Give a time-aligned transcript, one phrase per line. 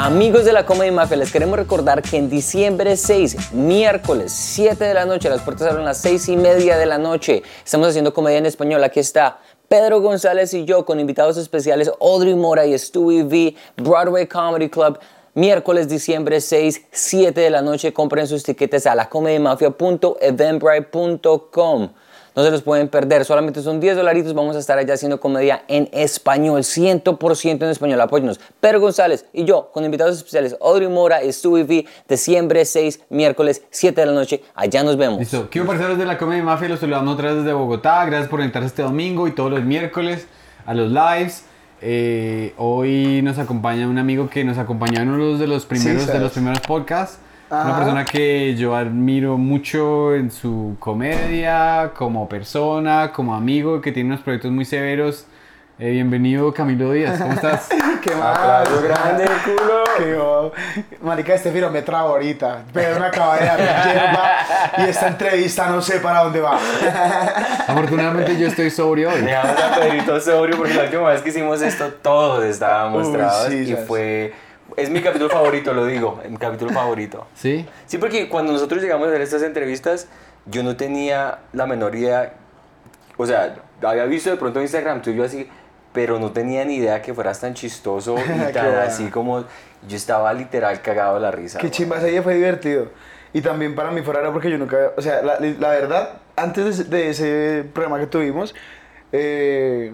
[0.00, 4.94] Amigos de la Comedy Mafia, les queremos recordar que en diciembre 6, miércoles 7 de
[4.94, 7.42] la noche, las puertas abren a las 6 y media de la noche.
[7.64, 8.84] Estamos haciendo comedia en español.
[8.84, 14.28] Aquí está Pedro González y yo con invitados especiales Audrey Mora y Stewie V, Broadway
[14.28, 15.00] Comedy Club.
[15.34, 17.92] Miércoles, diciembre 6, 7 de la noche.
[17.92, 21.88] Compren sus tiquetes a lacomedymafia.eventbrite.com.
[22.38, 24.32] No se los pueden perder, solamente son 10 dolaritos.
[24.32, 28.00] Vamos a estar allá haciendo comedia en español, 100% en español.
[28.00, 28.38] Apóyenos.
[28.60, 34.00] Pedro González y yo, con invitados especiales, Audrey Mora, Stewie V, diciembre 6, miércoles 7
[34.00, 34.40] de la noche.
[34.54, 35.18] Allá nos vemos.
[35.18, 35.48] Listo.
[35.50, 38.04] Quiero parceros de la Comedia Mafia, los saludamos otra vez desde Bogotá.
[38.04, 40.28] Gracias por conectarse este domingo y todos los miércoles
[40.64, 41.42] a los lives.
[41.82, 46.20] Eh, hoy nos acompaña un amigo que nos acompañó en uno de los primeros, de
[46.20, 47.18] los primeros podcasts.
[47.50, 47.76] Una Ajá.
[47.78, 54.20] persona que yo admiro mucho en su comedia, como persona, como amigo, que tiene unos
[54.20, 55.24] proyectos muy severos.
[55.78, 57.68] Eh, bienvenido Camilo Díaz, ¿cómo estás?
[58.02, 58.68] ¿Qué más?
[58.82, 59.84] Grande, culo.
[59.96, 60.52] Qué bo-
[61.02, 62.64] Marica, este filo me traba ahorita.
[62.74, 64.30] Pero me acaba de dar hierba
[64.78, 66.58] y esta entrevista no sé para dónde va.
[67.68, 69.22] Afortunadamente yo estoy sobrio hoy.
[69.22, 73.48] Dejamos a Pedrito sobrio porque la última vez que hicimos esto todos estábamos Uy, trabados
[73.48, 74.34] sí, y fue...
[74.78, 77.26] Es mi capítulo favorito, lo digo, mi capítulo favorito.
[77.34, 77.66] ¿Sí?
[77.86, 80.06] Sí, porque cuando nosotros llegamos a hacer estas entrevistas,
[80.46, 82.34] yo no tenía la menor idea,
[83.16, 85.48] o sea, había visto de pronto Instagram tuyo así,
[85.92, 88.14] pero no tenía ni idea que fueras tan chistoso
[88.48, 89.40] y tan así como
[89.88, 91.58] yo estaba literal cagado de la risa.
[91.58, 92.88] Qué chimba, ese día fue divertido.
[93.32, 96.64] Y también para mí fue raro porque yo nunca, o sea, la, la verdad, antes
[96.64, 97.08] de, ese- de
[97.60, 98.54] ese programa que tuvimos,
[99.12, 99.92] eh,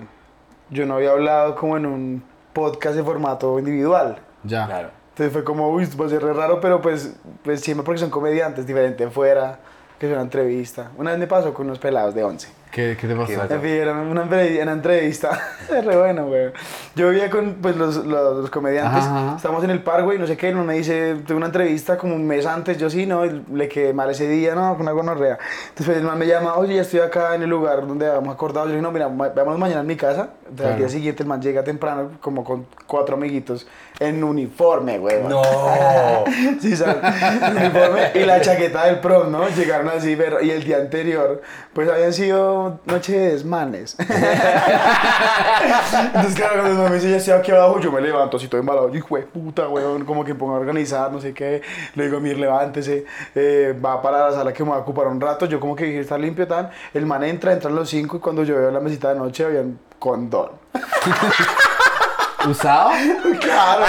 [0.71, 4.19] yo no había hablado como en un podcast de formato individual.
[4.45, 4.67] Ya.
[4.67, 4.91] Claro.
[5.11, 7.15] Entonces fue como, uy, va a ser re raro, pero pues,
[7.45, 9.61] pues siempre porque son comediantes, diferente fuera,
[9.99, 10.91] que es una entrevista.
[10.97, 12.49] Una vez me pasó con unos pelados de 11.
[12.75, 13.33] ¿Qué, qué te pasó?
[13.33, 15.39] En fin, era una, una entrevista.
[15.71, 16.51] Es re bueno, güey.
[16.97, 19.05] Yo vivía con pues, los, los, los comediantes.
[19.05, 19.37] Ajá, ajá.
[19.37, 20.51] Estábamos en el parque y no sé qué.
[20.51, 22.77] Uno me dice, tuve una entrevista como un mes antes.
[22.77, 25.39] Yo sí, no, y le quedé mal ese día, no, con una gonorrea.
[25.69, 28.67] Entonces el man me llama, oye, ya estoy acá en el lugar donde habíamos acordado.
[28.67, 30.31] Yo le dije, no, mira, veamos mañana en mi casa.
[30.55, 30.89] Entonces al Claro.
[30.89, 33.67] día siguiente el man llega temprano, como con cuatro amiguitos,
[33.99, 35.21] en uniforme, güey.
[35.25, 35.43] No.
[36.61, 36.97] Sí, ¿sabes?
[37.51, 39.49] Uniforme y la chaqueta del prom, ¿no?
[39.49, 41.43] Llegaron así, pero y el día anterior,
[41.73, 43.97] pues habían sido noche de desmanes.
[46.07, 48.89] Entonces, claro, cuando me dice, ya estoy aquí abajo, yo me levanto así todo embalado.
[48.91, 51.63] Yo, hijo de puta, weón, como que pongo a organizar, no sé qué.
[51.95, 53.05] Le digo, mir, levántese,
[53.35, 55.47] eh, va para la sala que me va a ocupar un rato.
[55.47, 56.71] Yo como que dije, está limpio, tan.
[56.93, 59.79] El man entra, entran los cinco y cuando yo veo la mesita de noche, habían
[60.05, 60.51] condón.
[62.47, 62.91] ¿Usado?
[63.41, 63.85] Claro,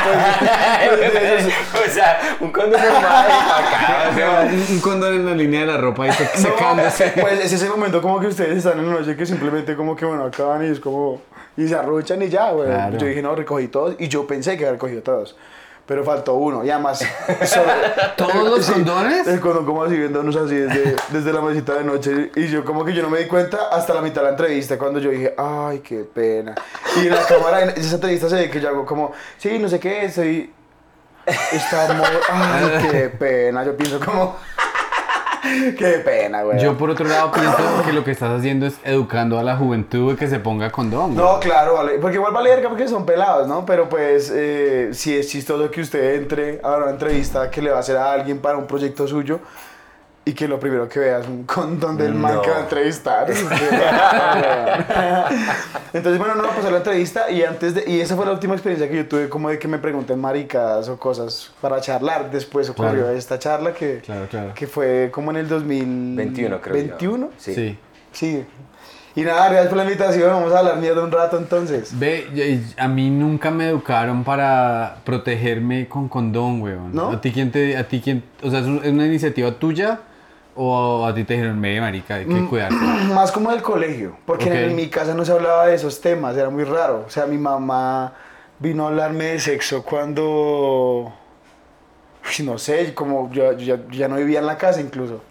[0.94, 1.46] pues.
[1.88, 5.66] o sea, un condón normal acá, o sea, Un un condón en la línea de
[5.68, 7.14] la ropa y se- No, secándose.
[7.20, 10.06] pues es ese momento como que ustedes están en la noche que simplemente como que
[10.06, 11.22] bueno acaban y es como
[11.58, 12.70] y se arruchan y ya, güey.
[12.70, 12.98] Claro.
[12.98, 15.36] Yo dije, no, recogí todos y yo pensé que había recogido todos.
[15.88, 16.98] Pero faltó uno y además
[17.46, 17.72] sobre-
[18.18, 19.28] ¿Todos los Sí, condones?
[19.28, 22.84] El condón como así viéndonos así desde, desde la mesita de noche y yo como
[22.84, 25.36] que yo no me di cuenta hasta la mitad de la entrevista cuando yo dije,
[25.38, 26.56] ay, qué pena.
[26.98, 29.70] Y en la cámara, en esa entrevista se ve que yo hago como, sí, no
[29.70, 30.52] sé qué, estoy...
[31.52, 32.06] Está muy...
[32.30, 33.64] Ay, qué pena.
[33.64, 34.36] Yo pienso como...
[35.78, 36.60] qué pena, güey.
[36.60, 40.12] Yo por otro lado pienso que lo que estás haciendo es educando a la juventud
[40.12, 41.14] de que se ponga condón.
[41.14, 41.26] güey.
[41.26, 42.00] No, claro, vale.
[42.00, 43.66] Porque igual vale verga porque son pelados, ¿no?
[43.66, 47.78] Pero pues eh, si es chistoso que usted entre a una entrevista que le va
[47.78, 49.40] a hacer a alguien para un proyecto suyo
[50.28, 52.42] y que lo primero que vea es un condón del man No.
[52.42, 53.28] que va a entrevistar.
[55.94, 58.90] Entonces, bueno, no, pasó la entrevista y antes de, y esa fue la última experiencia
[58.90, 62.32] que yo tuve como de que me pregunten maricas o cosas para charlar.
[62.32, 63.10] Después ocurrió Claro.
[63.12, 64.52] esta charla que, Claro, claro.
[64.56, 66.82] que fue como en el 2021 21 creo yo.
[66.90, 67.30] 21.
[67.38, 67.54] Sí.
[67.54, 67.78] Sí.
[68.12, 68.46] Sí.
[69.18, 70.30] Y nada, gracias por la invitación.
[70.30, 71.98] Vamos a hablar mierda un rato entonces.
[71.98, 76.94] Ve, a mí nunca me educaron para protegerme con condón, weón.
[76.94, 77.12] ¿No?
[77.12, 80.00] ¿A ti quién te, a ti quién, o sea, es una iniciativa tuya
[80.56, 82.78] o a ti te dijeron, ve, marica, hay que cuidarse?
[83.14, 86.50] Más como del colegio, porque en mi casa no se hablaba de esos temas, era
[86.50, 87.04] muy raro.
[87.06, 88.14] O sea, mi mamá
[88.60, 91.14] vino a hablarme de sexo cuando,
[92.44, 95.22] no sé, como yo, yo ya, yo ya no vivía en la casa incluso.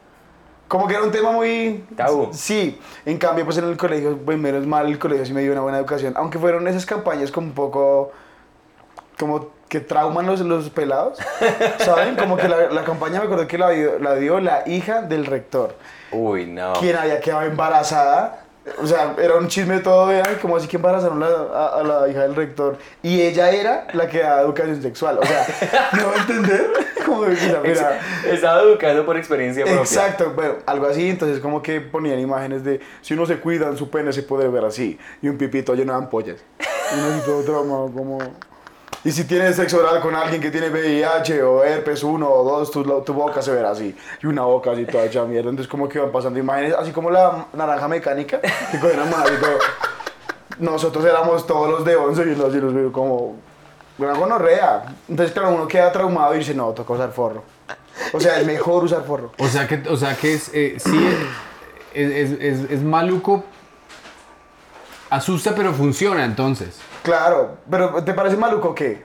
[0.69, 1.85] Como que era un tema muy...
[1.95, 2.31] Tabú.
[2.33, 5.53] Sí, en cambio pues en el colegio, pues menos mal el colegio sí me dio
[5.53, 8.13] una buena educación, aunque fueron esas campañas como un poco...
[9.19, 11.19] como que trauman los, los pelados,
[11.79, 12.15] ¿saben?
[12.15, 15.27] Como que la, la campaña me acuerdo que la dio, la dio la hija del
[15.27, 15.75] rector
[16.13, 16.75] Uy, no.
[16.75, 18.41] quien había quedado embarazada.
[18.81, 20.39] O sea, era un chisme todo, ¿verdad?
[20.41, 22.79] como así que embarazaron la- a, a la hija del rector.
[23.03, 25.19] Y ella era la que daba educación sexual.
[25.21, 25.45] O sea,
[25.93, 26.71] ¿no va a entender?
[27.05, 28.01] Como que, mira, mira.
[28.31, 29.81] Estaba educando por experiencia propia.
[29.83, 33.77] Exacto, bueno, algo así, entonces como que ponían imágenes de si uno se cuida en
[33.77, 36.37] su pene se puede ver así y un pipito lleno de ampollas.
[36.61, 38.19] Y uno así todo traumado como
[39.05, 42.71] Y si tienes sexo oral con alguien que tiene VIH o herpes 1 o 2,
[42.71, 43.95] tu, tu boca se verá así.
[44.23, 45.51] Y una boca así toda hecha mierda.
[45.51, 49.35] Entonces, como que van pasando imágenes, así como la naranja mecánica, que cogen a madre
[49.35, 49.59] y todo.
[50.59, 53.37] Nosotros éramos todos los de 11 y los veo como
[53.99, 54.97] una gonorrea.
[55.07, 57.45] Entonces, claro, uno queda traumado y dice, no, toca usar forro.
[58.15, 59.33] O sea, es mejor usar forro.
[59.39, 61.07] O sea que, o sea que es, eh, sí,
[61.93, 63.45] es, es, es, es maluco.
[65.11, 66.79] Asusta, pero funciona entonces.
[67.05, 69.05] Claro, pero ¿te parece maluco qué?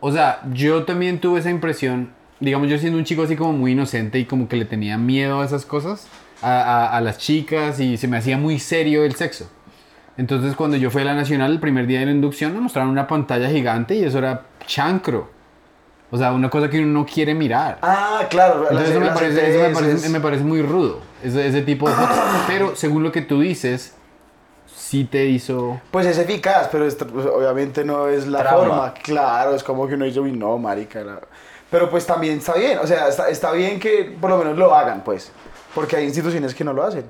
[0.00, 2.10] O sea, yo también tuve esa impresión,
[2.40, 5.40] digamos, yo siendo un chico así como muy inocente y como que le tenía miedo
[5.40, 6.08] a esas cosas,
[6.42, 9.48] a, a- a las chicas y se me hacía muy serio el sexo.
[10.16, 12.90] Entonces cuando yo fui a la Nacional el primer día de la inducción me mostraron
[12.90, 15.28] una pantalla gigante y eso era chancro.
[16.10, 17.78] O sea, una cosa que uno no quiere mirar.
[17.82, 18.62] Ah, claro.
[18.62, 19.78] Entonces eso, me las parece, eso me, ETS.
[19.80, 22.16] parece, me parece muy rudo, ese, ese tipo de fotos.
[22.46, 23.94] Pero según lo que tú dices,
[24.94, 25.80] sí te hizo...
[25.90, 28.66] Pues es eficaz, pero esto, pues, obviamente no es la Trauma.
[28.66, 28.94] forma.
[29.02, 31.00] Claro, es como que uno dice, uy, no, marica.
[31.02, 31.20] la-".
[31.70, 34.72] Pero pues también está bien, o sea, está, está bien que por lo menos lo
[34.74, 35.32] hagan, pues.
[35.74, 37.04] Porque hay instituciones que no lo hacen.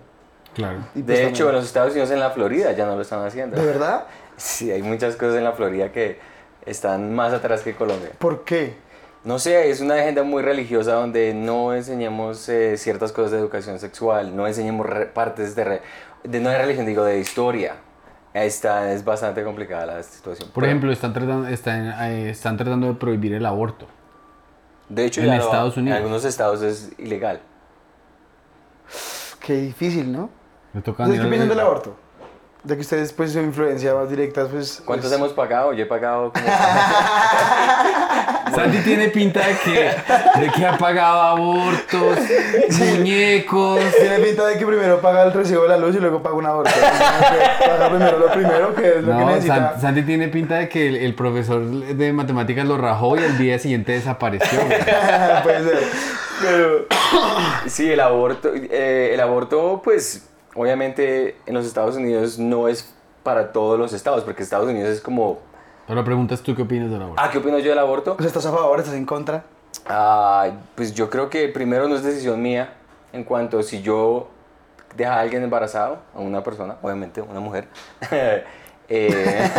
[0.55, 0.79] Claro.
[0.95, 3.03] Y, pues, De hecho, en también- los Estados Unidos, en la Florida, ya no lo
[3.03, 3.61] están haciendo.
[3.61, 4.05] ¿De verdad?
[4.39, 6.19] Sí, hay muchas cosas en la Florida que
[6.65, 8.11] están más atrás que Colombia.
[8.19, 8.77] ¿Por qué?
[9.25, 13.79] No sé, es una agenda muy religiosa donde no enseñamos eh, ciertas cosas de educación
[13.79, 15.83] sexual, no enseñamos partes de, re-
[16.25, 17.77] de, no de religión, digo, de historia.
[18.33, 20.49] Esta es bastante complicada la situación.
[20.49, 23.87] Por Pero, ejemplo, están tratando, están, eh, están tratando de prohibir el aborto.
[24.89, 25.97] de hecho, en ya lo- Estados Unidos.
[25.97, 27.41] En algunos estados es ilegal.
[29.41, 30.31] Qué difícil, ¿no?
[30.73, 31.97] Me toca ¿Ustedes qué piensan del aborto?
[32.65, 34.83] De que ustedes, pues, su influencia más directa, pues...
[34.85, 35.73] ¿Cuántos pues- hemos pagado?
[35.75, 36.47] Yo he pagado como...
[38.55, 42.19] Santi tiene pinta de que, de que ha pagado abortos,
[42.79, 43.81] muñecos.
[43.99, 46.47] Tiene pinta de que primero paga el recibo de la luz y luego paga un
[46.47, 46.71] aborto.
[47.67, 49.73] paga primero lo primero, que es lo que necesita.
[49.73, 53.37] San- Santi tiene pinta de que el, el profesor de matemáticas lo rajó y al
[53.39, 54.61] día siguiente desapareció.
[55.43, 55.79] Puede ser.
[56.41, 56.87] Pero...
[57.67, 62.93] Sí, el aborto, eh, el aborto, pues, obviamente en los Estados Unidos no es
[63.23, 65.39] para todos los estados, porque Estados Unidos es como...
[65.87, 67.23] Pero la pregunta es tú qué opinas del aborto.
[67.23, 68.17] Ah, ¿qué opino yo del aborto?
[68.19, 68.79] Sea, ¿estás a favor?
[68.79, 69.45] ¿Estás en contra?
[69.87, 72.73] Ah, pues yo creo que primero no es decisión mía
[73.13, 74.29] en cuanto si yo
[74.97, 77.67] dejo a alguien embarazado, a una persona, obviamente una mujer,
[78.11, 78.45] eh,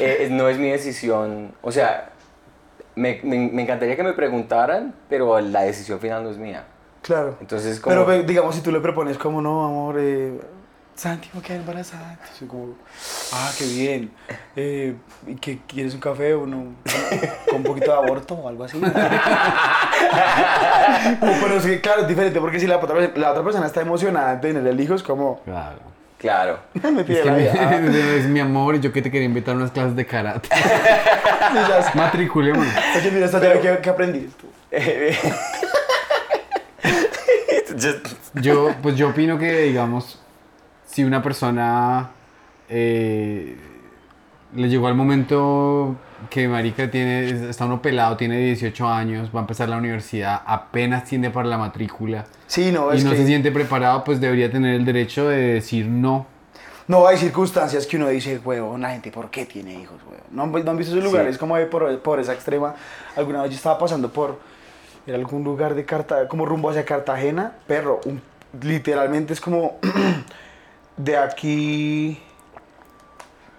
[0.00, 2.10] eh, no es mi decisión, o sea,
[2.94, 6.64] me, me- me encantaría que me preguntaran, pero la decisión final no es mía.
[7.06, 7.36] Claro.
[7.40, 8.04] Entonces, como...
[8.04, 10.38] Pero digamos, si tú le propones como, no, amor, eh,
[10.96, 12.12] Santi va a quedar embarazada.
[12.12, 12.74] Entonces, como,
[13.32, 14.10] ah, qué bien.
[14.56, 14.94] Eh,
[15.26, 16.74] ¿y qué, ¿Quieres un café o no?
[17.46, 18.80] ¿Con un poquito de aborto o algo así?
[21.20, 23.80] Pero es que, claro, es diferente porque si la otra, perso- la otra persona está
[23.82, 25.78] emocionada de tener el hijo, es como, Claro.
[26.18, 26.58] Claro.
[26.82, 29.70] me Es, que mi- es mi amor y yo que te quería invitar a unas
[29.70, 30.48] clases de karate.
[31.94, 32.72] Matriculémonos.
[32.96, 34.30] Oye, mira, esta teoría que, que aprendí.
[34.72, 35.75] Just-
[38.34, 40.20] Yo, pues yo opino que, digamos,
[40.86, 42.10] si una persona
[42.68, 43.56] eh,
[44.54, 45.96] le llegó al momento
[46.30, 51.04] que marica tiene, está uno pelado, tiene 18 años, va a empezar la universidad, apenas
[51.04, 54.50] tiene para la matrícula Sí, no, y es no que se siente preparado, pues debería
[54.50, 56.26] tener el derecho de decir no.
[56.88, 60.24] no hay circunstancias que uno dice, huevón, la gente, ¿por qué tiene hijos, huevón?
[60.30, 62.74] ¿No, han- no han visto esos lugares como de por- pobreza extrema?
[63.16, 64.38] Alguna vez yo estaba pasando por
[65.06, 68.20] en algún lugar de Cartagena, como rumbo hacia Cartagena, perro, un-
[68.60, 69.78] literalmente es como
[70.96, 72.22] de aquí...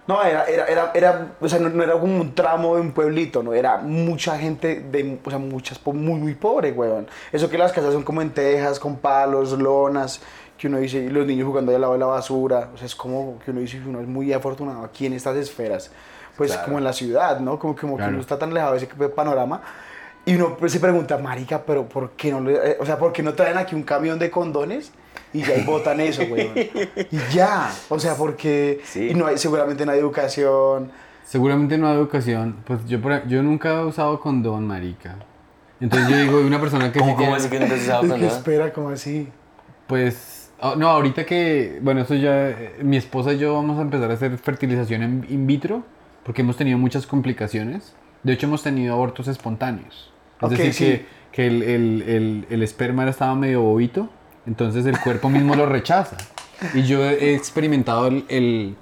[0.06, 2.92] No, era, era, era, era, o sea, no, no era como un tramo de un
[2.92, 7.06] pueblito, no, era mucha gente, de, o sea, muchas, muy, muy pobre, weón.
[7.30, 10.22] Eso que las casas son como en tejas, con palos, lonas,
[10.56, 12.86] que uno dice, y los niños jugando ahí al lado de la basura, o sea,
[12.86, 15.90] es como que uno dice, uno es muy afortunado aquí en estas esferas,
[16.38, 16.64] pues Claro.
[16.64, 17.58] como en la ciudad, ¿no?
[17.58, 18.12] Como, como que Claro.
[18.12, 19.60] uno está tan alejado de ese panorama.
[20.28, 23.12] Y uno pues, se pregunta, marica, pero ¿por qué no, le, eh, o sea, ¿por
[23.12, 24.92] qué no traen aquí un camión de condones?
[25.32, 26.52] Y ya ahí botan eso, weón.
[27.10, 29.08] Y ya, o sea, porque Sí.
[29.10, 30.90] y no hay, seguramente no hay educación.
[31.24, 35.16] Seguramente no hay educación, pues yo, por- yo nunca he usado condón, marica.
[35.80, 38.02] Entonces yo digo, una persona que sí ¿Cómo, cómo tiene- así que nunca has usado
[38.02, 38.28] Es que condón?
[38.30, 39.28] espera, como así?
[39.86, 43.82] Pues, oh, no, ahorita que, bueno, eso ya, eh, mi esposa y yo vamos a
[43.82, 45.84] empezar a hacer fertilización in vitro,
[46.24, 47.94] porque hemos tenido muchas complicaciones.
[48.22, 50.12] De hecho, hemos tenido abortos espontáneos.
[50.40, 50.84] Es Ok, decir, sí.
[50.84, 54.10] que, que el, el, el, el esperma estaba medio bobito,
[54.46, 56.16] entonces el cuerpo mismo lo rechaza.
[56.72, 58.76] Y yo he experimentado el,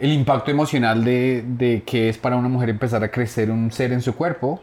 [0.00, 4.02] impacto emocional de, de que es para una mujer empezar a crecer un ser en
[4.02, 4.60] su cuerpo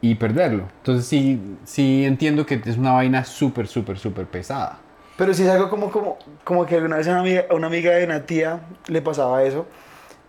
[0.00, 0.70] y perderlo.
[0.78, 4.84] Entonces sí, sí entiendo que es una vaina súper, súper, súper pesada.
[5.16, 7.66] Pero si es algo como, como, como que alguna vez a una amiga, a una
[7.66, 9.66] amiga de una tía le pasaba eso.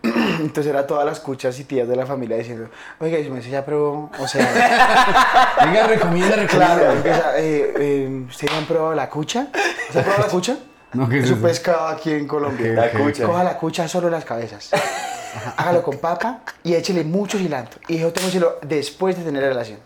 [0.40, 3.50] Entonces era todas las cuchas y tías de la familia diciendo, oiga, y me dice,
[3.50, 4.46] ya probó, o sea,
[5.64, 6.46] Venga, recomienda, recomienda.
[6.48, 9.48] claro, empieza, eh, eh, ¿ustedes han probado la cucha?
[9.92, 10.56] ¿Se ha probado la cucha?
[10.92, 11.46] No, ¿qué es es un eso?
[11.46, 12.72] pescado aquí en Colombia.
[12.72, 13.04] Ok, La ok.
[13.06, 13.24] cucha.
[13.24, 14.70] Coja la cucha solo las cabezas.
[15.56, 17.80] Hágalo con papa y échele mucho cilantro.
[17.86, 19.78] Y yo tengo cielo después de tener relación.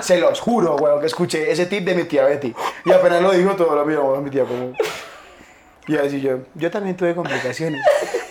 [0.00, 2.54] Se los juro, weón, que escuché ese tip de mi tía Betty.
[2.86, 4.72] Y apenas lo dijo, todo lo a mi tía como...
[5.86, 7.82] Y así yo, yo también tuve complicaciones.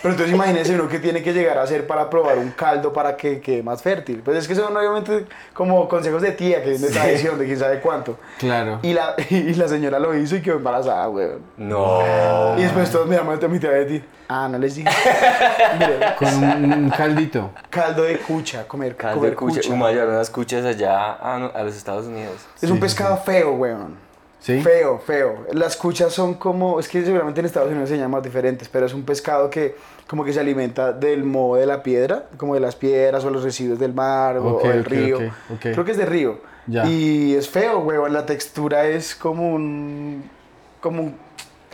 [0.02, 3.16] Pero entonces imagínense uno que tiene que llegar a hacer para probar un caldo para
[3.16, 4.20] que quede más fértil.
[4.24, 7.58] Pues es que son obviamente como consejos de tía, que es de tradición, de quién
[7.58, 8.18] sabe cuánto.
[8.38, 8.80] Claro.
[8.82, 11.40] Y la, y la señora lo hizo y quedó embarazada, weón.
[11.56, 12.00] No.
[12.58, 14.02] Y después todos miramos a mi tía Betty.
[14.28, 14.88] Ah, no les dije.
[16.18, 17.50] Con un, un caldito.
[17.70, 19.56] caldo de cucha, comer, Caldo comer de cucha.
[19.60, 19.70] cucha.
[19.72, 22.36] Uy, mayor, unas cuchas allá a, a los Estados Unidos.
[22.60, 23.96] Es un pescado feo, weón.
[24.42, 24.60] ¿Sí?
[24.60, 25.46] Feo, feo.
[25.52, 28.92] Las cuchas son como, es que seguramente en Estados Unidos se llaman diferentes, pero es
[28.92, 29.76] un pescado que
[30.08, 33.44] como que se alimenta del moho de la piedra, como de las piedras o los
[33.44, 35.18] residuos del mar o- del río.
[35.60, 36.40] Creo que es de río.
[36.66, 36.84] Ya.
[36.86, 38.12] Y es feo, weón.
[38.12, 40.22] La textura es como un,
[40.80, 41.16] como un,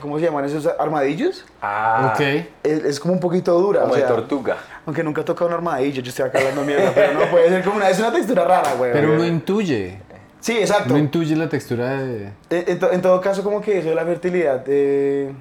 [0.01, 1.45] ¿cómo se llaman esos armadillos?
[1.63, 2.13] Ah.
[2.15, 2.21] Ok.
[2.63, 3.81] Es, es como un poquito dura.
[3.81, 4.57] Como o de tortuga.
[4.87, 7.63] Aunque nunca he tocado un armadillo, yo estoy acá hablando mierda, pero no puede ser
[7.65, 8.93] como una, es una textura rara, weón.
[8.93, 9.99] Pero uno intuye.
[10.41, 10.91] Sí, exacto.
[10.95, 12.27] Uno intuye la textura de.
[12.51, 15.33] En, en to- en todo caso, como que eso de la fertilidad, eh,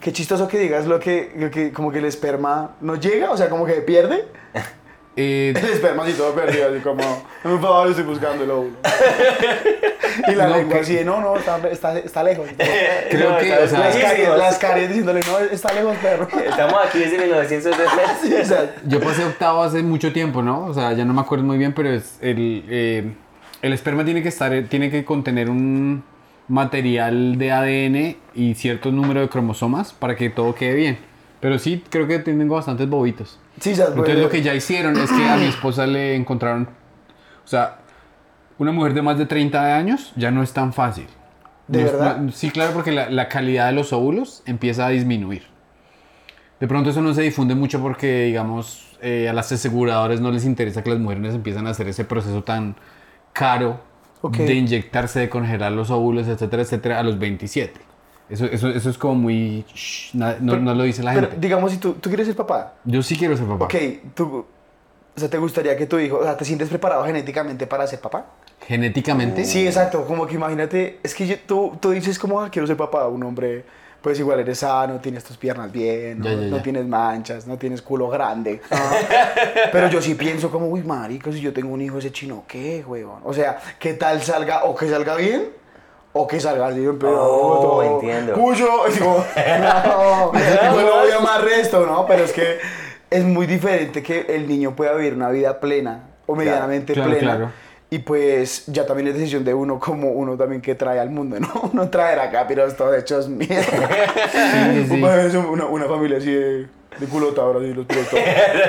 [0.00, 3.36] qué chistoso que digas lo que, lo que como que el esperma no llega, o
[3.36, 4.24] sea, como que pierde.
[5.20, 7.02] Eh, El esperma así todo perdido, así como,
[7.42, 8.76] "Dame un favor, estoy buscando el óvulo.
[10.28, 12.46] y la No, lengua que- así, de, no, no, está, está, está lejos.
[13.10, 16.28] Creo No, que, o sea, las, caries, las caries diciéndole, no, está lejos, perro.
[16.38, 18.08] Estamos aquí desde 1973.
[18.22, 20.66] Sí, o sea, yo pasé octavo hace mucho tiempo, ¿no?
[20.66, 23.12] O sea, ya no me acuerdo muy bien, pero es el, eh,
[23.62, 26.02] el esperma tiene que estar, tiene que contener un
[26.48, 30.98] material de ADN y cierto número de cromosomas para que todo quede bien.
[31.40, 33.38] Pero sí, creo que tengo bastantes bobitos.
[33.60, 36.68] sí, ya, Entonces lo que ya hicieron es que a mi esposa le encontraron,
[37.44, 37.78] o sea,
[38.58, 41.06] una mujer de más de 30 años ya no es tan fácil.
[41.68, 42.16] ¿De No es- verdad?
[42.18, 45.42] no- sí, claro, porque la, la calidad de los óvulos empieza a disminuir.
[46.58, 50.44] De pronto eso no se difunde mucho porque, digamos, eh, a las aseguradoras no les
[50.44, 52.74] interesa que las mujeres empiezan a hacer ese proceso tan
[53.38, 53.80] caro
[54.22, 57.80] de inyectarse, de congelar los óvulos, etcétera, etcétera, a los 27.
[58.28, 59.64] Eso, eso, eso es como muy...
[59.74, 61.40] shh, no, Pero- no lo dice la pero, gente.
[61.46, 63.64] digamos, si tú, tú quieres ser papá, Yo sí quiero ser papá.
[63.66, 63.74] ok,
[64.14, 64.44] tú,
[65.16, 68.00] o sea, ¿te gustaría que tu hijo, o sea, te sientes preparado genéticamente para ser
[68.00, 68.26] papá?
[68.66, 69.44] Genéticamente.
[69.44, 72.76] Sí, exacto, como que imagínate, es que yo- tú, tú dices como, ah, quiero ser
[72.76, 73.64] papá, un hombre,
[74.02, 76.24] pues igual eres sano, tienes tus piernas bien, ¿no?
[76.26, 76.62] Ya, ya, No ya.
[76.62, 78.60] tienes manchas, no tienes culo grande.
[79.72, 82.84] Pero yo sí pienso como, uy, marico, si yo tengo un hijo ese chino, ¿qué,
[82.86, 83.20] huevón?
[83.24, 85.48] O sea, ¿qué tal salga, o que salga bien,
[86.12, 87.22] o que salga así, pero...
[87.22, 88.32] Oh, todo entiendo.
[88.34, 89.24] Cuyo, digo,
[89.60, 92.06] no, voy a amar resto, ¿no?
[92.06, 92.58] Pero es que
[93.10, 97.36] es muy diferente que el niño pueda vivir una vida plena, o medianamente Claro, plena.
[97.36, 97.50] claro.
[97.90, 101.40] Y pues ya también es decisión de uno como uno también que trae al mundo,
[101.40, 101.48] ¿no?
[101.72, 103.64] Uno traer acá, pero todos hechos mierda.
[104.30, 105.36] Sí, sí.
[105.36, 106.66] Una, una, familia así de,
[106.98, 108.20] de culotadora, así los primos, todo-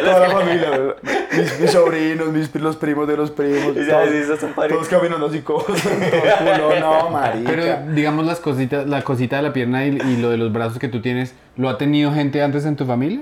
[0.06, 0.96] toda la familia, ¿verdad?
[1.36, 5.26] mis, mis sobrinos, mis, los primos de los primos, Y todos, sí, son todos caminando
[5.26, 7.50] así, todos culo, no, marica.
[7.52, 10.80] Pero digamos las cositas, la cosita de la pierna y, y lo de los brazos
[10.80, 13.20] que tú tienes, ¿lo ha tenido gente antes en tu familia?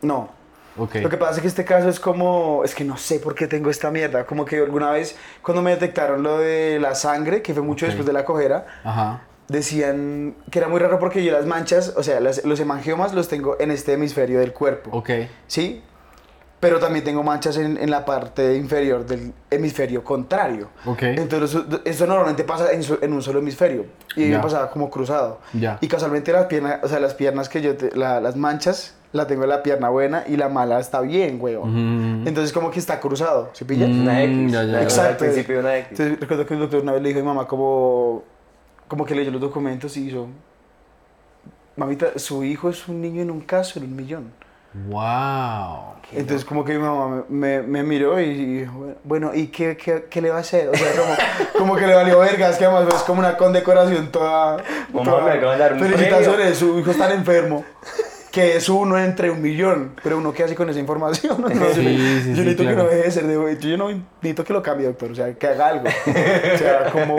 [0.00, 0.30] no,
[0.78, 0.96] Ok.
[0.96, 3.46] Lo que pasa es que este caso es como, es que no sé por qué
[3.46, 7.52] tengo esta mierda, como que alguna vez cuando me detectaron lo de la sangre, que
[7.54, 7.88] fue mucho Ok.
[7.90, 9.22] después de la cojera, Ajá.
[9.48, 13.28] decían que era muy raro porque yo las manchas, o sea, las- los hemangiomas los
[13.28, 15.10] tengo en este hemisferio del cuerpo, Ok.
[15.46, 15.82] ¿sí?
[16.60, 20.68] Pero también tengo manchas en, en la parte inferior del hemisferio contrario.
[20.86, 21.02] Ok.
[21.02, 23.86] Entonces, eso, eso normalmente pasa en, en un solo hemisferio.
[24.14, 24.36] Y Ya.
[24.36, 25.40] me pasaba como cruzado.
[25.54, 25.78] Ya.
[25.80, 29.26] Y casualmente las piernas, o sea, las piernas que yo, te- la- las manchas, la
[29.26, 31.68] tengo en la pierna buena y la mala está bien, huevón.
[32.20, 32.28] Ujú.
[32.28, 33.88] Entonces, como que está cruzado, ¿sí pillas?
[33.90, 34.52] Mm, Una X.
[34.52, 34.76] ya, ya, ya.
[34.78, 35.24] Al Exacto.
[35.24, 35.90] principio una X.
[35.90, 38.22] Entonces, recuerdo que el doctor una vez le dijo a mi mamá como,
[38.88, 40.28] como que leyó los documentos y hizo,
[41.76, 44.32] mamita, su hijo es un niño en un caso, en un millón.
[44.88, 45.92] Wow.
[46.12, 49.76] Entonces como que mi mamá me, me, me miró y, y dijo, bueno, ¿y qué,
[49.76, 50.68] qué, qué le va a hacer?
[50.70, 51.14] O sea, como,
[51.58, 54.56] como que le valió verga, es que además es como una condecoración toda...
[54.92, 57.64] Toda- Felicitaciones, su hijo está enfermo.
[58.32, 59.92] Que es uno entre un millón.
[60.02, 61.40] Pero uno, ¿qué hace con esa información?
[61.42, 63.58] No, yo Sí, le- sí, yo sí, necesito que no deje de ser de...
[63.60, 63.90] Yo no
[64.22, 65.10] necesito que lo cambie, doctor.
[65.10, 65.84] O sea, que haga algo.
[65.86, 67.18] O sea, como...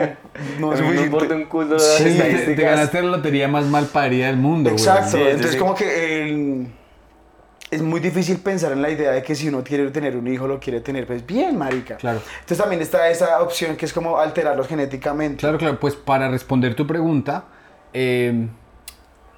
[0.58, 4.26] No es me importa un culo las Sí, Te, ganaste la lotería más mal parida
[4.26, 4.82] del mundo, güey.
[4.82, 5.58] Exacto, sí, entonces sí.
[5.58, 6.66] como que el-
[7.70, 10.46] es muy difícil pensar en la idea de que si uno quiere tener un hijo,
[10.48, 11.96] lo quiere tener pues bien, marica.
[11.96, 12.20] Claro.
[12.40, 15.38] Entonces también está esa opción que es como alterarlos genéticamente.
[15.38, 15.78] Claro, claro.
[15.80, 17.44] Pues para responder tu pregunta,
[17.92, 18.46] eh,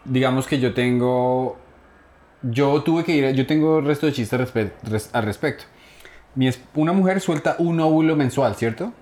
[0.04, 1.56] digamos que yo tengo
[2.50, 5.64] yo tuve que ir, yo tengo resto de chistes respe- res- al respecto.
[6.34, 8.92] Mi es- una mujer suelta un óvulo mensual, ¿cierto?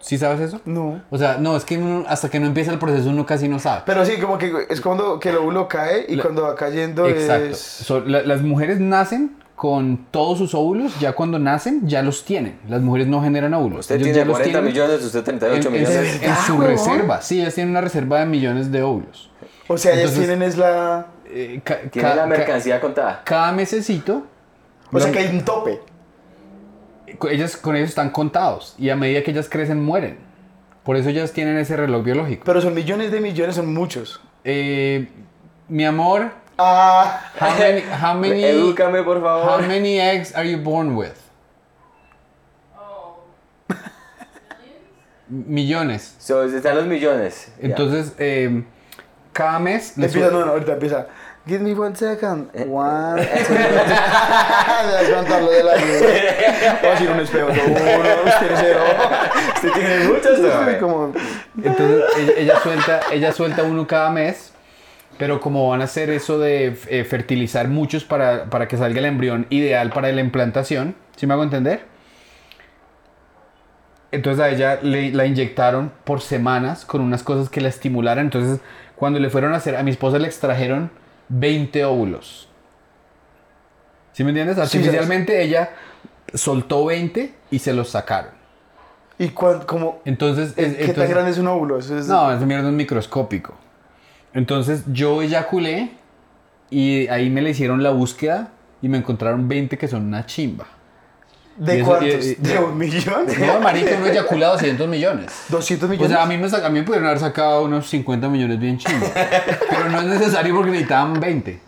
[0.00, 0.60] ¿Sí sabes eso?
[0.64, 1.02] No.
[1.10, 3.58] O sea, no, es que uno- hasta que no empieza el proceso uno casi no
[3.58, 3.82] sabe.
[3.84, 7.06] Pero sí, como que es cuando que el óvulo cae y La- cuando va cayendo
[7.08, 7.46] Exacto.
[7.46, 7.58] es...
[7.58, 12.60] So, la- las mujeres nacen con todos sus óvulos, ya cuando nacen ya los tienen.
[12.68, 13.80] Las mujeres no generan óvulos.
[13.80, 16.14] Usted Ellos tiene ya los 40 tienen millones, usted 38 en, en- millones.
[16.14, 16.66] en ¿Verdad, su huevón?
[16.68, 17.20] reserva.
[17.22, 19.30] Sí, ellas tienen una reserva de millones de óvulos.
[19.66, 21.06] O sea, ellas Entonces- tienen es la...
[21.30, 23.22] Eh, Tiene ca- la ca- mercancía contada.
[23.24, 24.26] cada mesecito,
[24.92, 25.80] O sea, que hay un tope.
[27.30, 30.18] ellas con ellos están contados y a medida que ellas crecen mueren.
[30.84, 32.44] Por eso ellas tienen ese reloj biológico.
[32.46, 34.20] Pero son millones de millones, son muchos.
[34.44, 35.08] Eh,
[35.68, 36.30] mi amor,
[36.60, 39.68] Ah, how many, how many, Edúcame, por how favor.
[39.68, 41.12] many eggs are you born with?
[45.28, 46.14] Millones.
[46.18, 47.52] So, están los millones.
[47.60, 48.64] Entonces, eh,
[49.32, 49.96] cada mes...
[49.96, 51.06] empieza, no, no, ahorita empieza.
[51.48, 52.50] Give me one second.
[52.68, 56.78] One, two, Ya contarlo de la vida.
[56.82, 57.48] Voy a decir un espejo.
[57.48, 58.80] Uno, usted cero.
[60.14, 61.12] Usted tiene como...
[61.62, 64.52] Entonces ella, ella suelta, ella suelta uno cada mes,
[65.16, 69.06] pero como van a hacer eso de eh, fertilizar muchos para, para que salga el
[69.06, 71.86] embrión ideal para la implantación, ¿sí me hago entender?
[74.10, 78.26] Entonces a ella le, la inyectaron por semanas con unas cosas que la estimularan.
[78.26, 78.60] Entonces
[78.98, 80.90] cuando le fueron a hacer, a mi esposa le extrajeron
[81.28, 82.48] 20 óvulos.
[84.12, 84.56] ¿Sí me entiendes?
[84.56, 85.70] Sí, Artificialmente ella
[86.34, 88.32] soltó 20 y se los sacaron.
[89.18, 91.78] ¿Y cuán, como, Entonces, ¿Qué es- tan entonces- grande es un óvulo?
[91.78, 93.54] Eso es- no, esa mierda es microscópico.
[94.34, 95.92] Entonces yo eyaculé
[96.70, 98.48] y ahí me le hicieron la búsqueda
[98.82, 100.66] y me encontraron 20 que son una chimba.
[101.58, 102.24] ¿De eso- cuántos?
[102.26, 103.26] y- y- ¿De un millón?
[103.46, 105.26] No, marica, uno eyaculado 200 millones.
[105.48, 106.10] 200 O millones.
[106.12, 109.06] sea, a mí, me, a mí me pudieron haber sacado unos 50 millones bien chimba.
[109.14, 111.60] Pero no es necesario porque necesitaban 20.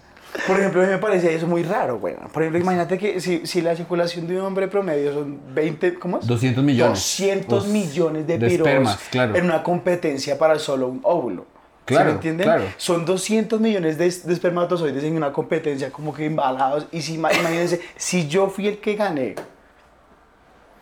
[0.47, 2.15] Por ejemplo, a mí me parecía eso muy raro, güey.
[2.33, 6.19] Por ejemplo, imagínate que si, si la circulación de un hombre promedio son 20, ¿cómo
[6.21, 6.27] es?
[6.27, 6.93] 200 millones.
[6.99, 9.35] 200 Uf, millones de, de piros claro.
[9.35, 11.47] en una competencia para solo un óvulo.
[11.87, 12.45] ¿Sí Claro, me entienden?
[12.45, 12.63] claro.
[12.77, 16.87] Son 200 millones de, de espermatozoides en una competencia como que embalados.
[16.93, 19.35] Y si, ima- imagínense, si yo fui el que gané,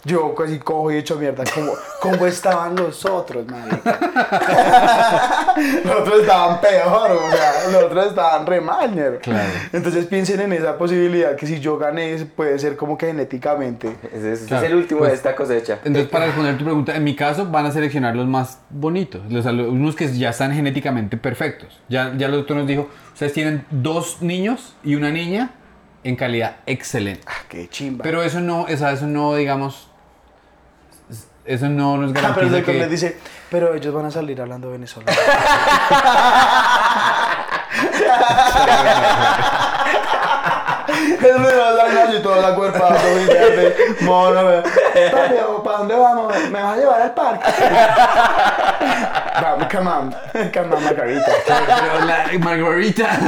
[0.04, 1.44] yo casi cojo y echo mierda.
[1.52, 3.98] ¿Cómo, cómo estaban los otros, marica?
[5.84, 9.18] los otros estaban peor, o sea, los otros estaban re mal.
[9.22, 9.48] Claro.
[9.72, 13.96] Entonces piensen en esa posibilidad que si yo gané puede ser como que genéticamente.
[14.12, 15.80] Ese es, Claro, es el último pues, de esta cosecha.
[15.84, 19.44] Entonces, para responder tu pregunta, en mi caso van a seleccionar los más bonitos, los,
[19.46, 21.80] unos que ya están genéticamente perfectos.
[21.88, 25.50] Ya, ya el doctor nos dijo, ustedes tienen dos niños y una niña
[26.04, 27.22] en calidad excelente.
[27.26, 28.02] Ah, qué chimba.
[28.02, 29.87] Pero eso no, o sea, eso no, digamos,
[31.48, 32.78] eso no nos Ah, pero garantiza que...
[32.78, 33.16] les dice,
[33.50, 35.10] pero ellos van a salir hablando venezolano.
[41.18, 42.96] Es me va a dar y toda la cuerpa,
[44.02, 44.62] mono,
[45.62, 46.34] ¿para dónde vamos?
[46.50, 47.44] ¿Me vas a llevar al parque?
[49.40, 50.10] Vamos, come on,
[50.52, 51.30] come on, Margarita.
[51.46, 53.18] Pero la Margarita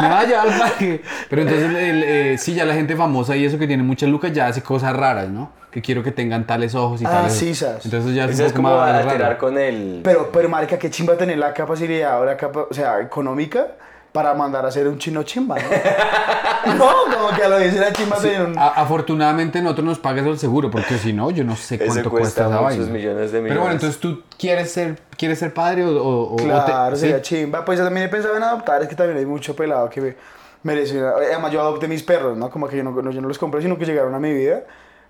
[0.00, 1.02] me va a llevar al parque.
[1.30, 4.32] Pero entonces, el, eh, sí, ya la gente famosa y eso que tiene muchas lucas
[4.32, 5.52] ya hace cosas raras, ¿no?
[5.70, 7.32] Que quiero que tengan tales ojos y Ah, tales.
[7.32, 7.84] sí, sas.
[7.84, 9.38] Entonces ya es un poco como más alterar raro.
[9.38, 10.00] con el...
[10.04, 13.68] Pero, pero, marica, qué chimba tener la capacidad ahora, capa, o sea, económica
[14.12, 16.74] para mandar a hacer un chino chimba, ¿no?
[16.76, 18.58] no, como que a lo dice la chimba tener un...
[18.58, 22.10] A- afortunadamente nosotros nos paga eso el seguro, porque si no, yo no sé cuánto
[22.10, 22.92] cuesta cuesta esa muchos vaina.
[22.92, 23.74] millones de Pero bueno, millones.
[23.74, 27.00] entonces tú quieres ser, quieres ser padre o, o- o te- Claro, ¿sí?
[27.02, 27.64] sería chimba.
[27.64, 30.16] Pues yo también he pensado en adoptar, es que también hay mucho pelado que me
[30.62, 30.98] merece.
[30.98, 32.50] una- Además, yo adopté mis perros, ¿no?
[32.50, 34.60] Como que yo no, no- yo no los compré, sino que llegaron a mi vida.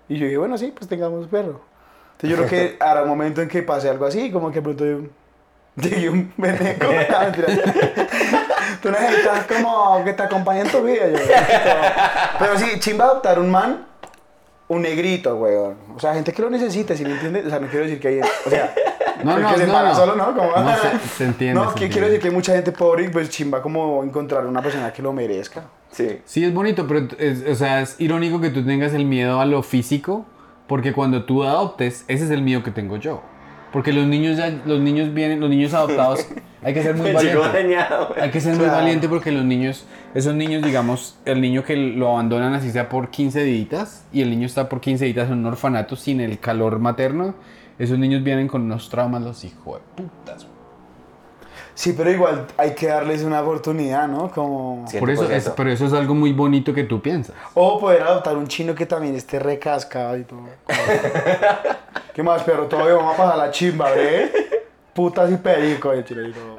[0.07, 1.59] Y yo dije, bueno, sí, pues tengamos perro.
[2.13, 4.85] Entonces yo creo que habrá un momento en que pase algo así, como que pronto
[4.85, 4.99] yo
[5.75, 6.87] llegue un veneco.
[8.83, 11.07] Tú necesitas como que te acompañe en tu vida.
[11.09, 11.17] Yo,
[12.37, 13.85] pero sí, chimba adoptar un man,
[14.67, 15.75] un negrito, weón.
[15.95, 17.45] O sea, gente que lo necesite, ¿sí me entiendes?
[17.45, 18.19] O sea, no quiero decir que hay.
[18.45, 18.73] O sea,
[19.23, 19.95] No, no, que se no, no.
[19.95, 20.35] solo, ¿no?
[20.35, 21.89] Como, No, se- se entiende, No, se que entiende.
[21.93, 25.01] quiero decir que hay mucha gente pobre y pues chimba como encontrar una persona que
[25.01, 25.63] lo merezca.
[25.91, 26.21] Sí.
[26.25, 29.45] Sí, es bonito, pero es, o sea, es irónico que tú tengas el miedo a
[29.45, 30.25] lo físico,
[30.67, 33.21] porque cuando tú adoptes, ese es el miedo que tengo yo.
[33.73, 36.27] Porque los niños ya, los niños vienen, los niños adoptados,
[36.61, 37.41] hay que ser muy valiente.
[38.21, 42.11] Hay que ser muy valiente porque los niños, esos niños, digamos, el niño que lo
[42.11, 45.47] abandonan así sea por 15 días y el niño está por 15 días en un
[45.47, 47.33] orfanato sin el calor materno,
[47.79, 50.52] esos niños vienen con unos traumas los hijos de putas.
[51.75, 54.29] Sí, pero igual hay que darles una oportunidad, ¿no?
[54.31, 54.85] Como...
[54.87, 54.99] Sí.
[54.99, 55.53] Por eso, es, 100%.
[55.57, 57.35] pero eso es algo muy bonito que tú piensas.
[57.55, 60.41] O poder adoptar un chino que también esté recascado y todo.
[62.13, 62.67] ¿Qué más, perro?
[62.67, 64.31] Todavía vamos a pasar la chimba, ¿eh?
[64.93, 66.57] Putas y perico, el chino y todo.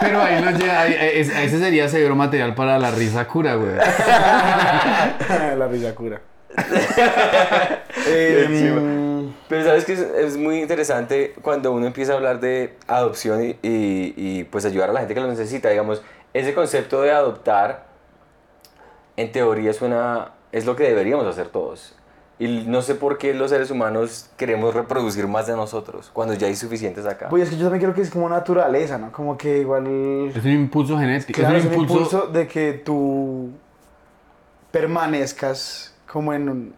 [0.00, 0.34] Pero ahí
[0.68, 3.76] ahí- es- ese sería severo material para la risa cura, güey.
[5.58, 6.20] la risa cura.
[8.08, 13.42] Eh, Pero sabes que es, es muy interesante cuando uno empieza a hablar de adopción
[13.44, 15.68] y, y- y, pues ayudar a la gente que lo necesita.
[15.70, 16.02] Digamos,
[16.34, 17.86] ese concepto de adoptar,
[19.16, 21.94] en teoría es, una, es lo que deberíamos hacer todos.
[22.38, 26.46] Y no sé por qué los seres humanos queremos reproducir más de nosotros cuando ya
[26.48, 27.30] hay suficientes acá.
[27.30, 29.10] Pues es que yo también creo que es como naturaleza, ¿no?
[29.10, 29.86] Como que igual...
[30.34, 31.38] Es un impulso genético.
[31.40, 32.04] Claro, es es un un impulso.
[32.16, 33.52] impulso de que tú
[34.70, 36.74] permanezcas como en un...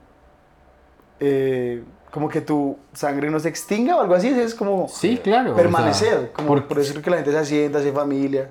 [1.20, 5.52] eh, como que tu sangre no se extinga o algo así, es como Sí, claro.
[5.52, 8.50] o permanecer, sea, como por- por eso es que la gente se asienta, hace familia.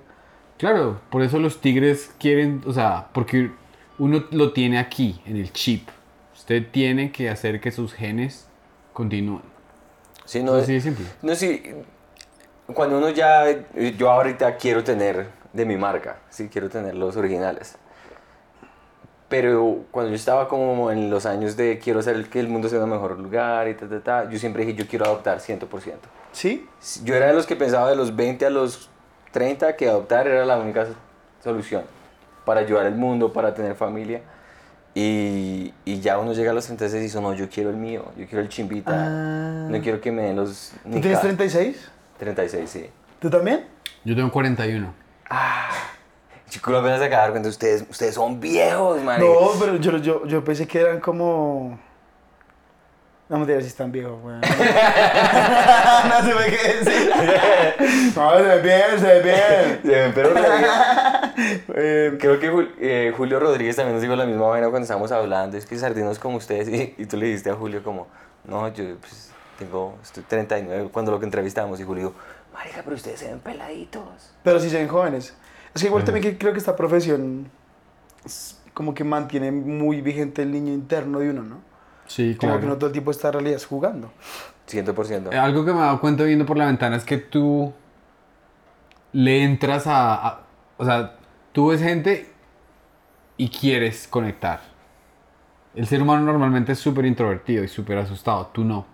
[0.58, 3.52] Claro, por eso los tigres quieren, o sea, porque
[4.00, 5.88] uno lo tiene aquí, en el chip.
[6.36, 8.48] Usted tiene que hacer que sus genes
[8.94, 9.42] continúen.
[10.26, 11.06] Sí, no, Así de simple.
[11.22, 11.63] No, sí.
[12.74, 13.46] Cuando uno ya.
[13.98, 17.78] Yo ahorita quiero tener de mi marca, sí, quiero tener los originales.
[19.30, 22.70] Pero cuando yo estaba como en los años de quiero hacer el, que el mundo
[22.70, 25.94] sea un mejor lugar y ta, ta, ta, yo siempre dije yo quiero adoptar 100%.
[26.32, 26.66] ¿Sí?
[27.04, 28.90] Yo era de los que pensaba de los 20 a los
[29.32, 30.86] 30 que adoptar era la única
[31.44, 31.84] solución
[32.46, 34.22] para ayudar al mundo, para tener familia.
[34.96, 38.06] Y, y ya uno llega a los 36 y dice, no, yo quiero el mío,
[38.18, 39.68] yo quiero el chimbita, Ah.
[39.70, 40.72] no quiero que me den los...
[40.84, 41.90] ¿Tú tienes ca- 36?
[42.18, 42.90] 36, sí.
[43.20, 43.66] ¿Tú también?
[44.06, 44.92] Yo tengo 41.
[46.50, 49.20] Chicos, apenas se acaba de dar cuenta, ustedes, ustedes son viejos, man.
[49.20, 51.78] No, pero yo, yo, yo pensé que eran como...
[53.30, 54.40] No me digas si están viejos, weón.
[54.42, 54.48] no
[56.26, 57.12] se me qué decir.
[58.16, 59.82] No, se ve bien, se ve bien.
[59.84, 60.34] Se ven, pero
[61.76, 65.12] Eh, creo que Jul- eh, Julio Rodríguez también nos dijo la misma vaina cuando estábamos
[65.12, 65.58] hablando.
[65.58, 66.70] Es que sardinos como ustedes.
[66.70, 68.08] Y, y tú le dijiste a Julio como,
[68.46, 71.82] no, yo pues, tengo, estoy 39 cuando lo que entrevistamos.
[71.82, 72.16] Y Julio dijo,
[72.54, 74.32] marica, pero ustedes se ven peladitos.
[74.42, 75.34] pero sí se ven jóvenes.
[75.74, 77.50] Es que igual también que creo que esta profesión
[78.26, 81.58] es como que mantiene muy vigente el niño interno de uno, ¿no?
[82.08, 82.62] Sí, Como claro.
[82.62, 84.12] que no todo el tiempo está en realidad jugando.
[84.70, 85.32] 100%.
[85.34, 87.74] Eh, Algo que me he dado cuenta viendo por la ventana es que tú
[89.14, 90.42] le entras a, a-
[90.78, 91.16] O sea,
[91.52, 92.30] tú ves gente
[93.38, 94.62] y quieres conectar.
[95.76, 98.48] El ser humano normalmente es súper introvertido y súper asustado.
[98.48, 98.86] Tú no.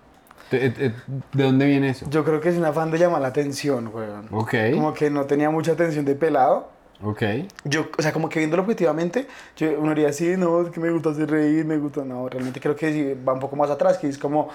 [0.58, 0.92] Eh, eh,
[1.34, 2.06] ¿De dónde viene eso?
[2.10, 4.28] Yo creo que es un afán de llamar la atención, weón.
[4.32, 6.70] Ok, Como que no tenía mucha atención de pelado.
[7.04, 7.22] ok.
[7.66, 10.89] Yo, o sea, como que viéndolo objetivamente, yo, uno diría, sí, no, es que me
[10.92, 12.04] gusta hacer reír, me gusta.
[12.06, 14.50] No, realmente creo que sí, va un poco más atrás, que es como,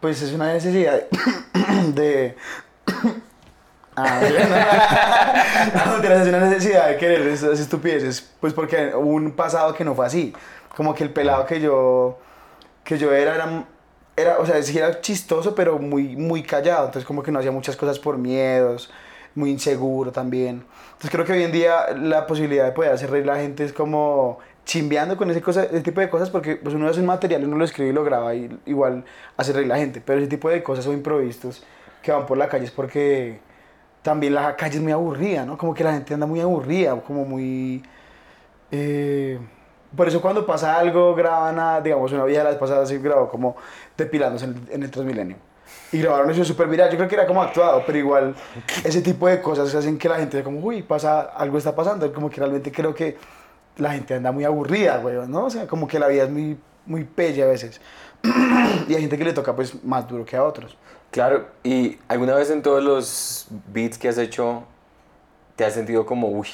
[0.00, 1.02] pues es una necesidad
[1.94, 2.36] de.
[3.94, 4.20] Ah,
[5.74, 9.94] no, tienes una necesidad de querer esas estupideces, pues porque hubo un pasado que no
[9.94, 10.32] fue así.
[10.74, 12.18] Como que el pelado que yo,
[12.84, 13.64] que yo era, era,
[14.16, 16.86] era, o sea, sí era chistoso, pero muy, muy callado.
[16.86, 18.90] Entonces, como que no hacía muchas cosas por miedos,
[19.34, 20.64] muy inseguro también.
[20.86, 23.64] Entonces, creo que hoy en día la posibilidad de poder hacer reír a la gente
[23.64, 27.06] es como chimbeando con ese, cosa, ese tipo de cosas, porque pues uno hace un
[27.06, 29.04] material, uno lo escribe y lo graba y igual
[29.36, 30.00] hace reír a la gente.
[30.04, 31.64] Pero ese tipo de cosas o improvisos
[32.02, 33.40] que van por la calle es porque
[34.02, 35.56] también la calle es muy aburrida, ¿no?
[35.58, 37.82] Como que la gente anda muy aburrida, como muy...
[38.70, 39.38] eh,
[39.96, 43.28] por eso cuando pasa algo, graban a, digamos, una vieja la vez pasada se grabó
[43.28, 43.56] como
[43.96, 45.36] depilándose en, en el Transmilenio.
[45.92, 46.90] Y grabaron eso súper viral.
[46.90, 48.34] Yo creo que era como actuado, pero igual
[48.82, 52.10] ese tipo de cosas hacen que la gente como, uy, pasa, algo está pasando.
[52.12, 53.18] Como que realmente creo que
[53.76, 55.44] la gente anda muy aburrida, güey, ¿no?
[55.44, 57.80] O sea, como que la vida es muy, muy pelle a veces.
[58.88, 60.76] y hay gente que le toca pues más duro que a otros.
[61.10, 64.64] Claro, y alguna vez en todos los beats que has hecho,
[65.56, 66.48] te has sentido como, uy,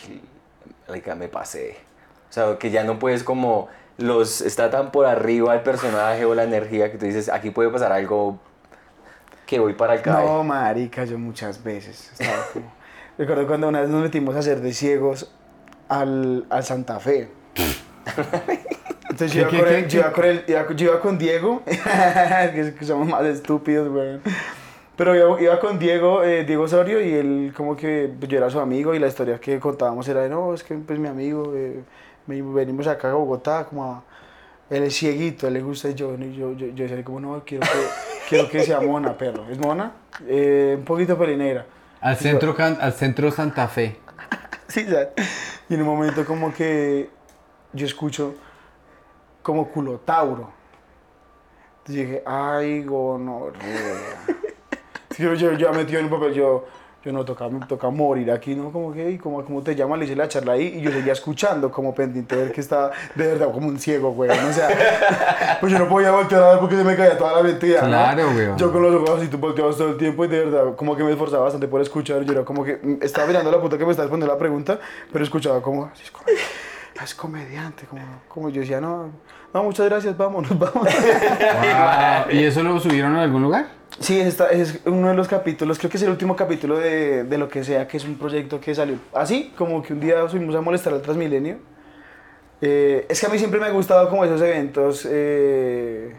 [1.17, 1.88] me pasé.
[2.29, 6.35] O sea, que ya no puedes como, los, está tan por arriba el personaje o
[6.35, 8.39] la energía que tú dices, aquí puede pasar algo
[9.47, 10.25] que voy para el cae.
[10.27, 12.11] No, marica, yo muchas veces.
[12.13, 12.73] estaba como-
[13.17, 15.33] Recuerdo cuando una vez nos metimos a hacer de ciegos
[15.89, 17.29] al, al Santa Fe.
[19.11, 21.01] Entonces yo iba, ¿Qué, con qué, el- qué, yo iba con el- iba- yo iba
[21.01, 24.21] con Diego, que, es que somos más estúpidos, weón.
[24.97, 28.51] Pero yo iba con Diego, eh, Diego Osorio, y él como que pues, yo era
[28.51, 31.53] su amigo y la historia que contábamos era de, no, es que pues mi amigo,
[31.57, 31.81] eh,
[32.29, 34.03] venimos acá a Bogotá como a...
[34.71, 37.63] Él es cieguito, él le gusta yo, y yo, yo, yo decía como, no, quiero
[37.67, 37.79] que,
[38.29, 39.47] quiero que sea mona, perro.
[39.51, 39.93] ¿Es mona?
[40.27, 41.65] Eh, un poquito pelinegra.
[42.03, 43.97] Al centro, Can- al centro Santa Fe.
[44.69, 45.09] Sí, ¿sabes?
[45.71, 47.09] Y en un momento como que
[47.73, 48.35] yo escucho
[49.43, 50.51] como culotauro.
[51.79, 54.27] Entonces dije, ay, gonorrea.
[55.19, 56.67] yo, yo, yo metido en el papel, yo,
[57.05, 58.73] Yo no, toca, toca morir aquí, ¿no?
[58.73, 60.01] Como que, ¿y cómo, cómo te llaman?
[60.01, 62.91] Le hice la charla ahí y yo seguía escuchando como pendiente de ver que estaba
[63.15, 64.29] de verdad como un ciego, güey.
[64.31, 64.69] O sea,
[65.61, 67.83] pues yo no podía voltear a ver porque se me caía toda la mentira.
[67.83, 68.49] Claro, güey.
[68.57, 71.05] Yo con los ojos así, tú volteabas todo el tiempo y de verdad, como que
[71.05, 72.25] me esforzaba bastante por escuchar.
[72.25, 74.81] Yo era como que mm, estaba mirando la puta que me estaba respondiendo la pregunta,
[75.13, 75.93] pero escuchaba como,
[77.03, 79.11] es comediante, como, como yo decía, no,
[79.55, 80.83] no, muchas gracias, vámonos, vamos.
[80.83, 82.33] Wow.
[82.33, 83.78] ¿Y eso lo subieron en algún lugar?
[84.01, 87.39] Sí, esta es uno de los capítulos, creo que es el último capítulo de, de
[87.39, 90.55] lo que sea, que es un proyecto que salió así, como que un día subimos
[90.55, 91.59] a molestar al Transmilenio.
[92.61, 96.15] Eh, es que a mí siempre me ha gustado como esos eventos eh,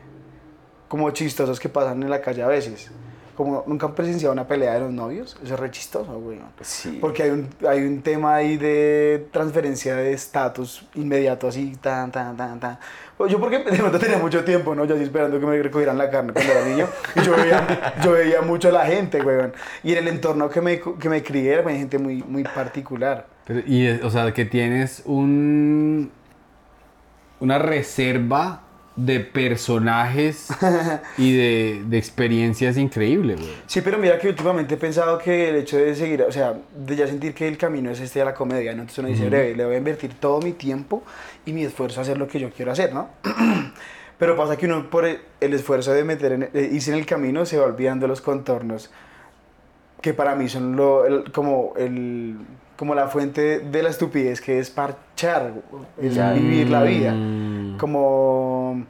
[0.88, 2.92] como chistosos que pasan en la calle a veces.
[3.36, 6.40] Como nunca han presenciado una pelea de los novios, eso es re chistoso, güey.
[6.62, 6.98] Sí.
[7.00, 12.36] Porque hay un, hay un tema ahí de transferencia de estatus inmediato, así, tan, tan,
[12.36, 12.80] tan, tan.
[13.28, 14.86] Yo porque de pronto tenía mucho tiempo, ¿no?
[14.86, 16.88] Yo así esperando que me recogieran la carne cuando era niño.
[17.16, 19.38] Y yo veía, yo veía mucho a la gente, güey.
[19.84, 23.28] Y en el entorno que me, que me crié era gente muy, muy particular.
[23.46, 26.12] Pero- y, eh, o sea, que tienes un...
[27.42, 28.64] Una reserva
[29.06, 30.48] de personajes
[31.18, 33.48] y de, de experiencias increíble, güey.
[33.68, 36.96] Sí, pero mira que últimamente he pensado que el hecho de seguir, o sea, de
[36.96, 38.82] ya sentir que el camino es este a la comedia, ¿no?
[38.82, 41.04] Entonces uno dice, breve, le voy a invertir todo mi tiempo
[41.46, 43.10] y mi esfuerzo a hacer lo que yo quiero hacer, ¿no?
[44.18, 47.06] pero pasa que uno por el, el esfuerzo de meter en, de irse en el
[47.06, 48.92] camino se va olvidando los contornos
[50.02, 52.36] que para mí son lo, el- como, el,
[52.80, 55.52] como la fuente de la estupidez, que es parchar,
[56.02, 56.32] es Ya.
[56.32, 57.12] vivir la vida.
[57.12, 57.78] Mm.
[57.78, 58.86] Como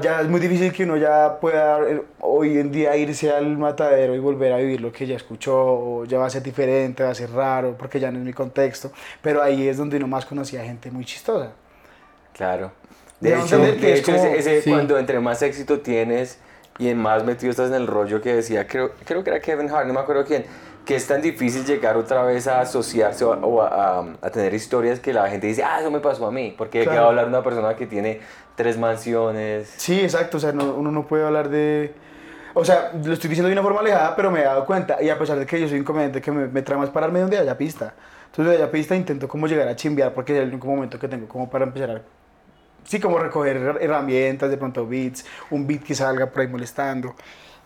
[0.00, 4.14] ya es muy difícil que uno ya pueda eh, hoy en día irse al matadero
[4.14, 7.10] y volver a vivir lo que ya escuchó, o ya va a ser diferente, va
[7.10, 10.24] a ser raro, porque ya no es mi contexto, pero ahí es donde uno más
[10.24, 11.50] conocía gente muy chistosa.
[12.32, 12.70] Claro.
[13.20, 14.70] De De hecho, de es hecho, como- ese, ese Sí.
[14.70, 16.38] cuando entre más éxito tienes
[16.78, 19.68] y en más metido estás en el rollo que decía, creo, creo que era Kevin
[19.70, 20.44] Hart, no me acuerdo quién,
[20.86, 24.30] que es tan difícil llegar otra vez a asociarse o, a, o a- a- a
[24.30, 26.90] tener historias que la gente dice, ah, eso me pasó a mí, porque Claro.
[26.92, 28.20] ¿qué va a hablar una persona que tiene
[28.54, 29.74] tres mansiones?
[29.76, 31.92] Sí, exacto, o sea, no- uno no puede hablar de...
[32.54, 35.10] O sea, lo estoy diciendo de una forma alejada, pero me he dado cuenta, y
[35.10, 37.36] a pesar de que yo soy un comediante que me, me trama es pararme donde
[37.36, 37.92] haya pista.
[38.26, 41.08] Entonces, donde haya pista intento como llegar a chimbear, porque es el único momento que
[41.08, 42.00] tengo como para empezar a...
[42.84, 47.14] Sí, como recoger her- herramientas, de pronto beats, un beat que salga por ahí molestando.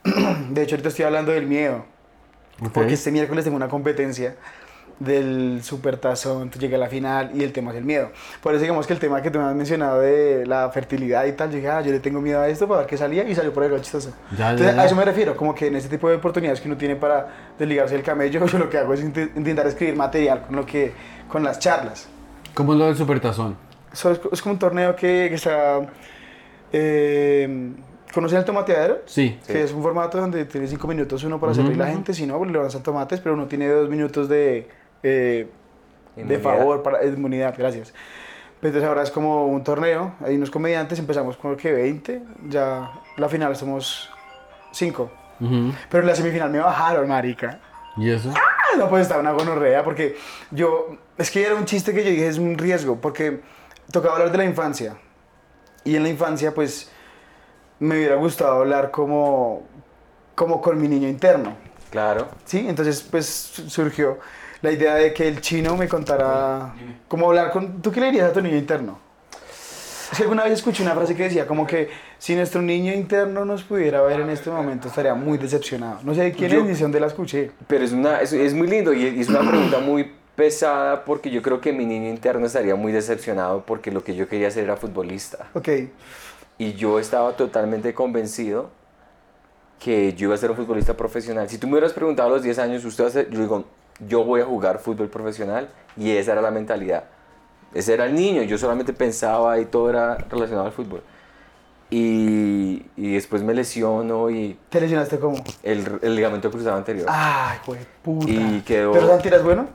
[0.50, 1.84] De hecho, ahorita estoy hablando del miedo.
[2.72, 4.36] Porque este miércoles tengo una competencia
[4.98, 8.10] del supertazón, entonces llegué a la final y el tema es el miedo.
[8.42, 11.32] Por eso digamos que el tema que tú me has mencionado de la fertilidad y
[11.32, 13.34] tal, yo dije, ah, yo le tengo miedo a esto para ver qué salía y
[13.34, 14.12] salió por ahí lo chistoso.
[14.36, 14.82] Ya, entonces ya, ya.
[14.82, 17.28] a eso me refiero, como que en este tipo de oportunidades que uno tiene para
[17.58, 20.92] desligarse del camello, yo lo que hago es int- intentar escribir material con lo que,
[21.28, 22.06] con las charlas.
[22.52, 23.56] ¿Cómo es lo del supertazón?
[23.90, 25.80] Eso es, es como un torneo que, que está...
[26.74, 27.72] Eh,
[28.12, 29.02] ¿Conocen el tomateadero?
[29.06, 29.38] Sí.
[29.46, 32.12] Que es un formato donde tiene cinco minutos uno para hacer reír a la gente,
[32.12, 34.68] si no, le lanzan tomates, pero uno tiene dos minutos de,
[35.02, 35.48] eh,
[36.16, 36.40] de Inmunidad.
[36.42, 37.92] favor, para inmunidad, gracias.
[38.60, 42.90] Pues Entonces ahora es como un torneo, hay unos comediantes, empezamos con que 20, ya
[43.16, 44.10] la final somos
[44.72, 45.10] 5.
[45.40, 45.72] Ujú.
[45.88, 47.60] Pero en la semifinal me bajaron, marica.
[47.96, 48.30] ¿Y eso?
[48.34, 50.16] Ah, no, pues estaba una gonorrea, porque
[50.50, 53.40] yo, es que era un chiste que yo dije, es un riesgo, porque
[53.90, 54.96] tocaba hablar de la infancia.
[55.84, 56.90] Y en la infancia, pues,
[57.80, 59.62] me hubiera gustado hablar como,
[60.34, 61.54] como con mi niño interno.
[61.90, 62.28] Claro.
[62.44, 62.64] ¿Sí?
[62.68, 64.18] Entonces, pues, su- surgió
[64.62, 66.74] la idea de que el chino me contara
[67.08, 67.82] cómo hablar con...
[67.82, 68.98] ¿Tú qué le dirías a tu niño interno?
[70.12, 71.88] Es que alguna vez escuché una frase que decía como que
[72.18, 76.00] si nuestro niño interno nos pudiera ver en este momento estaría muy decepcionado.
[76.02, 77.52] No sé de quién Yo- es ni dónde la escuché.
[77.68, 81.04] Pero es, una, es, es muy lindo y es, y es una pregunta muy pesada
[81.04, 84.48] porque yo creo que mi niño interno estaría muy decepcionado porque lo que yo quería
[84.48, 85.48] hacer era futbolista.
[85.54, 85.68] Ok.
[86.60, 88.68] Y yo estaba totalmente convencido
[89.78, 91.48] que yo iba a ser un futbolista profesional.
[91.48, 93.64] Si tú me hubieras preguntado a los 10 años, usted va a ser, yo digo,
[94.06, 97.04] yo voy a jugar fútbol profesional y esa era la mentalidad.
[97.72, 101.02] Ese era el niño, yo solamente pensaba y todo era relacionado al fútbol.
[101.88, 105.42] Y, y después me lesiono y ¿Te lesionaste cómo?
[105.62, 107.06] el, el ligamento cruzado anterior.
[107.08, 108.30] Ay, güey, puta.
[108.30, 109.66] Y quedó- ¿Pero Santi eras bueno?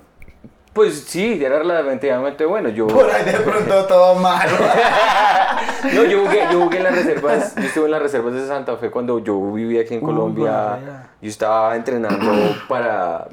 [0.75, 2.67] Pues sí, era relativamente bueno.
[2.67, 4.45] Yo, Por ahí de pronto todo mal.
[5.93, 8.75] no, yo jugué, yo jugué en las reservas, yo estuve en las reservas de Santa
[8.75, 10.77] Fe cuando yo vivía aquí en Uh, Colombia.
[11.21, 12.29] Yo estaba entrenando
[12.67, 13.25] para,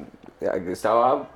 [0.69, 1.27] estaba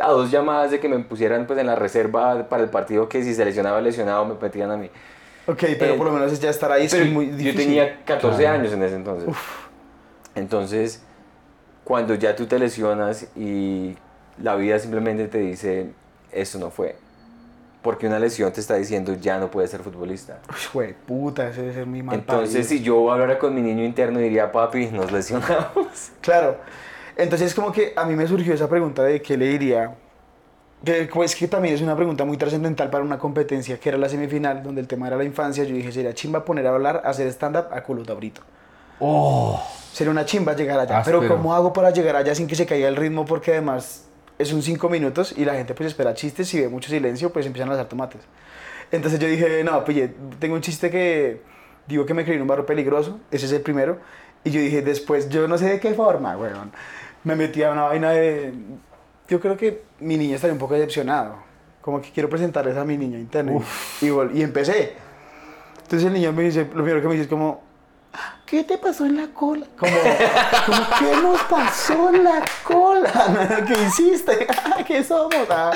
[0.00, 3.22] a dos llamadas de que me pusieran pues en la reserva para el partido que
[3.22, 4.90] si se lesionaba lesionado me metían a mí.
[5.46, 7.56] ok, pero Eh, por lo menos ya estar ahí es muy yo difícil.
[7.66, 8.58] tenía 14 Claro.
[8.58, 9.28] años en ese entonces.
[10.34, 11.04] Entonces,
[11.84, 13.96] cuando ya tú te lesionas y
[14.38, 15.90] la vida simplemente te dice,
[16.30, 16.96] esto no fue.
[17.82, 20.38] Porque una lesión te está diciendo, ya no puedes ser futbolista.
[20.48, 23.84] Uy, güey, puta, eso debe ser muy mal Entonces, si yo hablara con mi niño
[23.84, 26.12] interno, diría, papi, nos lesionamos.
[26.20, 26.56] Claro.
[27.16, 29.94] Entonces como que a mí me surgió esa pregunta de qué le diría,
[30.84, 34.08] que pues que también es una pregunta muy trascendental para una competencia que era la
[34.08, 37.26] semifinal, donde el tema era la infancia, yo dije, sería chimba poner a hablar, hacer
[37.28, 38.40] stand-up a culo tabrito.
[38.98, 40.98] Oh, Sería una chimba llegar allá.
[40.98, 41.20] Áspero.
[41.20, 43.24] Pero ¿cómo hago para llegar allá sin que se caiga el ritmo?
[43.24, 44.06] Porque además
[44.38, 47.46] es un cinco minutos y la gente pues espera chistes y ve mucho silencio, pues
[47.46, 48.20] empiezan a lanzar tomates.
[48.90, 51.40] Entonces yo dije, no, pille, tengo un chiste que
[51.86, 53.98] digo que me creí en un barrio peligroso, ese es el primero.
[54.44, 56.72] Y yo dije, después, yo no sé de qué forma, weón.
[57.24, 58.52] Me metí a una vaina de...
[59.28, 61.36] Yo creo que mi niña estaría un poco decepcionado.
[61.80, 63.52] Como que quiero presentarles a mi niña interna.
[64.00, 64.94] Y, y empecé.
[65.82, 67.62] Entonces el niño me dice, lo primero que me dice es como,
[68.46, 69.66] ¿qué te pasó en la cola?
[69.78, 69.92] Como,
[70.98, 73.64] ¿qué nos pasó en la cola?
[73.66, 74.46] ¿Qué hiciste?
[74.86, 75.34] ¿Qué somos?
[75.50, 75.70] Ah.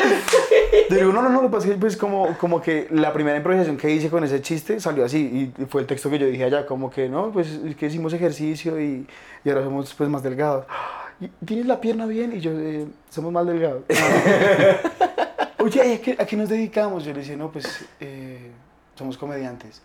[0.91, 4.11] Digo, no, no, no, lo que pues como, como que la primera improvisación que hice
[4.11, 7.09] con ese chiste salió así y fue el texto que yo dije allá, como que,
[7.09, 9.07] no, pues es que hicimos ejercicio y,
[9.47, 10.67] ahora somos pues más delgados.
[11.21, 12.35] "¿Y ¿Tienes la pierna bien?
[12.37, 13.83] Y yo, "Eh, somos más delgados.
[15.59, 17.05] Oye, ¿a qué, a qué nos dedicamos?
[17.05, 18.51] Yo le decía, no, pues eh,
[18.95, 19.83] somos comediantes.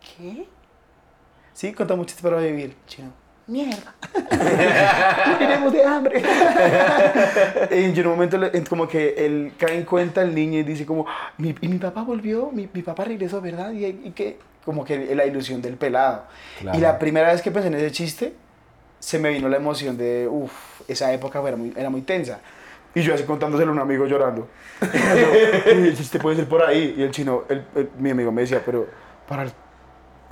[0.00, 0.46] ¿Qué?
[1.54, 2.74] Sí, contamos chistes para vivir.
[2.86, 3.12] Chino,
[3.46, 3.94] mierda.
[5.26, 6.22] Moriremos de hambre.
[7.70, 8.38] y en un momento,
[8.68, 11.06] como que él cae en cuenta el niño y dice como,
[11.38, 13.72] mi, y mi papá volvió, mi, mi papá regresó, ¿verdad?
[13.72, 16.24] Y, y que, como que la ilusión del pelado.
[16.60, 16.78] Claro.
[16.78, 18.34] Y la primera vez que pensé en ese chiste,
[18.98, 20.52] se me vino la emoción de, uff,
[20.88, 22.40] esa época era muy, era muy tensa.
[22.94, 24.48] Y yo así contándoselo a un amigo llorando.
[24.82, 24.88] Yo,
[25.78, 26.94] "Uy, el chiste puede ser por ahí.
[26.98, 28.86] Y el chino, el- el- mi amigo me decía, pero
[29.26, 29.52] para el,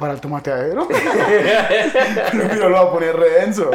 [0.00, 0.88] para el tomateadero.
[2.32, 3.70] pero lo va a poner re denso.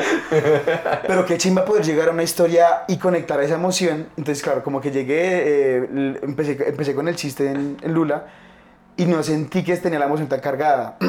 [1.07, 4.07] Pero qué chimba poder llegar a una historia y conectar esa emoción.
[4.17, 8.25] Entonces, claro, como que llegué, eh, empecé, empecé con el chiste en, en Lula
[8.97, 10.97] y no sentí que tenía la emoción tan cargada.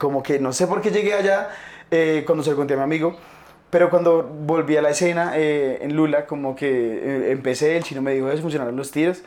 [0.00, 1.50] como que no sé por qué llegué allá
[1.90, 3.16] eh, cuando se lo conté a mi amigo,
[3.68, 8.00] pero cuando volví a la escena eh, en Lula, como que eh, empecé, el chino
[8.00, 9.22] me dijo, ¿es funcionaron los tiros?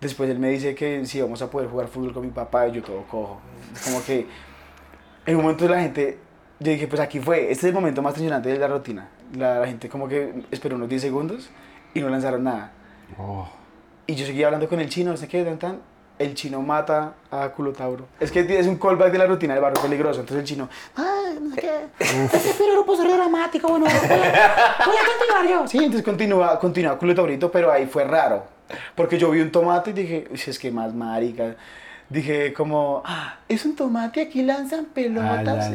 [0.00, 2.72] Después él me dice que sí, vamos a poder jugar fútbol con mi papá y
[2.72, 3.40] yo todo cojo.
[3.84, 4.26] Como que
[5.24, 6.18] en un momento la gente,
[6.60, 9.08] yo dije, pues aquí fue, este es el momento más tensionante de la rutina.
[9.34, 11.50] La, la gente como que esperó unos 10 segundos
[11.94, 12.72] y no lanzaron nada.
[13.18, 13.48] oh.
[14.06, 15.80] Y yo seguía hablando con el chino, no sé qué, tan, tan.
[16.18, 18.06] El chino mata a Culotauro.
[18.18, 20.20] Es que es un callback de la rutina del barrio peligroso.
[20.20, 21.70] Entonces el chino, ay, no sé qué.
[22.58, 23.98] Pero grupo ser dramático, bueno, voy a,
[24.86, 25.68] voy a continuar yo.
[25.68, 28.44] Sí, entonces continúa, continúa Culotaurito, pero ahí fue raro.
[28.94, 31.54] Porque yo vi un tomate y dije, "Uy, es que más marica.
[32.08, 35.68] Dije como, ah, es un tomate, aquí lanzan pelotas.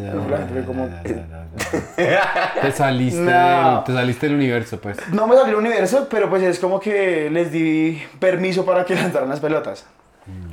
[2.62, 3.76] Te saliste, No.
[3.76, 4.98] del, te saliste del universo, pues.
[5.12, 8.96] no me salió el universo, pero pues es como que les di permiso para que
[9.02, 9.86] lanzaran las pelotas.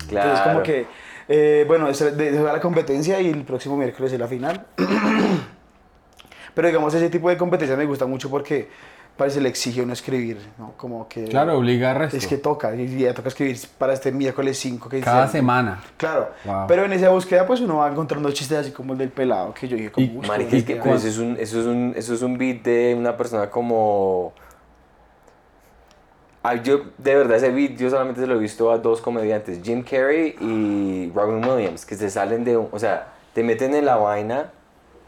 [0.09, 0.29] Claro.
[0.31, 0.87] Entonces, como que,
[1.29, 4.67] eh, bueno, de, de la competencia y el próximo miércoles es la final.
[6.55, 8.69] Pero digamos, ese tipo de competencia me gusta mucho porque
[9.17, 10.75] parece le exige a uno escribir, ¿no?
[10.77, 11.25] Como que...
[11.25, 12.17] Claro, obliga al resto.
[12.17, 15.81] Es que toca, y ya toca escribir para este miércoles 5 que Cada semana.
[15.97, 16.67] Claro, Wow.
[16.69, 19.67] pero en esa búsqueda pues uno va encontrando chistes así como el del pelado, que
[19.69, 20.07] yo dije como...
[20.07, 20.83] Y- "Uy, Marica, es que idea".
[20.85, 24.33] pues, eso, es un, eso, es un, eso es un beat de una persona como...
[26.51, 29.61] Ay, yo, de verdad, ese beat yo solamente se lo he visto a dos comediantes,
[29.63, 32.69] Jim Carrey y Robin Williams, que se salen de un...
[32.73, 34.47] O sea, te meten en la vaina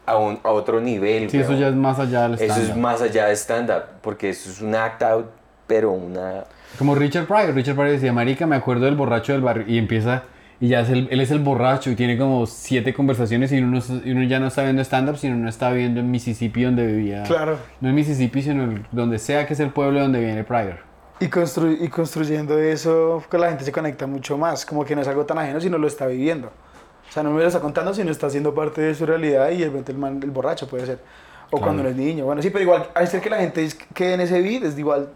[0.05, 1.29] a, un, a otro nivel.
[1.31, 2.77] Sí, eso ya es más allá del Eso es stand-up.
[2.77, 5.25] más allá de stand-up, porque eso es un act-out,
[5.65, 6.43] pero una...
[6.77, 7.55] Como Richard Pryor.
[7.55, 9.65] Richard Pryor decía, marica, me acuerdo del borracho del barrio.
[9.67, 10.23] Y empieza,
[10.59, 13.79] y ya es el- él es el borracho y tiene como siete conversaciones y uno,
[13.79, 16.85] no- y uno ya no está viendo stand-up, sino uno está viendo en Mississippi donde
[16.85, 17.23] vivía.
[17.23, 17.57] Claro.
[17.79, 20.90] No en Mississippi, sino donde sea que es el pueblo donde viene Pryor.
[21.21, 25.01] Y, constru- y construyendo eso, que la gente se conecta mucho más, como que no
[25.01, 26.47] es algo tan ajeno, sino lo está viviendo.
[26.47, 29.59] O sea, no me lo está contando, sino está haciendo parte de su realidad y
[29.59, 30.99] de repente el, man, el borracho puede ser.
[31.47, 31.63] O Claro.
[31.65, 32.25] cuando no es niño.
[32.25, 35.09] Bueno, sí, pero igual, al ser que la gente quede en ese beat, es igual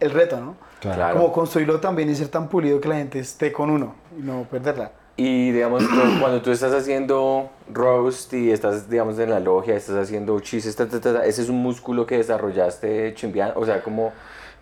[0.00, 0.56] el reto, ¿no?
[0.80, 1.14] Claro.
[1.18, 4.42] Como construirlo también y ser tan pulido que la gente esté con uno y no
[4.50, 4.90] perderla.
[5.16, 5.84] Y digamos,
[6.20, 10.86] cuando tú estás haciendo roast y estás, digamos, en la logia, estás haciendo chistes, ta,
[10.88, 14.12] ta, ta, ese es un músculo que desarrollaste chimbeando, o sea, como...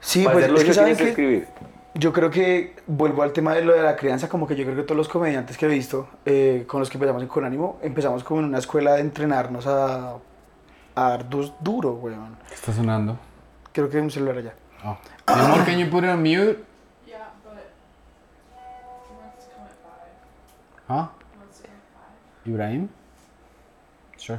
[0.04, 1.48] Sí, para pues es que saben que escribir.
[1.94, 4.76] yo creo que vuelvo al tema de lo de la crianza, como que yo creo
[4.76, 7.78] que todos los comediantes que he visto, eh, con los que empezamos en Con Ánimo,
[7.82, 10.16] empezamos como en una escuela de entrenarnos a,
[10.94, 12.36] a dar dus- duro, weón.
[12.48, 13.18] ¿Qué está sonando?
[13.72, 14.54] Creo que hay un celular allá.
[14.84, 14.98] Oh.
[15.34, 16.58] Mi amor, can you put it on mute?
[17.06, 17.54] Yeah, but.
[20.88, 21.10] ¿Ah?
[21.50, 22.52] Five.
[22.52, 22.88] Ibrahim?
[24.18, 24.38] Sure.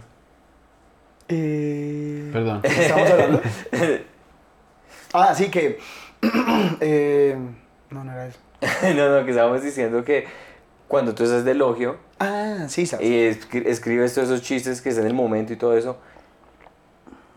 [1.27, 2.61] Eh, Perdón.
[2.61, 3.41] ¿qué ¿Estamos hablando?
[5.15, 5.79] ah, sí que...
[6.81, 7.37] eh,
[7.89, 8.39] no, no era eso.
[8.95, 10.25] no, no, que estábamos diciendo que
[10.87, 13.05] cuando tú estás de elogio Ah, sí, sabes.
[13.05, 15.97] y escri- escribes todos esos chistes que es en el momento y todo eso,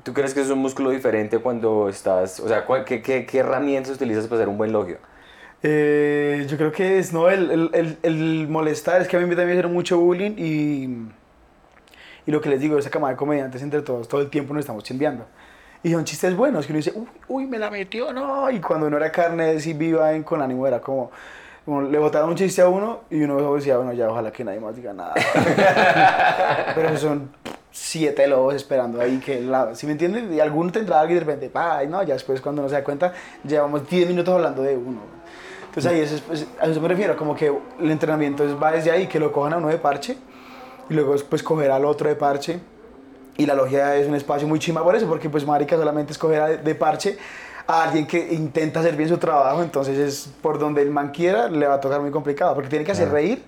[0.04, 3.92] ¿Tú crees que es un músculo diferente cuando estás, o sea, qué, qué, qué herramientas
[3.94, 4.96] utilizas para hacer un buen logio?
[5.62, 9.26] Eh, yo creo que es, no, el, el, el, el molestar, es que a mí
[9.26, 11.08] también me hicieron mucho bullying y,
[12.26, 14.60] y lo que les digo, esa camada de comediantes entre todos, todo el tiempo nos
[14.60, 15.26] estamos chimbeando.
[15.82, 18.50] Y son chistes buenos, que uno dice, uy, uy, me la metió, no.
[18.50, 21.10] Y cuando uno era carne así viva en, con ánimo, era como,
[21.64, 24.60] como le botaron un chiste a uno y uno decía, bueno, ya ojalá que nadie
[24.60, 25.14] más diga nada.
[26.74, 27.30] Pero son
[27.70, 30.32] siete lobos esperando ahí que la, ¿sí me entienden?
[30.32, 32.82] Y alguno tendrá algo y de repente, ay, no, ya después cuando uno se da
[32.82, 33.12] cuenta,
[33.44, 35.00] llevamos 10 minutos hablando de uno.
[35.68, 39.06] Entonces ahí es, pues, a eso me refiero, como que el entrenamiento va desde ahí,
[39.06, 40.16] que lo cojan a uno de parche
[40.90, 42.60] y luego pues coger al otro de parche.
[43.39, 46.62] Y la logia es un espacio muy chima por eso, porque pues marica solamente escoger
[46.62, 47.16] de parche
[47.66, 51.49] a alguien que intenta hacer bien su trabajo, entonces es por donde el man quiera
[51.49, 53.43] le va a tocar muy complicado, porque tiene que hacer reír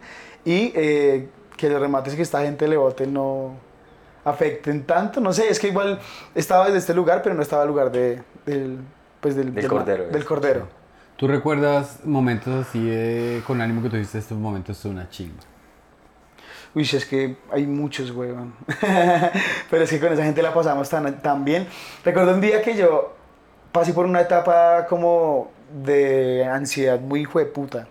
[0.45, 3.55] y eh, que los remates que esta gente le bote no
[4.25, 5.99] afecten tanto, no sé, es que igual
[6.35, 8.79] estaba desde este lugar, pero no estaba el lugar de, del,
[9.21, 10.69] pues del, Del ma- cordero, Del cordero.
[11.17, 15.43] ¿Tú recuerdas momentos así de, con ánimo que tuviste estos momentos son una chimba?
[16.75, 18.55] Uy, es que hay muchos, weón.
[19.71, 21.67] Pero es que con esa gente la pasamos tan, tan bien.
[22.05, 23.15] Recuerdo un día que yo
[23.73, 25.51] pasé por una etapa como
[25.85, 27.89] de ansiedad muy hijo de puta.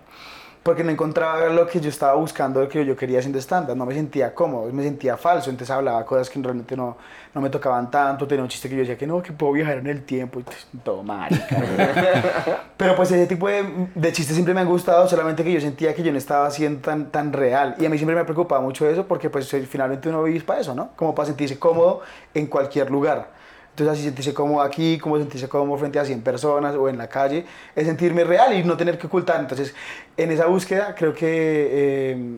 [0.64, 3.78] Porque no encontraba lo que yo estaba buscando, lo que yo quería haciendo estándar.
[3.78, 5.50] No me sentía cómodo, me sentía falso.
[5.50, 6.98] Entonces hablaba cosas que realmente no,
[7.34, 8.28] no me tocaban tanto.
[8.28, 10.40] Tenía un chiste que yo decía que no, que puedo viajar en el tiempo.
[10.40, 12.64] Y pues, todo marica.
[12.78, 15.96] Pero pues ese tipo de, de chistes siempre me han gustado, solamente que yo sentía
[15.96, 17.76] que yo no estaba siendo tan, tan real.
[17.80, 20.60] Y a mí siempre me ha preocupado mucho eso porque pues finalmente uno vive para
[20.60, 20.90] eso, ¿no?
[20.96, 22.02] Como para sentirse cómodo
[22.34, 23.39] en cualquier lugar.
[23.80, 27.08] Entonces así sentirse cómodo aquí, como sentirse cómodo frente a 100 personas o en la
[27.08, 29.40] calle, es sentirme real y no tener que ocultar.
[29.40, 29.74] Entonces
[30.18, 32.38] en esa búsqueda creo que eh,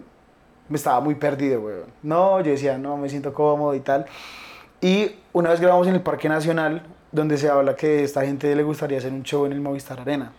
[0.69, 1.91] me estaba muy perdido, weón.
[2.03, 4.05] No, yo decía, no, me siento cómodo y tal.
[4.81, 8.55] Y una vez grabamos en el Parque Nacional, donde se habla que a esta gente
[8.55, 10.31] le gustaría hacer un show en el Movistar Arena.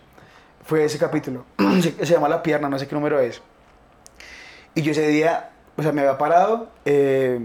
[0.64, 1.46] Fue ese capítulo.
[1.80, 3.42] se, se llama La Pierna, no sé qué número es.
[4.76, 7.40] Y yo ese día, o sea, me había parado, eh,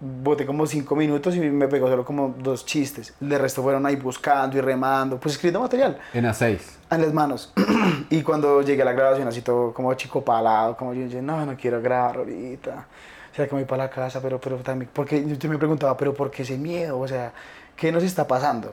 [0.00, 3.14] boté como cinco minutos y me pegó solo como dos chistes.
[3.20, 6.58] El resto fueron ahí buscando y remando, pues escribiendo material En A6.
[6.90, 7.52] en las manos.
[8.10, 11.44] y cuando llegué a la grabación, así todo como chico palado, como yo dije, no,
[11.46, 12.86] no quiero grabar ahorita.
[13.32, 15.96] O sea, que me voy para la casa, pero, pero también, porque yo me preguntaba,
[15.96, 17.00] pero ¿por qué ese miedo?
[17.00, 17.32] O sea,
[17.76, 18.72] ¿qué nos está pasando?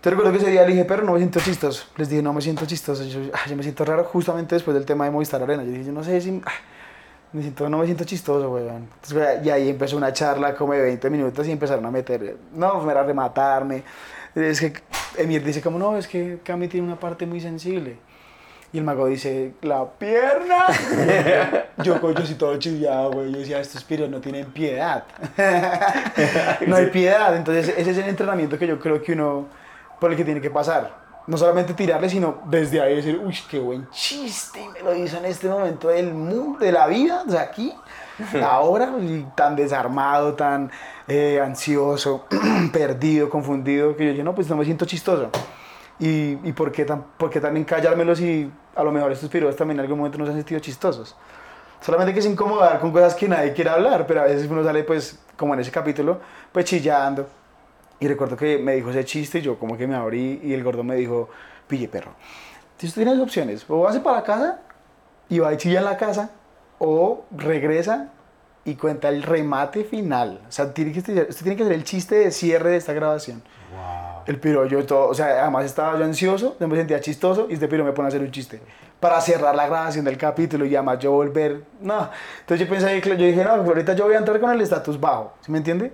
[0.00, 1.84] Entonces recuerdo que ese día le dije, pero no me siento chistoso.
[1.96, 3.04] Les dije, no me siento chistoso.
[3.04, 5.62] Yo, ah, yo me siento raro justamente después del tema de Movistar Arena.
[5.62, 6.40] Yo dije, yo no sé si...
[7.32, 8.88] me siento, no me siento chistoso, weón.
[9.02, 12.90] Entonces, y ahí empezó una charla como de 20 minutos y empezaron a meter, no,
[12.90, 13.82] era rematarme.
[14.34, 14.72] Es que
[15.16, 17.98] Emir dice como, no, es que Cami tiene una parte muy sensible.
[18.72, 20.66] Y el mago dice, la pierna.
[21.82, 23.32] yo, yo sí todo chillado, güey.
[23.32, 25.04] Yo decía, estos piros no tienen piedad.
[26.66, 27.36] no hay piedad.
[27.36, 29.48] Entonces, ese es el entrenamiento que yo creo que uno,
[29.98, 31.09] por el que tiene que pasar.
[31.30, 34.68] No solamente tirarle, sino desde ahí decir, uy, qué buen chiste.
[34.74, 37.72] Me lo hizo en este momento del mundo, de la vida, o sea, aquí,
[38.44, 40.72] ahora, y tan desarmado, tan
[41.06, 42.26] eh, ansioso,
[42.72, 45.30] perdido, confundido, que yo dije, no, pues no me siento chistoso.
[46.00, 49.54] ¿Y, y por, qué tan, por qué también callármelo si a lo mejor estos piros
[49.54, 51.14] también en algún momento nos han sentido chistosos?
[51.80, 54.82] Solamente que es incomodar con cosas que nadie quiere hablar, pero a veces uno sale,
[54.82, 56.18] pues, como en ese capítulo,
[56.50, 57.28] pues chillando.
[58.00, 60.64] Y recuerdo que me dijo ese chiste y yo como que me abrí y el
[60.64, 61.28] gordo me dijo,
[61.68, 62.14] pille perro,
[62.72, 64.60] entonces tú tienes opciones, o vas para la casa
[65.28, 66.30] y va y chilla en la casa,
[66.78, 68.10] o regresa
[68.64, 70.40] y cuenta el remate final.
[70.48, 73.42] O sea, tiene que, usted tiene que hacer el chiste de cierre de esta grabación.
[74.26, 77.54] El piro, yo todo, o sea, además estaba yo ansioso, yo me sentía chistoso y
[77.54, 78.60] este piro me pone a hacer un chiste
[78.98, 82.10] para cerrar la grabación del capítulo y además yo volver, no.
[82.40, 85.34] Entonces yo pensé, yo dije, no, ahorita yo voy a entrar con el estatus bajo,
[85.40, 85.92] ¿sí me entiende?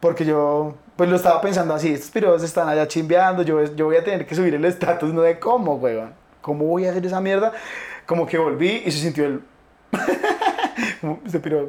[0.00, 3.96] Porque yo, pues lo estaba pensando así, estos piros están allá chimbeando, yo, yo voy
[3.96, 6.12] a tener que subir el estatus, no de cómo, weón.
[6.40, 7.52] ¿Cómo voy a hacer esa mierda?
[8.06, 9.42] Como que volví y se sintió el...
[11.00, 11.68] Como, este piro,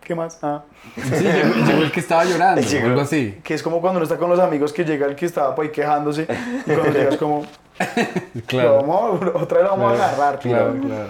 [0.00, 0.38] ¿qué más?
[0.42, 0.62] Ah.
[0.96, 3.40] Sí, llegó, llegó el que estaba llorando, o Llegó- algo así.
[3.42, 5.70] Que es como cuando uno está con los amigos que llega el que estaba ahí
[5.70, 6.22] quejándose
[6.66, 7.44] y cuando llegas como,
[8.46, 8.76] Claro.
[8.86, 11.08] vamos, otra vez lo vamos a agarrar, Claro, claro.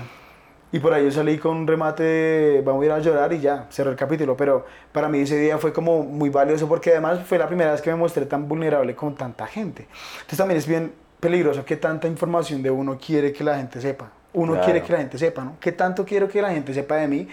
[0.75, 3.41] Y por ahí yo salí con un remate, de, vamos a ir a llorar y
[3.41, 4.37] ya, cerré el capítulo.
[4.37, 7.83] Pero para mí ese día fue como muy valioso porque además fue la primera vez
[7.83, 9.87] que me mostré tan vulnerable con tanta gente.
[10.15, 14.11] Entonces también es bien peligroso que tanta información de uno quiere que la gente sepa.
[14.33, 14.65] Uno Claro.
[14.65, 15.57] quiere que la gente sepa, ¿no?
[15.61, 17.29] ¿Qué tanto quiero que la gente sepa de mí?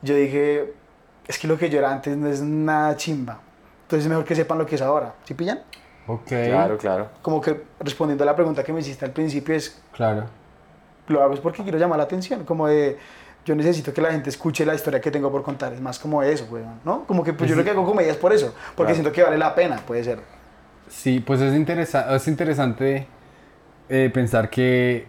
[0.00, 0.72] Yo dije,
[1.26, 3.38] es que lo que yo era antes no es nada chimba.
[3.82, 5.14] Entonces es mejor que sepan lo que es ahora.
[5.24, 5.60] ¿Sí pillan?
[6.06, 6.26] Ok.
[6.26, 7.08] Claro, claro.
[7.20, 10.24] Como que respondiendo a la pregunta que me hiciste al principio es, Claro.
[11.08, 12.98] Lo hago es porque quiero llamar la atención, como de,
[13.44, 15.72] yo necesito que la gente escuche la historia que tengo por contar.
[15.72, 17.04] Es más como eso, weón, ¿no?
[17.04, 19.38] Como que pues, yo lo que hago comedia es por eso, porque siento que vale
[19.38, 20.20] la pena, puede ser.
[20.88, 23.06] Sí, pues es, interesa es interesante
[23.88, 25.06] eh, pensar que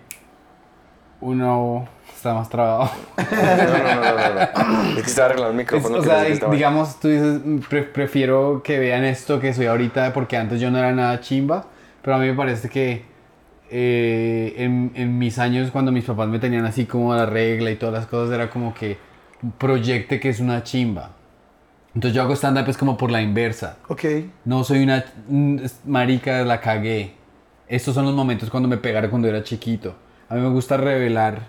[1.21, 2.89] uno está más trabado.
[3.19, 4.89] No, no, no, no, no.
[4.97, 5.97] Es que estaba arreglando el Es- micrófono.
[5.97, 10.13] o que sea, digamos, tú dices, "Mm, pre- prefiero que vean esto que soy ahorita
[10.13, 11.65] porque antes yo no era nada chimba,
[12.01, 13.03] pero a mí me parece que
[13.71, 17.75] eh, en, en mis años cuando mis papás me tenían así como la regla y
[17.75, 18.97] todas las cosas era como que
[19.57, 21.11] proyecte que es una chimba.
[21.95, 23.77] Entonces yo hago stand-up es como por la inversa.
[23.87, 24.03] Ok.
[24.45, 27.13] No soy una mm, marica, la cagué.
[27.67, 29.95] Estos son los momentos cuando me pegaron cuando era chiquito.
[30.29, 31.39] A mí me gusta revelar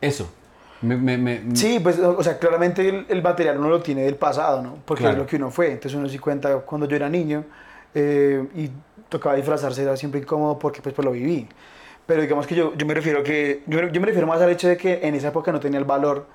[0.00, 0.32] eso.
[0.80, 4.02] Me, me- me- Sí, pues, o o sea, claramente el, el material uno lo tiene
[4.02, 4.76] del pasado, ¿no?
[4.84, 5.16] Porque Claro.
[5.16, 5.68] es lo que uno fue.
[5.72, 7.44] Entonces uno sí cuenta cuando yo era niño
[7.94, 8.70] eh, y
[9.08, 11.48] tocaba disfrazarse, era siempre incómodo porque pues, pues lo viví.
[12.06, 14.68] Pero digamos que yo, yo me refiero que yo, yo me refiero más al hecho
[14.68, 16.26] de que en esa época no tenía el valor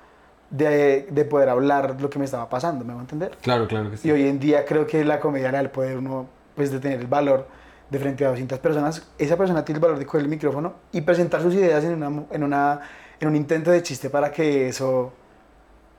[0.50, 3.36] de, de poder hablar lo que me estaba pasando, ¿me va a entender?
[3.42, 4.08] Claro, claro que sí.
[4.08, 6.78] Y hoy en día creo que la comedia le da el poder uno, pues, de
[6.78, 7.48] tener el valor
[7.90, 9.02] de frente a 200 personas.
[9.18, 12.24] Esa persona tiene el valor de coger el micrófono y presentar sus ideas en, una,
[12.30, 12.80] en, una,
[13.18, 15.12] en un intento de chiste para que eso...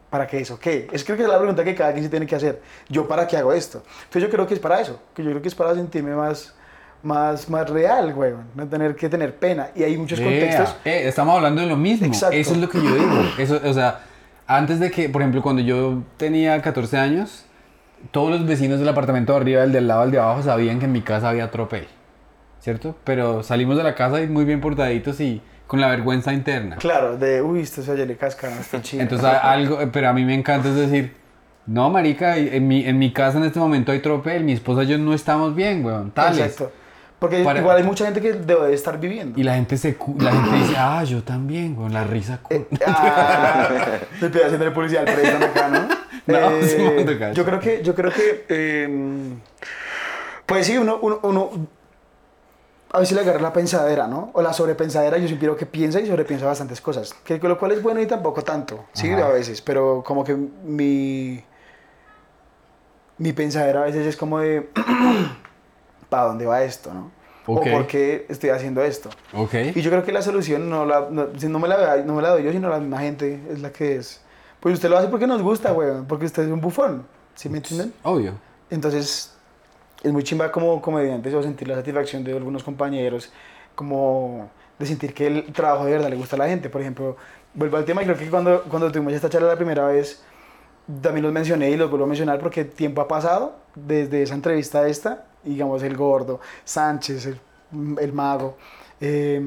[0.10, 0.88] ¿Para que eso qué?
[0.94, 2.62] Es creo que es la pregunta que cada quien se tiene que hacer.
[2.88, 3.84] ¿Yo para qué hago esto?
[4.04, 5.02] Entonces yo creo que es para eso.
[5.14, 6.56] Que yo creo que es para sentirme más,
[7.06, 8.34] más, más real, güey.
[8.56, 9.70] No tener que tener pena.
[9.76, 10.76] Y hay muchos contextos.
[10.84, 12.08] eh, estamos hablando de lo mismo.
[12.08, 12.36] Exacto.
[12.36, 13.24] Eso es lo que yo digo.
[13.38, 14.01] Eso, o sea,
[14.47, 17.45] antes de que, por ejemplo, cuando yo tenía 14 años,
[18.12, 20.86] todos los vecinos del apartamento de arriba, el del lado, el de abajo, sabían que
[20.86, 21.88] en mi casa había tropel.
[22.60, 22.95] ¿Cierto?
[23.03, 26.78] Pero salimos de la casa y muy bien portaditos y con la vergüenza interna.
[26.78, 29.03] Claro, de, uy, esto se oye le casca, no está chido.
[29.03, 31.14] Entonces, algo, pero a mí me encanta es decir,
[31.68, 34.88] no, marica, en mi, en mi casa en este momento hay tropel, mi esposa y
[34.88, 36.39] yo no estamos bien, weón, tales.
[36.39, 36.72] Exacto.
[37.20, 39.39] Porque Para- igual hay mucha gente que debe de estar viviendo.
[39.39, 42.39] Y la gente se la gente dice, ah, yo también, weón, la risa.
[42.43, 43.70] cu- Ah,
[44.20, 45.88] te estoy haciendo publicidad al préstamo acá, ¿no?
[46.28, 48.89] No, Eh, yo creo que, yo creo que, eh,
[50.47, 51.51] pues sí, uno, uno, uno
[52.91, 54.32] a veces le agarra la pensadera, ¿no?
[54.34, 57.74] O la sobrepensadera, yo siempre digo que piensa y sobrepiensa bastantes cosas, que lo cual
[57.74, 59.28] es bueno y tampoco tanto, sí, Ajá.
[59.28, 61.43] a veces, pero como que mi,
[63.20, 64.70] mi pensadera a veces es como de,
[66.10, 67.12] ¿para dónde va esto, no?
[67.47, 67.68] Ok.
[67.68, 69.10] O por qué estoy haciendo esto.
[69.34, 69.53] Ok.
[69.76, 72.30] Y yo creo que la solución no, la, no, no, me la, no me la
[72.30, 74.22] doy yo, sino la misma gente es la que es.
[74.60, 77.58] Pues usted lo hace porque nos gusta, weón, porque usted es un bufón, ¿sí me
[77.58, 77.93] entienden?
[78.01, 78.34] Obvio.
[78.72, 79.36] Entonces,
[80.01, 83.32] es muy chimba como comediante o sentir la satisfacción de algunos compañeros,
[83.76, 84.49] como
[84.80, 86.70] de sentir que el trabajo de verdad le gusta a la gente.
[86.70, 87.16] Por ejemplo,
[87.53, 90.24] vuelvo al tema, y creo que cuando, cuando tuvimos esta charla la primera vez,
[91.01, 94.88] también los mencioné y los vuelvo a mencionar porque tiempo ha pasado desde esa entrevista
[94.88, 97.40] esta, digamos, el gordo, Sánchez, el,
[98.00, 98.58] el mago.
[99.02, 99.42] eh,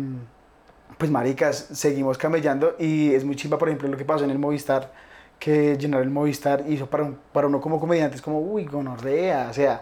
[0.98, 4.38] pues maricas, seguimos camellando y es muy chimba, por ejemplo, lo que pasó en el
[4.38, 4.92] Movistar,
[5.38, 9.48] que llenar el Movistar hizo para, un- para uno como comediante, es como, uy, gonorrea,
[9.50, 9.80] o sea,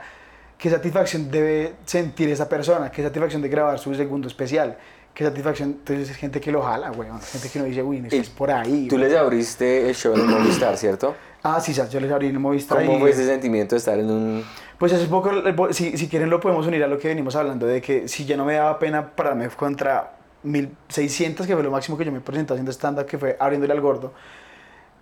[0.58, 4.76] qué satisfacción debe sentir esa persona, qué satisfacción de grabar su segundo especial,
[5.16, 8.08] qué satisfacción, entonces es gente que lo jala, weón, gente que no dice, uy, no,
[8.08, 8.86] es por ahí.
[8.86, 9.08] Tú weón".
[9.08, 11.14] les abriste el show en Movistar, ¿cierto?
[11.42, 12.84] Ah, sí, ya, yo les abrí el Movistar.
[12.84, 14.44] ¿Cómo y- fue ese sentimiento de estar en un...
[14.76, 15.30] Pues hace poco,
[15.72, 18.36] si, si quieren lo podemos unir a lo que venimos hablando, de que si ya
[18.36, 22.52] no me daba pena pararme contra 1600, que fue lo máximo que yo me presenté
[22.52, 24.12] haciendo stand-up, que fue abriéndole al gordo,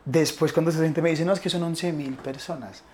[0.04, 2.84] después cuando esa gente me dice, no, es que son 11.000 personas.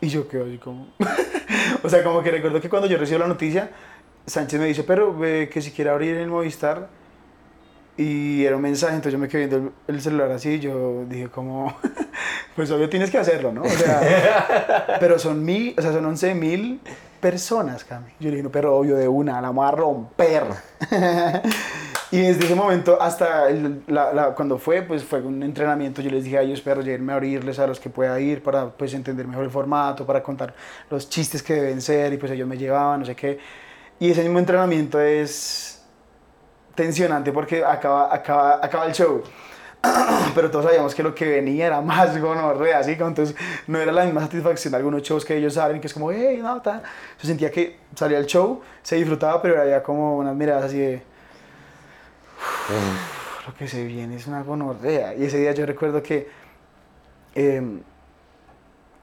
[0.00, 0.88] Y yo quedo así como...
[1.84, 3.70] o sea, como que recuerdo que cuando yo recibo la noticia,
[4.26, 6.88] Sánchez me dice, pero eh, que si quiere abrir el Movistar,
[7.98, 11.04] y era un mensaje, entonces yo me quedé viendo el, el celular así y yo
[11.08, 11.74] dije como,
[12.56, 13.62] pues obvio tienes que hacerlo, ¿no?
[13.62, 16.80] O sea, pero son mil, o sea, son 11 mil
[17.20, 18.10] personas, Cami.
[18.20, 20.42] Yo le dije, no, pero obvio de una, la vamos a romper.
[22.10, 26.10] y desde ese momento hasta el- la- la- cuando fue, pues fue un entrenamiento, yo
[26.10, 28.92] les dije a ellos, perros, llévenme a abrirles a los que pueda ir para pues
[28.92, 30.54] entender mejor el formato, para contar
[30.90, 33.38] los chistes que deben ser y pues ellos me llevaban, no sé qué.
[33.98, 35.82] Y ese mismo entrenamiento es
[36.74, 39.22] tensionante porque acaba, acaba, acaba el show.
[40.34, 43.36] Pero todos sabíamos que lo que venía era más gonorrea, como entonces
[43.66, 46.60] no era la misma satisfacción algunos shows que ellos saben, que es como, hey, no,
[46.60, 46.82] ta.
[47.20, 51.02] Yo sentía que salía el show, se disfrutaba, pero había como unas miradas así de,
[52.68, 55.14] "Uf, lo que se viene es una gonorrea.
[55.14, 56.28] Y ese día yo recuerdo que,
[57.34, 57.80] em,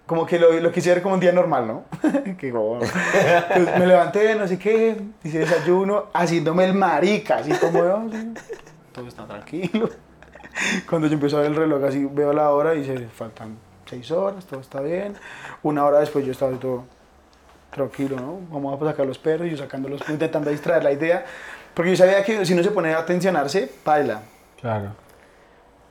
[0.06, 1.84] como que lo, lo quise ver como un día normal, ¿no?
[2.38, 7.80] que como, pues me levanté, no sé qué, hice desayuno, haciéndome el marica, así como
[7.80, 8.34] yo, así,
[8.92, 9.90] todo está tranquilo.
[10.90, 14.12] Cuando yo empiezo a ver el reloj, así veo la hora y se faltan seis
[14.12, 15.16] horas, todo está bien.
[15.64, 16.86] Una hora después yo estaba todo
[17.72, 18.40] tranquilo, ¿no?
[18.52, 21.26] Vamos a sacar los perros y yo sacándolos, intentando distraer la idea.
[21.74, 24.22] Porque yo sabía que si uno se pone a tensionarse, baila.
[24.62, 24.92] Claro.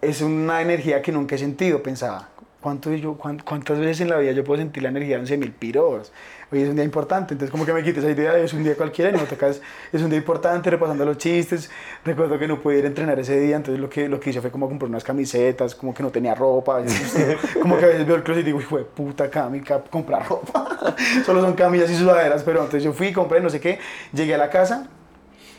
[0.01, 2.29] es una energía que nunca he sentido, pensaba.
[2.63, 5.53] ¿Cuánto yo, cuán- ¿Cuántas veces en la vida yo puedo sentir la energía de 11.000
[5.53, 6.13] piros?
[6.53, 8.63] Hoy es un día importante, entonces como que me quité esa idea de es un
[8.63, 9.61] día cualquiera y no tocas,
[9.93, 11.71] es un día importante, repasando los chistes.
[12.05, 14.41] Recuerdo que no pude ir a entrenar ese día, entonces lo que, lo que hice
[14.41, 18.07] fue como comprar unas camisetas, como que no tenía ropa, veces, como que a veces
[18.07, 20.95] veo el closet y digo, hijo de puta, camica, comprar ropa.
[21.27, 23.81] Solo son camisas y sudaderas, pero entonces yo fui, compré, no sé qué,
[24.13, 24.87] llegué a la casa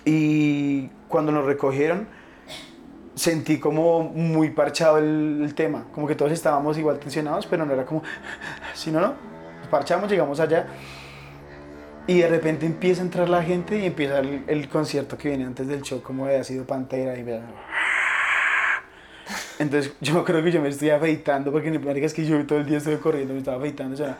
[0.05, 2.07] y cuando nos recogieron,
[3.15, 7.73] sentí como muy parchado el, el tema, como que todos estábamos igual tensionados, pero no
[7.73, 8.03] era como,
[8.73, 9.13] si no, no,
[9.59, 10.67] nos parchamos, llegamos allá
[12.05, 15.45] y de repente empieza a entrar la gente y empieza el, el concierto que viene
[15.45, 17.23] antes del show, como de sido Pantera y
[19.59, 22.59] entonces yo creo que yo me estoy afeitando porque me parece es que yo todo
[22.59, 23.95] el día estoy corriendo, me estaba afeitando,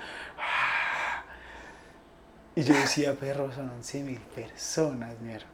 [2.56, 5.46] y yo decía, perro, son 11 mil personas, mierda.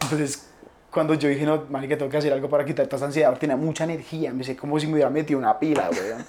[0.00, 0.49] Entonces,
[0.90, 3.56] cuando yo dije, no, marica, tengo que hacer algo para quitar toda esta ansiedad, tenía
[3.56, 6.24] mucha energía, me sé como si me hubiera metido una pila, weón.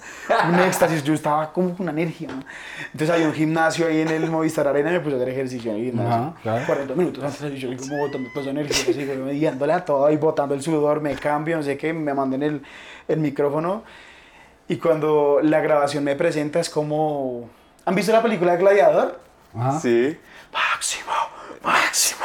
[0.54, 2.44] Un éxtasis, yo estaba como con una energía, ¿no?
[2.92, 5.72] Entonces había un gimnasio ahí en el Movistar Arena y me puse a hacer ejercicio
[5.72, 6.34] en el gimnasio.
[6.42, 6.66] Claro.
[6.66, 10.10] 40 minutos antes, yo como botando toda esa energía, así, weón, y dándole a todo
[10.10, 12.62] y botando el sudor, me cambio, no sé qué, me manden el,
[13.08, 13.82] el micrófono.
[14.68, 17.50] Y cuando la grabación me presenta es como...
[17.84, 19.20] ¿Han visto la película Gladiador?
[19.82, 20.16] Sí.
[20.52, 21.12] máximo,
[21.62, 22.24] máximo,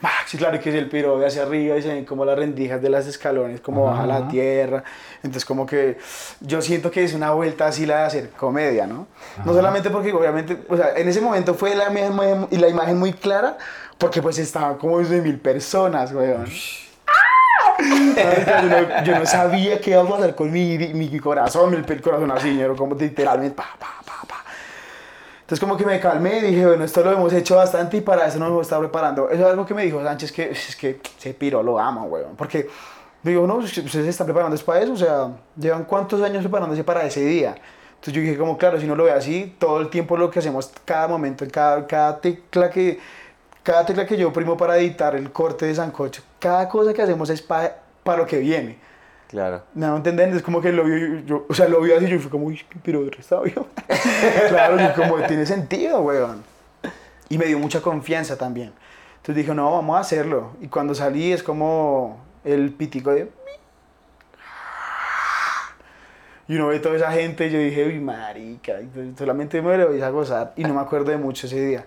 [0.00, 0.40] máximo.
[0.40, 2.90] Claro que es el piro de hacia arriba y se ven como las rendijas de
[2.90, 4.28] las escalones, como baja la Ajá.
[4.28, 4.84] tierra.
[5.22, 5.98] Entonces, como que
[6.40, 9.06] yo siento que es una vuelta así la de hacer comedia, ¿no?
[9.44, 13.12] No solamente porque, obviamente, o sea, en ese momento fue la imagen, la imagen muy
[13.12, 13.56] clara,
[13.98, 16.46] porque pues estaban como 12 mil personas, weón.
[17.78, 22.00] yo, no, yo no sabía qué iba a pasar con mi, mi corazón, el, el
[22.00, 22.74] corazón así, ¿no?
[22.76, 24.15] como literalmente, pa, pa, pa.
[25.46, 28.26] Entonces como que me calmé y dije, bueno, esto lo hemos hecho bastante y para
[28.26, 29.30] eso nos hemos estado preparando.
[29.30, 32.34] Eso es algo que me dijo Sánchez, que es que se piro, lo ama, weón.
[32.36, 32.68] Porque
[33.22, 36.82] digo, no, ustedes se están preparando es para eso, o sea, llevan cuántos años preparándose
[36.82, 37.54] para ese día.
[37.90, 40.40] Entonces yo dije, como claro, si no lo ve así, todo el tiempo lo que
[40.40, 42.98] hacemos, cada momento, en cada, cada tecla que...
[43.62, 47.30] Cada tecla que yo primo para editar el corte de Sancocho, cada cosa que hacemos
[47.30, 48.78] es para para lo que viene.
[49.28, 49.62] Claro.
[49.74, 52.06] Me van a entender, es como que lo vi, yo, o sea, lo vi así,
[52.06, 53.66] yo fui como, uy, pero de sabio.
[54.48, 56.44] claro, y como tiene sentido, weón.
[57.28, 58.72] Y me dio mucha confianza también.
[59.16, 60.52] Entonces dije, no, vamos a hacerlo.
[60.60, 63.28] Y cuando salí es como el pitico de...
[66.48, 68.74] Y uno ve toda esa gente y yo dije, uy, marica,
[69.18, 70.52] solamente me lo voy a gozar.
[70.54, 71.84] Y no me acuerdo de mucho ese día.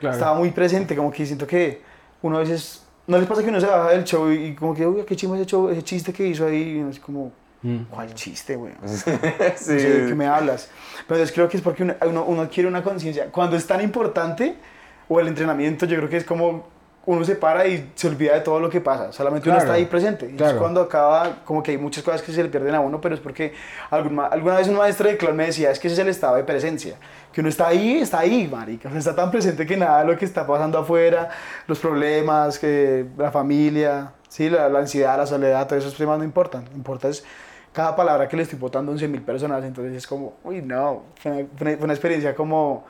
[0.00, 0.16] Claro.
[0.16, 1.82] Estaba muy presente, como que siento que
[2.22, 2.87] uno a veces...
[3.08, 5.16] ¿No les pasa que uno se baja del show y, y como que, uy, qué
[5.16, 6.62] chimo ese, show, ese chiste que hizo ahí?
[6.62, 7.86] Y uno es como, Mm.
[7.90, 8.72] ¿cuál chiste, güey?
[8.84, 9.10] Sí.
[9.10, 10.70] No sé de qué me hablas.
[11.08, 13.32] Pero entonces creo que es porque uno, uno, uno quiere una conciencia.
[13.32, 14.54] Cuando es tan importante,
[15.08, 16.68] o el entrenamiento, yo creo que es como
[17.10, 19.12] uno se para y se olvida de todo lo que pasa.
[19.12, 20.26] Solamente uno Claro, está ahí presente.
[20.26, 20.58] Y es claro.
[20.58, 23.20] cuando acaba, como que hay muchas cosas que se le pierden a uno, pero es
[23.22, 23.54] porque
[23.90, 26.08] algún ma- alguna vez un maestro de clown me decía, es que ese es el
[26.08, 26.96] estado de presencia.
[27.32, 28.88] Que uno está ahí, está ahí, marica.
[28.88, 31.30] O sea, está tan presente que nada lo que está pasando afuera,
[31.66, 36.24] los problemas, que la familia, sí, la, la ansiedad, la soledad, todos esos temas no
[36.24, 36.64] importan.
[36.74, 37.24] Importa es
[37.72, 41.04] cada palabra que le estoy botando a 11 mil personas, entonces es como, uy, no,
[41.22, 42.84] fue una- fue una experiencia como,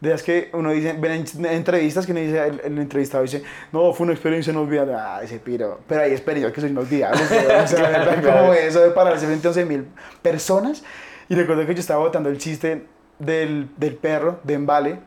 [0.00, 3.22] de las que uno dice, ven en, en entrevistas que uno dice, el, el entrevistado
[3.22, 3.42] dice,
[3.72, 7.66] no, fue una experiencia inolvidable, ah, ese piro, pero hay experiencias que son inolvidables, o
[7.66, 9.88] sea, como eso de pararse frente a 11 mil
[10.22, 10.84] personas,
[11.28, 12.86] y recuerdo que yo estaba botando el chiste
[13.18, 15.00] del, del perro, de Embale,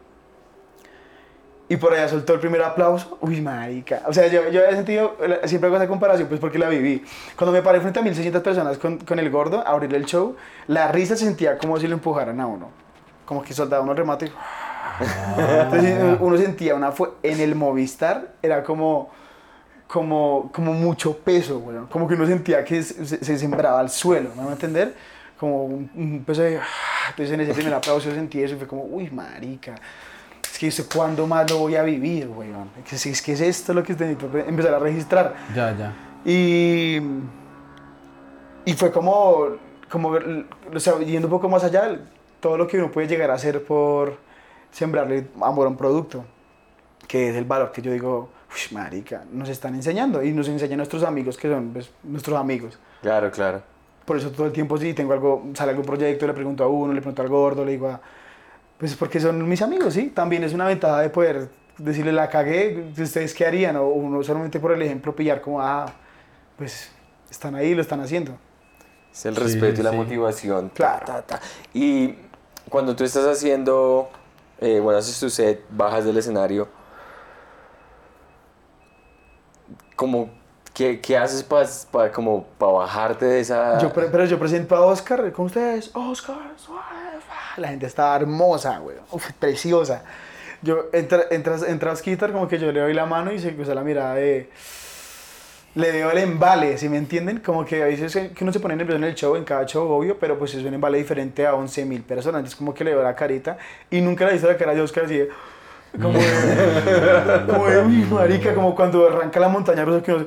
[1.71, 3.17] y por allá soltó el primer aplauso.
[3.21, 4.01] Uy, marica.
[4.05, 5.15] O sea, yo, yo había sentido,
[5.45, 7.01] siempre hago esa comparación, pues porque la viví.
[7.37, 10.35] Cuando me paré frente a 1600 personas con, con el gordo, a abrir el show,
[10.67, 12.71] la risa se sentía como si lo empujaran a uno.
[13.23, 14.31] Como que soltaba uno el remate y...
[15.37, 16.91] Entonces uno sentía una...
[16.91, 19.09] fue En el Movistar era como...
[19.87, 21.87] Como, como mucho peso, weón.
[21.87, 24.95] Como que uno sentía que se, se- se sembraba al suelo, ¿me van a entender?
[25.37, 26.59] Como un, un peso de...
[27.09, 29.75] Entonces en ese primer aplauso yo sentí eso y fue como, uy, marica.
[30.49, 32.69] Es que eso, ¿cuándo más lo voy a vivir, weón?
[32.85, 35.33] Es que, es que es esto lo que necesito empezar a registrar.
[35.53, 35.93] Ya, ya.
[36.23, 37.01] Y,
[38.63, 39.57] y fue como,
[39.89, 40.11] como,
[40.73, 41.99] o sea, yendo un poco más allá,
[42.39, 44.17] todo lo que uno puede llegar a hacer por
[44.71, 46.25] sembrarle amor a un producto,
[47.07, 50.77] que es el valor que yo digo, uy, marica, nos están enseñando y nos enseñan
[50.77, 52.77] nuestros amigos que son pues, nuestros amigos.
[53.01, 53.61] Claro, claro.
[54.05, 56.93] Por eso todo el tiempo si tengo algo, sale algún proyecto, le pregunto a uno,
[56.93, 58.01] le pregunto al gordo, le digo a,
[58.77, 60.07] pues porque son mis amigos, ¿sí?
[60.07, 63.75] También es una ventaja de poder decirle la cagué, ¿ustedes qué harían?
[63.77, 65.85] O uno solamente por el ejemplo pillar como, ah,
[66.57, 66.91] pues
[67.29, 68.37] están ahí, lo están haciendo.
[69.13, 69.95] Es el Sí, respeto y la sí.
[69.97, 70.69] motivación.
[70.73, 71.05] Claro.
[71.05, 71.41] Ta, ta, ta.
[71.73, 72.15] Y
[72.69, 74.09] cuando tú estás haciendo,
[74.61, 76.67] eh, bueno, haces tu set, bajas del escenario,
[79.95, 80.29] como,
[80.73, 83.77] ¿Qué, qué haces para como para bajarte de esa...
[83.79, 85.91] Yo, pre- pero yo presento a Oscar con ustedes.
[85.93, 87.59] Oscar, fa.
[87.59, 88.95] la gente está hermosa, güey.
[89.11, 90.03] Uf, preciosa.
[90.61, 93.75] Yo entra, entras, entra Osquitar, como que yo le doy la mano y se cruza
[93.75, 94.49] la mirada de.
[95.75, 97.39] Le veo el embale, ¿sí me entienden?
[97.39, 99.89] Como que a veces que uno se pone nervioso en el show, en cada show,
[99.89, 102.39] obvio, pero pues es un embale diferente a 11 mil personas.
[102.39, 103.57] Entonces, como que le veo la carita
[103.89, 105.29] y nunca le visto la cara de Oscar así de.
[106.01, 106.25] Como de,
[107.47, 110.25] como de, uy, marica, como cuando arranca la montaña rusa que uno-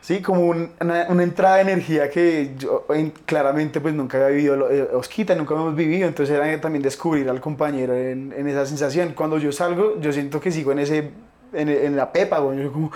[0.00, 4.28] Sí, como un- una, una entrada de energía que yo en- claramente pues nunca había
[4.36, 8.66] vivido, eh, Osquita, nunca hemos vivido, entonces era también descubrir al compañero en, en esa
[8.66, 9.14] sensación.
[9.16, 11.10] Cuando yo salgo, yo siento que sigo en ese,
[11.52, 12.92] en, en la pepa, güey, yo como...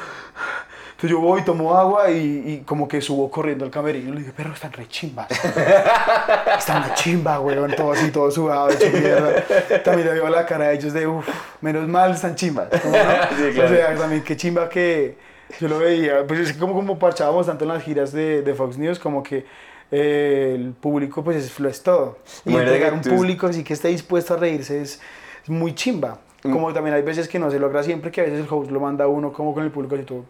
[1.01, 4.21] Entonces yo voy, tomo agua y, y como que subo corriendo al camerino y le
[4.21, 5.29] digo, pero están re chimbas.
[6.59, 9.43] Están una chimba, güey, todo así, todo sudado, hecho mierda.
[9.83, 11.27] También le veo la cara de ellos de, uff,
[11.63, 12.69] menos mal están chimbas.
[12.83, 13.03] ¿cómo no?
[13.39, 13.71] Sí, claro.
[13.73, 15.17] O sea, también qué chimba que
[15.59, 16.27] yo lo veía.
[16.27, 19.23] Pues es que como, como parchábamos tanto en las giras de, de Fox News, como
[19.23, 19.47] que
[19.91, 22.19] eh, el público pues es, lo es todo.
[22.45, 25.01] Y Imagínate entregar un tú- público así que esté dispuesto a reírse es,
[25.43, 26.19] es muy chimba.
[26.43, 26.53] Mm.
[26.53, 28.81] Como también hay veces que no se logra siempre, que a veces el host lo
[28.81, 30.25] manda a uno como con el público y todo.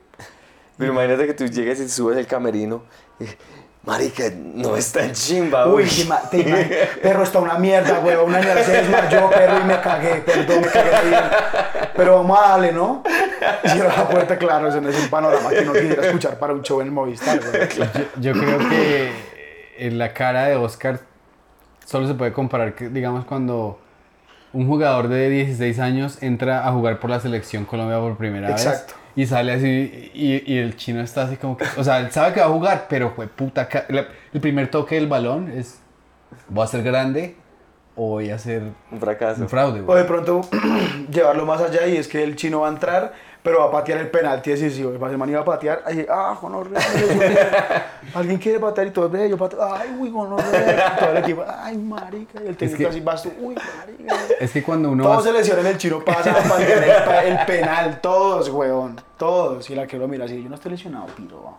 [0.80, 2.82] Pero imagínate que tú llegues y subes el camerino.
[3.20, 3.24] y,
[3.82, 5.66] Marica, no es tan chimba.
[5.66, 6.08] Uy, uy".
[6.30, 8.16] te perro está una mierda, güey.
[8.16, 11.22] Una mierda se desmayó, perro, y me cagué, perdón, me cagué bien.
[11.96, 13.02] Pero vamos a darle, ¿no?
[13.64, 16.52] Y cierra la puerta, claro, eso no es un panorama que uno quisiera escuchar para
[16.52, 17.68] un show en el Movistar, güey.
[18.16, 19.12] Yo, yo creo que
[19.78, 21.00] en la cara de Oscar
[21.86, 23.78] solo se puede comparar, que, digamos, cuando
[24.52, 28.94] un jugador de 16 años entra a jugar por la selección Colombia por primera Exacto.
[28.94, 32.10] vez y sale así y, y el chino está así como que, o sea, él
[32.10, 35.80] sabe que va a jugar, pero fue puta, el primer toque del balón es,
[36.48, 37.36] voy a ser grande
[37.96, 39.42] o voy a ser Un fracaso.
[39.42, 39.82] un fraude.
[39.86, 40.40] O de pronto
[41.10, 43.12] llevarlo más allá y es que el chino va a entrar,
[43.42, 44.92] pero va a patear el penalti decisivo.
[44.92, 46.80] El man iba a patear, ahí, ah, gonorrea.
[48.14, 50.94] Alguien quiere patear y todo, ve, yo pateo, ay, uy, gonorrea.
[50.96, 52.42] Y todo el equipo, ay, marica.
[52.42, 54.16] Y el técnico que- así, vas tú, uy, marica.
[54.40, 55.02] Es que cuando uno...
[55.04, 59.68] Todos va- se lesionan, el chino pasa a patear el, penal, todos, weón, todos.
[59.70, 61.56] Y la que lo mira así, yo no estoy lesionado, piro.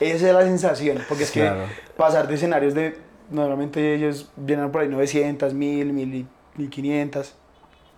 [0.00, 1.62] Esa es la sensación, porque es que Claro.
[1.96, 2.98] pasar de escenarios de,
[3.30, 6.26] normalmente ellos vienen por ahí 900, 1000, 1000 y
[6.56, 7.34] 1500,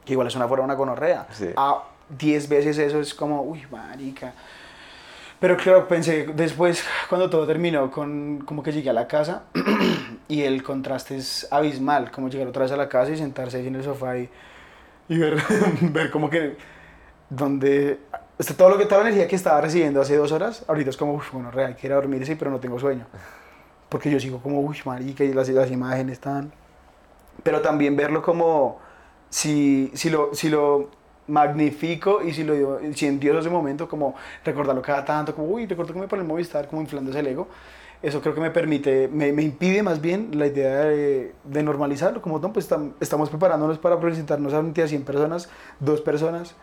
[0.05, 1.27] que igual es una fuera una gonorrea.
[1.33, 1.49] Sí.
[1.57, 4.33] A 10 veces eso es como, uy, marica.
[5.41, 9.45] Pero claro, pensé después, cuando todo terminó, con, como que llegué a la casa
[10.29, 13.67] y el contraste es abismal, como llegar otra vez a la casa y sentarse ahí
[13.67, 14.29] en el sofá y,
[15.09, 15.37] y ver,
[15.81, 16.57] ver como que
[17.29, 17.99] donde
[18.39, 20.97] sea, todo lo que toda la energía que estaba recibiendo hace dos horas, ahorita es
[20.97, 23.07] como, uff, bueno, real, quiero dormir, sí, pero no tengo sueño.
[23.89, 26.53] Porque yo sigo como, uy, marica, y las, las imágenes están...
[27.43, 28.81] Pero también verlo como,
[29.29, 30.91] si, si, lo, si lo
[31.27, 34.15] magnifico y si lo si entiendo ese momento, como
[34.45, 37.49] recordarlo cada tanto, como, uy, recuerdo que me pone el Movistar, como inflándose el ego,
[38.03, 42.21] eso creo que me permite, me, me impide más bien la idea de, de normalizarlo,
[42.21, 45.49] como, no, pues tam- estamos preparándonos para presentarnos a un día 100 personas,
[45.81, 46.55] dos personas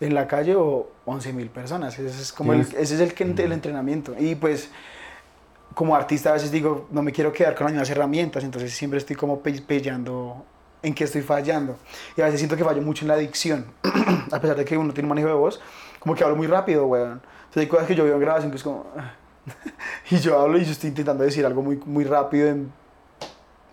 [0.00, 3.24] en la calle o 11 mil personas, ese es como el, ese es el, que-
[3.24, 4.70] el entrenamiento, y pues
[5.74, 8.98] como artista a veces digo, no me quiero quedar con las mismas herramientas, entonces siempre
[8.98, 10.44] estoy como pe- pellando
[10.84, 11.76] en qué estoy fallando.
[12.16, 13.66] Y a veces siento que fallo mucho en la dicción,
[14.32, 15.60] a pesar de que uno tiene un manejo de voz,
[15.98, 17.20] como que hablo muy rápido, weón.
[17.44, 18.86] Entonces hay cosas que yo veo en grabación que es como...
[20.10, 22.72] y yo hablo y yo estoy intentando decir algo muy, muy rápido en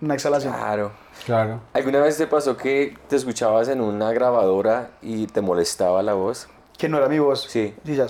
[0.02, 0.54] una exhalación.
[0.54, 0.92] Claro.
[1.26, 1.62] Claro.
[1.74, 6.48] ¿Alguna vez te pasó que te escuchabas en una grabadora y te molestaba la voz?
[6.78, 7.44] Que no era mi voz.
[7.48, 7.76] Sí.
[7.86, 8.08] Sí, ya.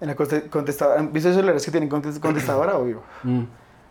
[0.00, 3.02] En la conte- contestadora, ¿viste esos celulares que tienen conte- contestadora, obvio?
[3.24, 3.42] Mm.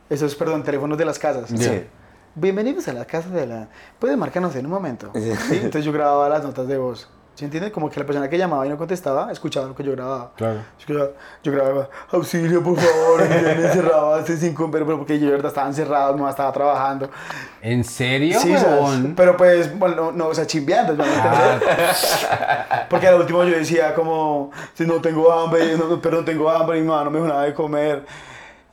[0.10, 1.50] Esos, perdón, teléfonos de las casas.
[1.50, 1.84] Sí.
[2.40, 3.68] Bienvenidos a la casa de la...
[3.98, 5.10] Puede marcarnos en un momento.
[5.16, 5.56] ¿Sí?
[5.56, 7.10] Entonces yo grababa las notas de voz.
[7.34, 7.72] ¿Sí entiendes?
[7.72, 10.34] Como que la persona que llamaba y no contestaba, escuchaba lo que yo grababa.
[10.36, 10.60] Claro.
[10.88, 15.48] Yo, yo grababa, auxilio, por favor, y me encerraba hace cinco, pero, porque yo verdad
[15.48, 17.10] estaba encerrado, no estaba trabajando.
[17.60, 19.14] ¿En serio, Sí, ¿sabes?
[19.16, 22.28] pero pues, bueno, no, no, o sea, chimbeando, ¿me entiendes?
[22.90, 26.82] Porque al último yo decía como, si no tengo hambre, no, pero no tengo hambre,
[26.82, 28.06] mi mamá no me dijo nada de comer.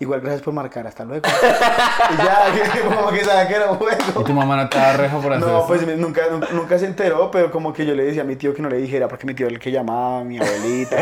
[0.00, 1.24] Igual gracias por marcar, hasta luego.
[2.12, 2.46] y ya,
[2.96, 4.24] como que sabía que era un ¿Y juego.
[4.24, 5.66] tu mamá no te da rejo por hacer No, eso?
[5.68, 6.22] pues nunca,
[6.52, 8.78] nunca, se enteró, pero como que yo le decía a mi tío que no le
[8.78, 10.96] dijera, porque mi tío era el que llamaba, mi abuelita.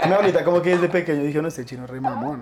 [0.06, 2.40] mi abuelita como que desde pequeño dijo, no, este chino es re mamón.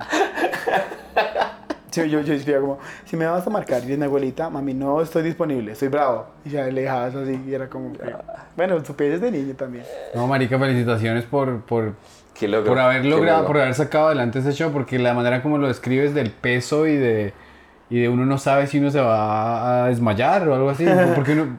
[1.91, 5.01] Sí, yo, yo decía como, si me vas a marcar, y mi abuelita, mami, no
[5.01, 6.27] estoy disponible, estoy bravo.
[6.45, 8.15] Y ya le dejaba eso así, y era como, que-
[8.55, 9.85] bueno, tu pies de niño también.
[10.15, 11.95] No, marica, felicitaciones por, por,
[12.39, 12.67] ¿Qué logro?
[12.69, 15.69] por haber ¿Qué logrado, por haber sacado adelante ese show, porque la manera como lo
[15.69, 17.33] describes del peso y de,
[17.91, 20.85] y de uno no sabe si uno se va a desmayar o algo así,
[21.15, 21.59] porque uno...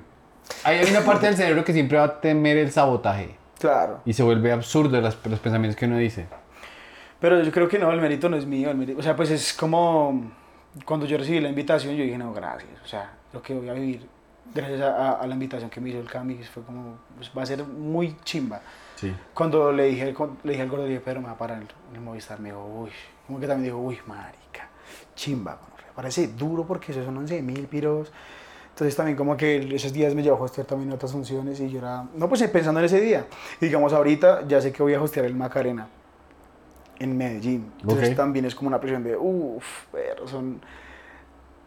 [0.64, 4.00] Hay una parte del cerebro que siempre va a temer el sabotaje Claro.
[4.06, 6.26] y se vuelve absurdo las- los pensamientos que uno dice.
[7.20, 8.70] Pero yo creo que no, el mérito no es mío.
[8.70, 10.32] El mérito, o sea, pues es como
[10.86, 12.70] cuando yo recibí la invitación, yo dije, no, gracias.
[12.86, 14.06] O sea, lo que voy a vivir
[14.54, 17.42] gracias a, a- a la invitación que me hizo el Cami fue como, pues, va
[17.42, 18.62] a ser muy chimba.
[18.98, 19.16] Sí.
[19.34, 21.68] Cuando le dije, le dije al gordo, le dije, Pedro, me va a parar el,
[21.96, 22.90] el Movistar, me dijo, uy,
[23.26, 24.70] como que también dijo, uy, marica,
[25.16, 25.92] chimba, gonorrea.
[25.96, 28.12] parece duro porque esos son 11 mil piros.
[28.70, 31.80] Entonces también como que esos días me llevó a hostear también otras funciones y yo
[31.80, 33.26] era, no pues pensando en ese día.
[33.60, 35.88] Y digamos ahorita ya sé que voy a hostear el Macarena
[37.00, 37.72] en Medellín.
[37.82, 40.62] Entonces también es como una presión de, uff, pero son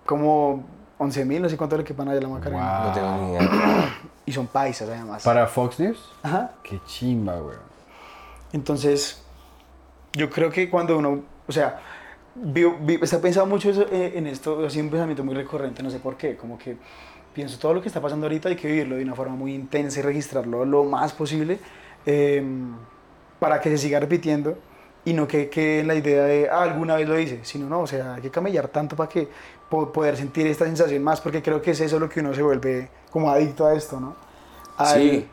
[0.07, 0.65] como
[1.03, 2.79] 11 mil, no sé cuánto le quepan allá a la Macarena.
[2.79, 2.89] Wow.
[2.89, 3.95] No tengo ni idea.
[4.27, 5.25] Y son paisas además.
[5.25, 6.53] Para Fox News, Ajá.
[6.63, 7.57] qué chimba, güey.
[8.53, 9.23] Entonces,
[10.13, 11.81] yo creo que cuando uno, o sea,
[12.35, 15.91] vi- vi- está pensado mucho eso, eh, en esto, así un pensamiento muy recurrente, no
[15.91, 16.77] sé por qué, como que
[17.35, 20.01] pienso todo lo que está pasando ahorita hay que vivirlo de una forma muy intensa
[20.01, 21.59] y registrarlo lo más posible
[22.07, 22.45] eh,
[23.39, 24.59] para que se siga repitiendo
[25.11, 27.87] y no que en la idea de, ah, alguna vez lo hice, sino no, o
[27.87, 29.29] sea, hay que camellar tanto para que
[29.69, 32.43] po- poder sentir esta sensación más, porque creo que es eso lo que uno se
[32.43, 34.15] vuelve como adicto a esto, ¿no?
[34.77, 35.27] Al- Sí.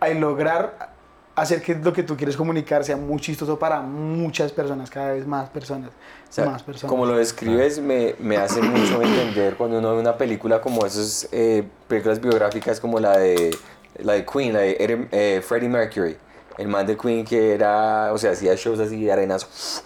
[0.00, 0.94] al lograr
[1.34, 5.26] hacer que lo que tú quieres comunicar sea muy chistoso para muchas personas, cada vez
[5.26, 6.90] más personas, O sea, más personas.
[6.90, 11.28] como lo describes, me, me hace mucho entender cuando uno ve una película como esas
[11.32, 13.54] eh, películas biográficas como la de,
[13.98, 16.16] la de Queen, la de Eddie- eh, Freddie Mercury.
[16.58, 19.82] El man de Queen que era, o sea, hacía shows así de arenas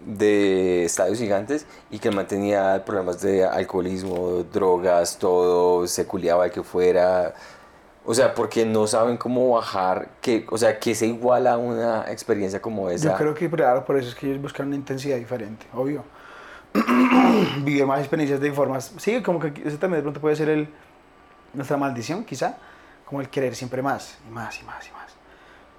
[0.00, 6.46] de estadios gigantes y que el man tenía problemas de alcoholismo, drogas, todo, se culiaba
[6.46, 7.34] el que fuera.
[8.04, 12.10] O sea, porque no saben cómo bajar, que, o sea, que se iguala a una
[12.10, 13.12] experiencia como esa.
[13.12, 16.02] Yo creo que claro, por eso es que ellos buscan una intensidad diferente, obvio.
[17.64, 18.92] Vivir más experiencias de formas.
[18.98, 20.68] Sí, como que ese también de pronto puede ser
[21.52, 22.56] nuestra maldición, quizá.
[23.04, 25.11] Como el querer siempre más, y más, y más, y más.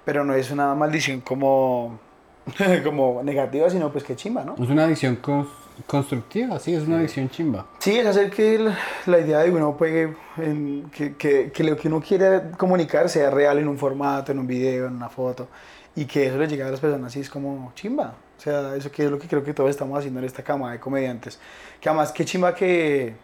[0.04, 1.98] Pero no es una maldición como,
[2.84, 4.54] como negativa, sino pues que chimba, ¿no?
[4.62, 5.48] Es una adicción cons-
[5.86, 7.66] constructiva, sí, es una adicción chimba.
[7.78, 8.74] Sí, es hacer que el-
[9.06, 13.30] la idea de uno puede, en- que, que, que lo que uno quiere comunicar sea
[13.30, 15.48] real en un formato, en un video, en una foto,
[15.96, 18.14] y que eso le llegue a las personas y es como chimba.
[18.36, 20.72] O sea, eso que es lo que creo que todos estamos haciendo en esta cama
[20.72, 21.38] de comediantes.
[21.80, 23.14] Que además, qué chimba que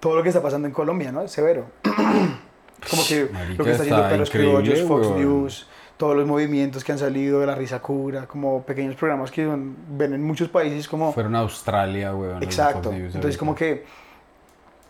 [0.00, 1.22] todo lo que está pasando en Colombia, ¿no?
[1.22, 1.66] Es severo.
[2.90, 5.10] como que Marica, lo que está haciendo Perros Criollos, Fox.
[5.10, 5.68] News,
[6.00, 9.76] todos los movimientos que han salido de la risa cura, como pequeños programas que son-
[9.90, 11.12] ven en muchos países como...
[11.12, 12.30] Fueron a Australia, güey.
[12.40, 12.90] Exacto.
[12.90, 13.84] Entonces, como que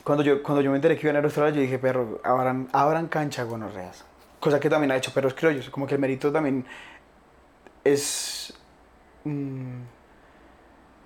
[0.04, 3.08] cuando yo, cuando yo me enteré que iban a Australia, yo dije, perro, abran, abran
[3.08, 4.04] cancha gonorreas.
[4.38, 5.68] Cosa que también ha hecho Perros Criollos.
[5.68, 6.64] Como que el mérito también
[7.82, 8.54] es
[9.24, 9.80] mm,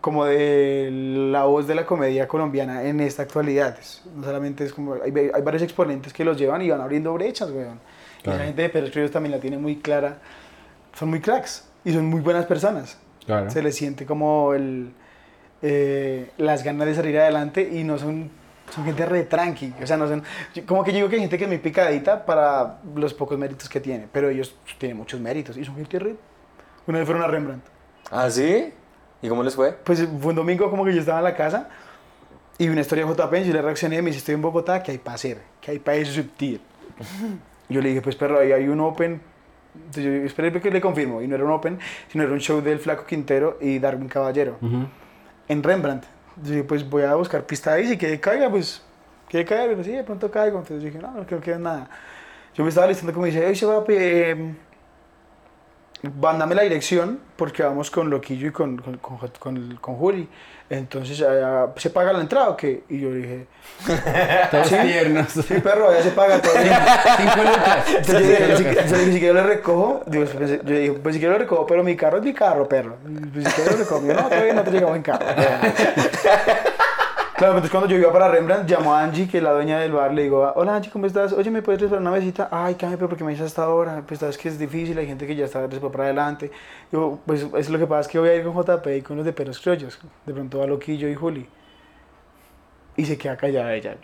[0.03, 0.91] como de
[1.33, 3.79] la voz de la comedia colombiana en esta actualidad.
[3.81, 7.13] Es- No solamente es como, hay, hay varios exponentes que los llevan y van abriendo
[7.15, 7.81] brechas, weón.
[8.25, 8.39] Y Claro.
[8.39, 10.17] la gente de Perros Criollos también la tiene muy clara.
[10.95, 13.51] Son muy cracks y son muy buenas personas Claro.
[13.51, 14.93] se les siente como el,
[15.61, 18.31] eh, las ganas de salir adelante y no son,
[18.75, 19.75] son gente re tranqui.
[19.83, 20.23] O sea, no son,
[20.67, 23.69] como que yo digo que hay gente que es muy picadita para los pocos méritos
[23.69, 26.17] que tiene, pero ellos tienen muchos méritos y son gente re...
[26.87, 27.65] Una vez fueron a Rembrandt.
[28.11, 28.73] ¿Ah, sí?
[29.21, 29.73] ¿Y cómo les fue?
[29.73, 31.69] Pues fue un domingo como que yo estaba en la casa
[32.59, 34.43] y vi una historia de JP y yo le reaccioné y me dice, estoy en
[34.43, 35.43] Bogotá, ¿qué hay para hacer?
[35.61, 36.61] ¿Qué hay para subtil?
[37.69, 39.21] Yo le dije, pues perro, ahí hay un open.
[39.75, 41.21] Entonces yo esperé que le confirmo.
[41.23, 44.57] Y no era un open, sino era un show del Flaco Quintero y Darwin Caballero
[44.61, 44.87] Ujú.
[45.49, 46.05] en Rembrandt.
[46.43, 48.83] Yo dije, pues voy a buscar pista ahí, si que caiga, pues
[49.29, 50.59] que caiga, pero sí, de pronto caigo.
[50.59, 51.89] Entonces dije, no, no creo que nada.
[52.55, 53.85] Yo me estaba listando como dice, hoy se va a...
[53.89, 54.55] Eh,
[56.21, 60.29] mándame la dirección porque vamos con Loquillo y con, con, con, con, con Juli.
[60.71, 62.85] Entonces, allá, ¿se paga la entrada o qué?
[62.89, 63.47] Y yo dije,
[64.51, 64.77] Todos ¿Sí?
[64.83, 65.29] tiernos.
[65.31, 66.53] sí, perro, ya se paga todo.
[66.55, 67.85] Cinco lucas.
[67.99, 71.15] Entonces yo dije, si, entonces dije, si quiero lo recojo, digo, pensé- yo dije, pues
[71.15, 72.97] si quiero lo recojo, pero mi carro es mi carro, perro.
[73.33, 75.27] Pues si quiero lo recojo, yo no, todavía no te llegamos en carro.
[77.37, 79.91] Claro, entonces cuando yo iba para Rembrandt, llamó a Angie, que es la dueña del
[79.91, 81.33] bar, le digo, hola Angie, ¿cómo estás?
[81.33, 82.49] Oye, ¿me puedes reservar una mesita?
[82.53, 84.05] Ay, Cami, pero ¿por qué me dices hasta ahora?
[84.07, 86.53] Pues sabes que es difícil, hay gente que ya está reservada para adelante.
[86.93, 89.17] Yo, pues es lo que pasa es que voy a ir con JP y con
[89.17, 89.99] los de Perros Criollos.
[90.25, 91.49] De pronto va Loquillo y Juli.
[92.97, 93.97] Y se queda callada ella.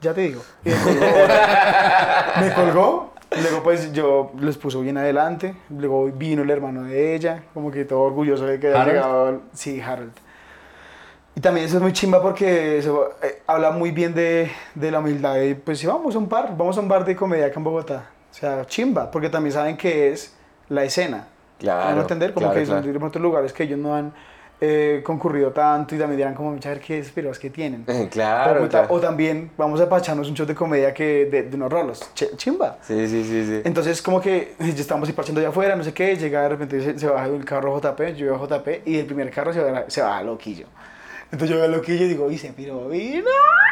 [0.00, 0.40] Ya te digo.
[0.64, 1.06] Y me colgó.
[2.40, 3.12] me colgó.
[3.42, 5.56] Luego pues yo los puso bien adelante.
[5.68, 8.86] Luego vino el hermano de ella, como que todo orgulloso de que ¿Harold?
[8.86, 9.40] llegado.
[9.52, 10.12] Sí, Harold.
[11.34, 14.98] Y también eso es muy chimba porque eso eh, habla muy bien de, de la
[14.98, 15.40] humildad.
[15.40, 17.64] Y pues sí, vamos a un bar, vamos a un bar de comedia acá en
[17.64, 18.04] Bogotá.
[18.30, 20.34] O sea, chimba, porque también saben que es
[20.68, 21.28] la escena.
[21.58, 22.98] Claro, Van a entender como claro, que son claro.
[22.98, 24.12] de otros lugares que ellos no han
[24.60, 27.84] eh, concurrido tanto y también dirán como, mucha ver qué esperos que tienen.
[28.10, 28.86] Claro, claro.
[28.90, 32.36] o también vamos a pacharnos un show de comedia que de, de unos rolos, Ch-
[32.36, 32.78] chimba.
[32.82, 33.60] Sí, sí, sí, sí.
[33.64, 36.80] Entonces como que ya estamos ahí parchando allá afuera, no sé qué, llega de repente
[36.82, 39.84] se, se baja el carro JP, yo a JP y el primer carro se va,
[39.88, 40.66] se va a Loquillo.
[41.32, 43.24] Entonces yo veo a Loquillo y digo, y se piró, vino.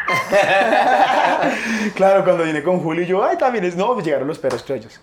[1.94, 4.62] claro, cuando vine con Julio y yo, ay, también es, no, pues llegaron los perros
[4.62, 5.00] criollos.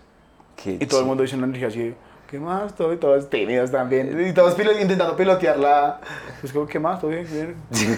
[0.61, 1.93] Qué Y todo el mundo dice una energía así,
[2.29, 2.73] ¿qué más?
[2.75, 4.27] Todo, y todos tímidos también.
[4.29, 5.99] Y todos pilo- intentando pilotearla.
[6.41, 6.99] Pues como, ¿qué más?
[7.01, 7.27] ¿Todo bien?
[7.29, 7.55] bien?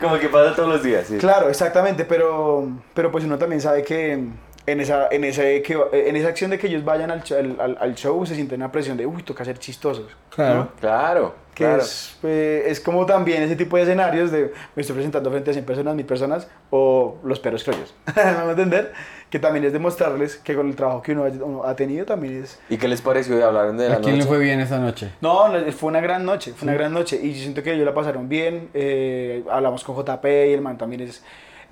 [0.00, 1.16] Como que pasa todos los días, sí.
[1.18, 6.14] Claro, exactamente, pero, pero pues uno también sabe que en esa, en, ese, que, en
[6.16, 7.22] esa acción de que ellos vayan al,
[7.58, 10.06] al- al show se siente una presión de, uy, toca ser chistosos.
[10.30, 10.54] Claro.
[10.54, 10.68] ¿no?
[10.80, 11.82] Claro, Que claro.
[11.82, 15.52] es, eh, es como también ese tipo de escenarios de me estoy presentando frente a
[15.52, 17.92] 100 personas, 1000 personas o los perros criollos.
[18.16, 18.92] ¿Me van a entender?
[19.28, 22.44] Que también es demostrarles que con el trabajo que uno, ha- uno ha tenido también
[22.44, 22.60] es...
[22.70, 23.44] ¿Y qué les pareció?
[23.44, 24.28] ¿Hablaron de la ¿A quién le noche?
[24.28, 25.10] fue bien esa noche?
[25.20, 27.84] No, no, fue una gran noche, fue una gran noche y yo siento que ellos
[27.84, 31.24] la pasaron bien, eh, hablamos con JP y el man también es,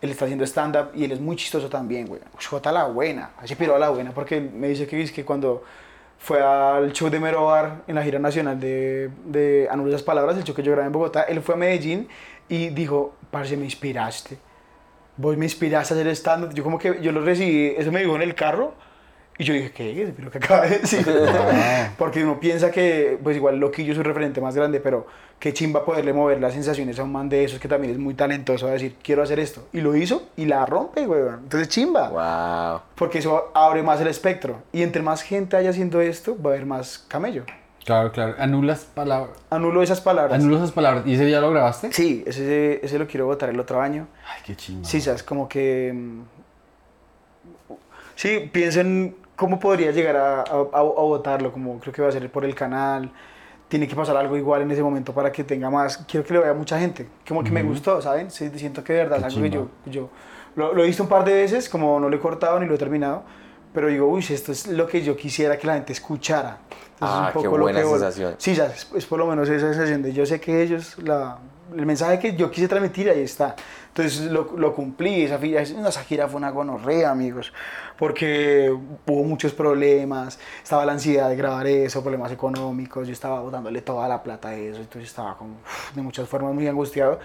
[0.02, 2.20] él está haciendo stand-up y él es muy chistoso también, güey.
[2.44, 5.62] J la buena, así pero a la buena, porque me dice que, es que cuando
[6.18, 9.68] fue al show de Mero Bar en la gira nacional de, de
[10.04, 12.08] palabras, el show que yo grabé en Bogotá, él fue a Medellín
[12.48, 14.38] y dijo, parce, me inspiraste,
[15.16, 18.16] vos me inspiraste a hacer stand-up, yo como que, yo lo recibí, eso me dijo
[18.16, 18.74] en el carro
[19.38, 20.12] y yo dije, ¿qué?
[20.16, 21.06] ¿Pero qué acaba de decir?
[21.98, 25.06] Porque uno piensa que, pues igual Loquillo es su referente más grande, pero
[25.38, 28.14] qué chimba poderle mover las sensaciones a un man de esos que también es muy
[28.14, 29.68] talentoso a decir, quiero hacer esto.
[29.74, 31.20] Y lo hizo y la rompe, güey.
[31.20, 32.08] Entonces chimba.
[32.08, 32.80] Wow.
[32.94, 34.62] Porque eso abre más el espectro.
[34.72, 37.44] Y entre más gente haya haciendo esto, va a haber más camello.
[37.84, 38.34] Claro, claro.
[38.38, 39.36] Anulas palabras.
[39.50, 40.40] Anulo esas palabras.
[40.40, 41.06] Anulo esas palabras.
[41.06, 41.92] ¿Y ese ya lo grabaste?
[41.92, 44.08] Sí, ese, ese lo quiero votar el otro año.
[44.26, 44.84] Ay, qué chingón.
[44.84, 45.92] Sí, sabes, como que...
[45.94, 46.22] mm,
[48.16, 52.12] Sí, piensen cómo podría llegar a, a, a- a votarlo, como creo que va a
[52.12, 53.10] ser por el canal.
[53.68, 55.98] Tiene que pasar algo igual en ese momento para que tenga más...
[56.08, 57.08] Quiero que lo vea mucha gente.
[57.26, 58.30] Como que me gustó, ¿saben?
[58.30, 59.68] Sí, siento que de verdad es Qué algo que yo...
[59.90, 60.08] yo
[60.54, 62.76] lo, lo he visto un par de veces, como no lo he cortado ni lo
[62.76, 63.24] he terminado,
[63.74, 66.58] pero digo, uy, esto es lo que yo quisiera que la gente escuchara.
[66.94, 68.34] Entonces, Ah, es qué lo buena que voy- sensación.
[68.38, 71.36] Sí, ya, es, es por lo menos esa sensación de yo sé que ellos, la,
[71.76, 73.56] el mensaje que yo quise transmitir ahí está.
[73.88, 77.52] Entonces lo, lo cumplí, esa, fi- esa gira fue una gonorrea, amigos,
[77.98, 78.70] porque
[79.06, 84.06] hubo muchos problemas, estaba la ansiedad de grabar eso, problemas económicos, yo estaba botándole toda
[84.08, 85.56] la plata a eso, entonces estaba como
[85.94, 87.18] de muchas formas muy angustiado.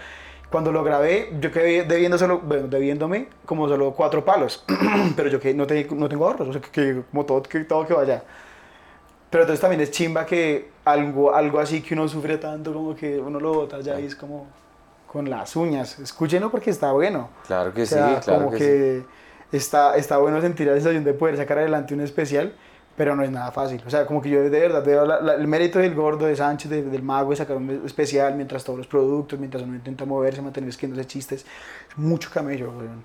[0.50, 4.64] Cuando lo grabé, yo quedé debiendo solo, bueno, debiéndome como solo cuatro palos,
[5.16, 7.60] pero yo que no, te- no tengo ahorros, o sea, que, que como todo que,
[7.64, 8.22] todo que vaya.
[9.32, 13.18] Pero entonces también es chimba que algo, algo así que uno sufre tanto, como que
[13.18, 14.46] uno lo bota ya y es como
[15.10, 15.98] con las uñas.
[15.98, 17.30] Escúchenlo porque está bueno.
[17.46, 18.58] Claro que O sea, sí, claro como que,
[19.50, 22.52] que, está, está bueno sentir la sensación de poder sacar adelante un especial,
[22.94, 23.82] pero no es nada fácil.
[23.86, 26.36] O sea, como que yo de verdad veo la- la- el mérito del gordo, de
[26.36, 30.04] Sánchez, de- del mago, de sacar un especial mientras todos los productos, mientras uno intenta
[30.04, 31.46] moverse, mantener esquivándose chistes.
[31.88, 33.02] Es mucho camello, weón.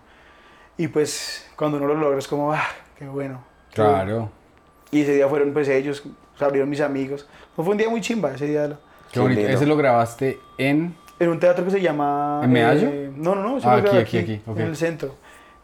[0.75, 2.67] Y pues cuando uno lo logra es como, ah,
[2.99, 3.41] qué bueno.
[3.71, 3.95] qué bueno".
[3.97, 4.36] Claro.
[4.91, 6.03] Y ese día fueron pues ellos,
[6.37, 7.27] se abrieron mis amigos.
[7.55, 8.67] Pues, fue un día muy chimba ese día.
[8.67, 8.75] Qué
[9.13, 9.41] Qué bonito.
[9.41, 10.95] Ese lo grabaste en.
[11.19, 12.41] En un teatro que se llama...
[12.43, 12.87] ¿En Medallo?
[12.89, 13.57] eh, no, no, no.
[13.63, 14.57] Ah, grabé aquí, aquí, aquí, ok.
[14.59, 15.15] En el centro.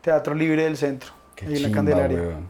[0.01, 1.11] Teatro Libre del Centro.
[1.35, 2.17] Qué ahí en la chimba, Candelaria.
[2.19, 2.47] weón.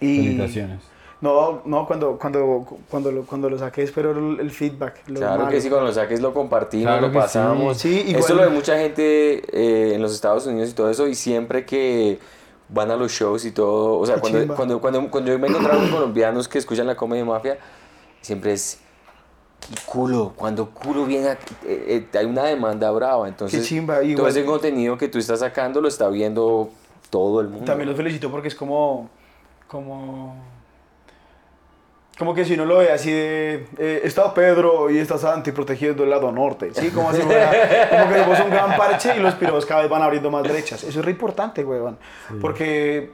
[0.00, 0.16] Y...
[0.16, 0.80] Felicitaciones.
[1.20, 5.02] No, no, cuando, cuando, cuando, lo, cuando lo saqué espero el, el feedback.
[5.06, 5.50] lo Claro malo.
[5.52, 7.20] que sí, cuando lo saques lo compartimos, Claro lo que sí.
[7.22, 7.78] pasamos.
[7.78, 11.06] Sí, igual- Eso lo ve mucha gente eh, en los Estados Unidos y todo eso,
[11.06, 12.18] y siempre que
[12.68, 15.46] van a los shows y todo, o sea, Qué cuando, cuando, cuando, cuando yo me
[15.46, 17.58] he encontrado con colombianos que escuchan la comedia mafia,
[18.20, 18.78] siempre es
[19.86, 21.32] culo, cuando culo viene, a-
[21.64, 25.80] eh, eh, hay una demanda brava, entonces chimba, todo ese contenido que tú estás sacando
[25.80, 26.70] lo está viendo
[27.10, 27.64] todo el mundo.
[27.66, 29.08] También los felicito porque es como,
[29.68, 30.34] como,
[32.18, 36.04] como que si uno lo ve así de, eh, está Pedro y está Santi protegiendo
[36.04, 36.90] el lado norte, ¿sí?
[36.90, 37.50] Como si fuera,
[37.90, 40.84] como que somos un gran parche y los piros cada vez van abriendo más brechas.
[40.84, 41.98] Eso es re importante, weón,
[42.40, 43.10] porque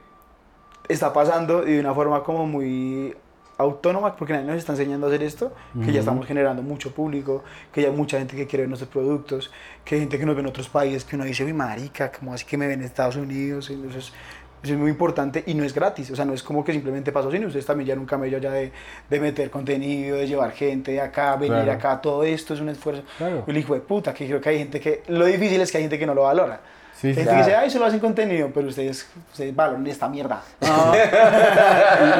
[0.87, 3.15] está pasando y de una forma como muy
[3.59, 7.43] autónoma, porque nadie nos está enseñando a hacer esto, que ya estamos generando mucho público,
[7.73, 9.51] que ya hay mucha gente que quiere ver nuestros productos,
[9.83, 12.33] que hay gente que nos ve en otros países, que uno dice, uy, marica, ¿cómo
[12.33, 13.69] así que me ven en Estados Unidos?
[13.69, 14.13] Entonces,
[14.61, 17.11] eso es muy importante y no es gratis, o sea, no es como que simplemente
[17.11, 18.71] pasó, sino ustedes también ya un camello allá de,
[19.09, 21.71] de meter contenido, de llevar gente de acá, venir Claro.
[21.71, 23.03] acá, todo esto es un esfuerzo.
[23.17, 23.43] Claro.
[23.47, 25.83] El hijo de puta, que creo que hay gente que, lo difícil es que hay
[25.83, 26.59] gente que no lo valora.
[26.93, 30.41] Sí, Gente que dice, ay, solo hacen contenido, pero ustedes, ustedes valoran esta mierda.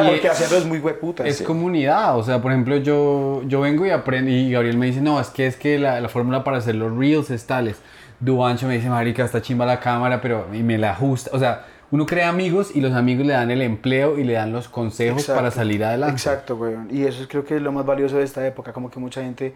[0.08, 1.26] Porque hacerlo es muy hueputa.
[1.26, 5.02] Es comunidad, o sea, por ejemplo, yo, yo vengo y aprendo y Gabriel me dice,
[5.02, 7.78] no, es que es que la, la fórmula para hacer los reels es tales.
[8.20, 11.66] Duancho me dice, marica, está chimba la cámara, pero y me la ajusta, o sea,
[11.92, 15.22] uno crea amigos y los amigos le dan el empleo y le dan los consejos
[15.22, 15.40] Exacto.
[15.40, 16.14] para salir adelante.
[16.14, 16.88] Exacto, weón.
[16.92, 19.22] Y eso es, creo que es lo más valioso de esta época, como que mucha
[19.22, 19.54] gente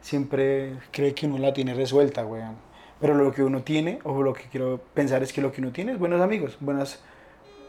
[0.00, 2.56] siempre cree que uno la tiene resuelta, weón.
[3.00, 5.70] Pero lo que uno tiene, o lo que quiero pensar es que lo que uno
[5.70, 7.00] tiene es buenos amigos, buenas,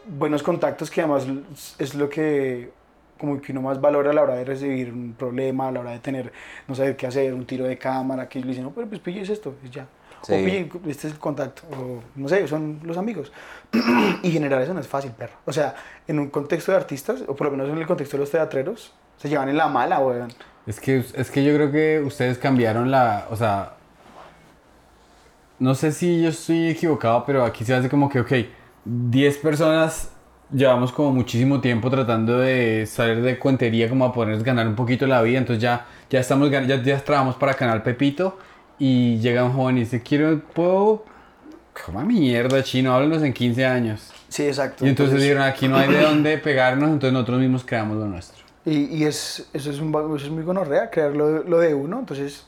[0.06, 1.26] buenos contactos que además
[1.78, 2.70] es lo que
[3.22, 5.92] como que uno más valora a la hora de recibir un problema, a la hora
[5.92, 6.32] de tener,
[6.66, 9.22] no saber qué hacer, un tiro de cámara, que le dicen, no, pero pues pille
[9.22, 9.86] esto, y ya.
[10.22, 10.32] Sí.
[10.32, 13.32] O pille, este es el contacto, o no sé, son los amigos.
[14.22, 15.34] y generar eso no es fácil, perro.
[15.44, 15.74] O sea,
[16.06, 18.92] en un contexto de artistas, o por lo menos en el contexto de los teatreros,
[19.16, 20.32] se llevan en la mala, weón.
[20.66, 23.72] Es que, es que yo creo que ustedes cambiaron la, o sea,
[25.58, 28.32] no sé si yo estoy equivocado, pero aquí se hace como que, ok,
[28.84, 30.10] 10 personas
[30.52, 35.06] llevamos como muchísimo tiempo tratando de salir de cuentería como a ponernos ganar un poquito
[35.06, 38.38] la vida, entonces ya, ya estamos, ya, ya trabajamos para Canal Pepito
[38.84, 41.04] y llega un joven y dice, quiero, puedo,
[41.86, 44.10] coma mierda, chino, háblenos en 15 años.
[44.28, 44.84] Sí, exacto.
[44.84, 48.42] Y entonces dijeron, aquí no hay de dónde pegarnos, entonces nosotros mismos creamos lo nuestro.
[48.64, 51.74] Y, y es, eso, es un, eso es muy gonorrea, crear lo, de- lo de
[51.74, 52.00] uno.
[52.00, 52.44] Entonces,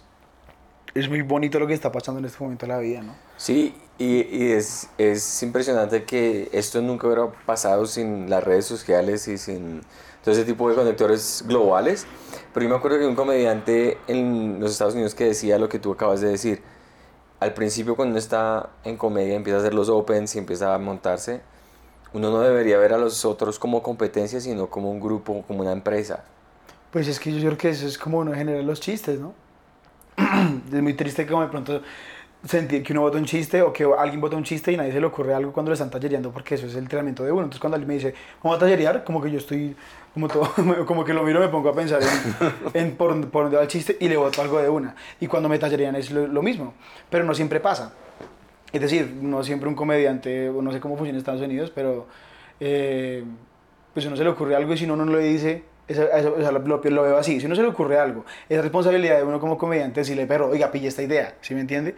[0.95, 3.15] es muy bonito lo que está pasando en este momento de la vida, ¿no?
[3.37, 9.29] Sí, y, y es, es impresionante que esto nunca hubiera pasado sin las redes sociales
[9.29, 9.83] y sin
[10.25, 12.07] todo ese tipo de conectores globales.
[12.53, 15.79] Pero yo me acuerdo que un comediante en los Estados Unidos que decía lo que
[15.79, 16.63] tú acabas de decir.
[17.41, 20.79] Al principio cuando uno está en comedia empieza a hacer los opens y empieza a
[20.79, 21.43] montarse,
[22.15, 25.73] uno no debería ver a los otros como competencia, sino como un grupo, como una
[25.73, 26.25] empresa.
[26.91, 29.35] Pues es que yo creo que eso es como uno genera los chistes, ¿no?
[30.73, 31.83] es muy triste como de pronto
[32.47, 35.01] sentir que uno vota un chiste o que alguien vota un chiste y nadie se
[35.01, 37.43] le ocurre algo cuando le están tallereando porque eso es el entrenamiento de uno.
[37.43, 39.75] Entonces cuando alguien me dice, vamos a tallerear, como que yo estoy,
[40.13, 40.49] como, todo,
[40.87, 42.09] como que lo miro me pongo a pensar en,
[42.75, 44.95] en por, por dónde va el chiste y le voto algo de una.
[45.21, 46.75] Y cuando me tallerean es lo, lo mismo,
[47.11, 47.93] pero no siempre pasa.
[48.73, 52.07] Es decir, no siempre un comediante, o no sé cómo funciona en Estados Unidos, pero
[52.61, 53.25] eh,
[53.93, 56.41] pues uno se le ocurre algo y si uno no lo dice, eso, eso- o
[56.41, 59.23] sea, lo, lo- lo veo así, si uno se le ocurre algo, es responsabilidad de
[59.25, 61.95] uno como comediante decirle, pero oiga, pille esta idea, ¿sí me entiende?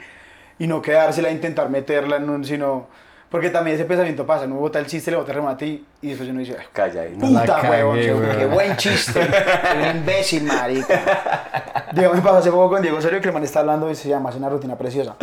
[0.58, 2.88] Y no quedársela a intentar meterla en un, sino...
[3.28, 6.08] Porque también ese pensamiento pasa, uno bota el chiste, le bota el remate y, y
[6.10, 7.16] después uno dice, Calla ahí.
[7.18, 8.54] No Puta huevón, qué, huevón.
[8.54, 9.20] buen chiste.
[9.20, 11.88] Un imbécil, marica.
[11.92, 14.08] Diego, me pasó hace poco con Diego Osorio que el man está hablando y se
[14.08, 15.16] llama, es una rutina preciosa.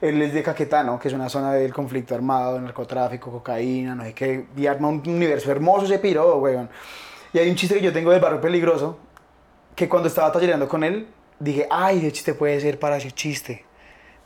[0.00, 4.14] Él es de Caquetá, que es una zona del conflicto armado, narcotráfico, cocaína, no sé
[4.14, 4.46] qué.
[4.56, 6.70] Y arma un universo hermoso ese piro, weón.
[7.32, 8.98] Y hay un chiste que yo tengo del barrio peligroso,
[9.74, 11.08] que cuando estaba tallereando con él,
[11.40, 13.64] dije, ay, ese chiste puede ser para ese chiste.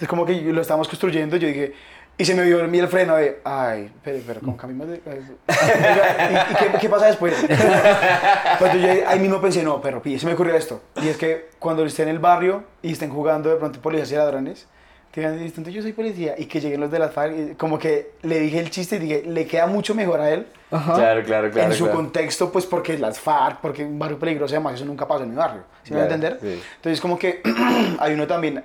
[0.02, 1.74] Entonces como que lo estábamos construyendo, yo dije,
[2.18, 4.96] y se me vio el freno de, ay, pero, pero con camino de...
[5.06, 7.34] ¿Y, y qué, qué pasa después?
[8.58, 10.82] Cuando yo ahí mismo pensé, no, pero pille, se me ocurrió esto.
[11.00, 14.14] Y es que cuando esté en el barrio y estén jugando de pronto policías y
[14.16, 14.66] ladrones,
[15.14, 18.10] digan, "Listo, yo soy policía, y que lleguen los de las FARC, y como que
[18.22, 21.70] le dije el chiste y dije, le queda mucho mejor a él Claro, claro, claro.
[21.70, 21.96] en su claro.
[21.98, 25.36] contexto, pues porque las FARC, porque un barrio peligroso, además eso nunca pasa en mi
[25.36, 26.38] barrio, ¿sí me va a Claro, entender?
[26.58, 26.62] sí.
[26.76, 27.40] Entonces como que
[28.00, 28.64] hay uno también,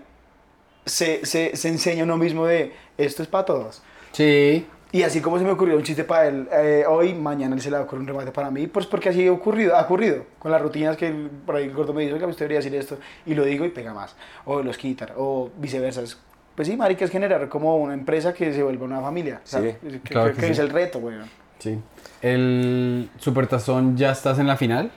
[0.87, 3.81] se, se, se enseña uno mismo de, esto es para todos.
[4.11, 4.65] Sí.
[4.91, 7.75] Y así como se me ocurrió un chiste para él eh, hoy, mañana se le
[7.75, 10.49] va a ocurrir un remate para mí, pues porque así ha ocurrido, ha ocurrido, con
[10.51, 12.97] las rutinas que el- por ahí el gordo me dice, oiga, usted debería decir esto,
[13.25, 14.15] y lo digo y pega más,
[14.45, 16.01] o los quitan, o viceversa.
[16.01, 16.17] Es-
[16.55, 19.41] Pues sí, marica, es generar como una empresa que se vuelva una familia.
[19.43, 19.57] Sí,
[20.03, 20.51] claro que- que que sí.
[20.53, 21.17] es el reto, güey.
[21.59, 21.77] Sí.
[22.21, 24.91] El Supertazón ya estás en la final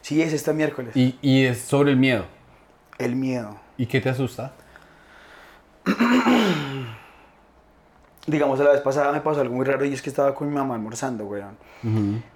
[0.00, 0.96] Sí, es este miércoles.
[0.96, 2.24] y, y es sobre el miedo.
[2.98, 3.56] El miedo.
[3.76, 4.52] ¿Y qué te asusta?
[8.26, 10.54] Digamos, la vez pasada me pasó algo muy raro y es que estaba con mi
[10.54, 11.56] mamá almorzando, weón.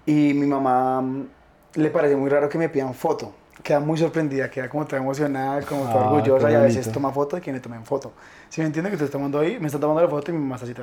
[0.07, 1.27] Y mi mamá mm,
[1.75, 3.35] le parece muy raro que me pidan foto.
[3.63, 7.13] Queda muy sorprendida, queda como toda emocionada, como toda Ah, orgullosa y a veces toma
[7.13, 8.13] foto de que me tomen foto.
[8.49, 8.91] ¿Sí me entiende?
[8.91, 10.75] Que te está tomando ahí, me está tomando la foto y mi mamá está así.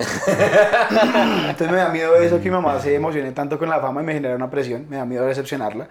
[1.48, 4.04] Entonces me da miedo eso, que mi mamá se emocione tanto con la fama y
[4.04, 5.88] me genera una presión, me da miedo decepcionarla.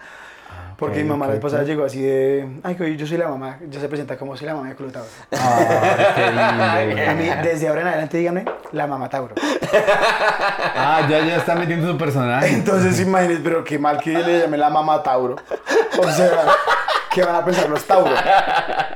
[0.80, 1.68] Porque ok, mi mamá la ok, vez pasada ok.
[1.68, 4.54] llegó así de, ay, que yo soy la mamá, ya se presenta como soy la
[4.54, 5.08] mamá de Culo Tauro.
[5.28, 7.10] Qué lindo.
[7.10, 9.34] A mí, desde ahora en adelante, díganme, la mamá Tauro.
[10.74, 12.48] Ah, ya, ya está metiendo su personaje.
[12.54, 15.36] Entonces, imagínense, pero qué mal que le llamé la mamá Tauro.
[15.98, 16.30] O sea,
[17.12, 18.14] ¿qué van a pensar los Tauro?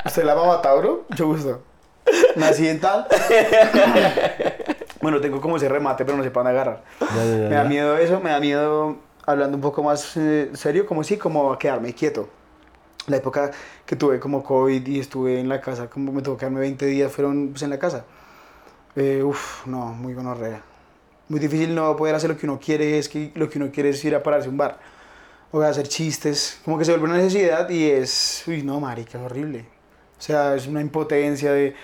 [0.07, 1.05] ¿Usted es la mamá Tauro?
[1.11, 1.63] Mucho gusto.
[2.37, 3.07] Nací en tal.
[5.05, 6.83] Bueno, tengo como ese remate, pero no para dónde agarrar.
[6.99, 8.97] Ya, ya, ya, Me da miedo eso, me da miedo,
[9.27, 12.29] hablando un poco más eh, serio, como sí, como a quedarme quieto.
[13.07, 13.51] La época
[13.85, 17.13] que tuve como COVID y estuve en la casa, como me tocó quedarme 20 días,
[17.13, 18.07] fueron pues, en la casa.
[18.97, 20.63] Eh, uf, no, muy gonorrea.
[21.29, 23.91] Muy difícil no poder hacer lo que uno quiere, es que lo que uno quiere
[23.91, 24.79] es ir a pararse a un bar.
[25.53, 29.19] O a hacer chistes, como que se vuelve una necesidad y es, uy, no, marica,
[29.19, 29.67] es horrible.
[30.19, 31.75] O sea, es una impotencia de...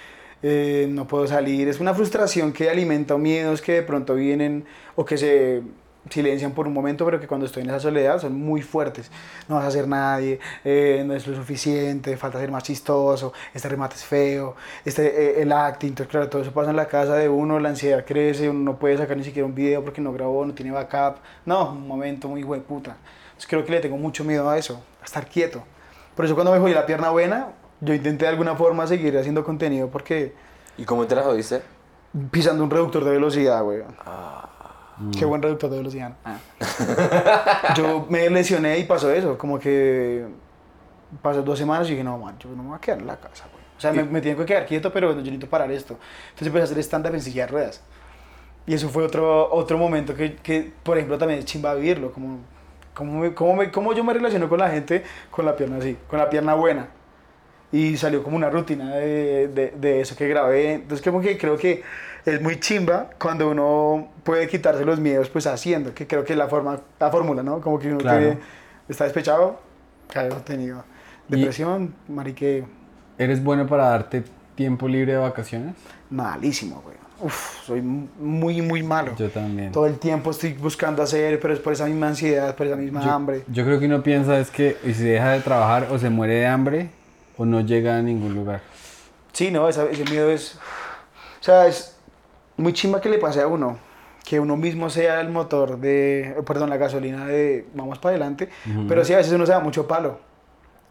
[0.43, 1.69] eh, no puedo salir.
[1.69, 4.65] Es una frustración que alimenta miedos que de pronto vienen
[4.97, 5.63] o que se
[6.09, 9.11] silencian por un momento, pero que cuando estoy en esa soledad son muy fuertes.
[9.49, 13.69] No vas a ser nadie, eh, no es lo suficiente, falta ser más chistoso, este
[13.69, 17.15] remate es feo, este, eh, el acting, entonces claro, todo eso pasa en la casa
[17.15, 20.13] de uno, la ansiedad crece, uno no puede sacar ni siquiera un video porque no
[20.13, 21.19] grabó, no tiene backup.
[21.45, 22.97] No, un momento muy hueputa.
[23.27, 25.63] Entonces creo que le tengo mucho miedo a eso, a estar quieto.
[26.15, 27.49] Por eso cuando me jodí la pierna buena,
[27.81, 30.35] yo intenté de alguna forma seguir haciendo contenido porque
[30.77, 31.63] ¿Y cómo te la jodiste?
[32.31, 33.83] pisando un reductor de velocidad, güey.
[35.19, 36.13] Qué buen reductor de velocidad.
[37.77, 40.27] yo me lesioné y pasó eso, como que
[41.23, 43.17] pasó dos semanas y dije, no, man, yo no me voy a quedar en la
[43.17, 43.65] casa, güey.
[43.77, 45.97] O sea, me, me tengo que quedar quieto, pero yo necesito parar esto.
[46.31, 47.83] Entonces empecé a hacer stand-up en silla de ruedas.
[48.67, 52.39] Y eso fue otro, otro momento que, que, por ejemplo, también es chimba vivirlo, como,
[52.95, 55.97] como, me- como, me- como yo me relaciono con la gente con la pierna así,
[56.09, 56.89] con la pierna buena.
[57.73, 60.75] Y salió como una rutina de, de, de eso que grabé.
[60.75, 61.83] Entonces como que creo que
[62.25, 66.39] es muy chimba cuando uno puede quitarse los miedos pues haciendo, que creo que es
[66.39, 67.61] la, forma, la fórmula, ¿no?
[67.61, 68.19] Como que uno Claro.
[68.19, 68.39] quiere-
[68.89, 69.61] está despechado,
[70.13, 70.85] cae contenido.
[71.29, 72.65] Y- Depresión, marique,
[73.19, 74.25] ¿Eres bueno para darte
[74.55, 75.75] tiempo libre de vacaciones?
[76.11, 76.97] malísimo, güey.
[77.23, 79.15] Uf, soy muy, muy malo.
[79.17, 79.73] Yo también.
[79.73, 83.03] Todo el tiempo estoy buscando hacer, pero es por esa misma ansiedad, por esa misma
[83.05, 83.43] Yo, hambre.
[83.49, 86.47] yo creo que uno piensa es que si deja de trabajar o se muere de
[86.47, 86.89] hambre
[87.37, 88.63] o no llega a ningún lugar.
[89.35, 90.55] Sí, no, esa- ese miedo es.
[91.41, 91.95] O sea, es
[92.61, 93.79] muy chimba que le pase a uno.
[94.25, 96.37] Que uno mismo sea el motor de.
[96.47, 98.49] Perdón, la gasolina de vamos para adelante.
[98.87, 100.19] Pero sí, a veces uno se da mucho palo.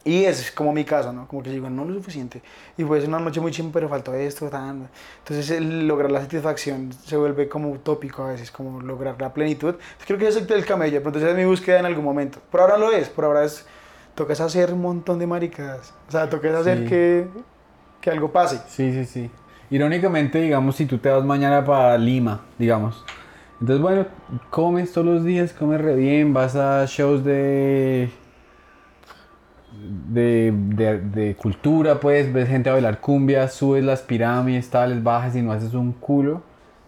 [0.06, 1.28] Y es como mi caso, ¿no?
[1.28, 2.42] Como que digo, no lo suficiente.
[2.78, 4.90] Y fue una noche muy chimba, pero faltó esto, tan.
[5.20, 9.76] Entonces, el lograr la satisfacción se vuelve como utópico a veces, como lograr la plenitud.
[10.08, 12.40] Creo que ese es el camello, pero entonces es mi búsqueda en algún momento.
[12.50, 13.66] Por ahora lo es, por ahora es.
[14.16, 15.94] Tocas hacer un montón de maricadas.
[16.08, 16.86] O sea, tocas hacer Sí.
[16.88, 17.28] que,
[18.02, 18.60] que algo pase.
[18.70, 19.30] Sí, sí, sí.
[19.72, 23.04] Irónicamente, digamos, si tú te vas mañana para Lima, digamos.
[23.62, 24.06] Entonces, bueno,
[24.50, 28.10] comes todos los días, comes re bien, vas a shows de.
[30.10, 35.36] De, de, de cultura, pues, ves gente a bailar cumbia, subes las pirámides, tales, bajas
[35.36, 36.42] y no haces un culo.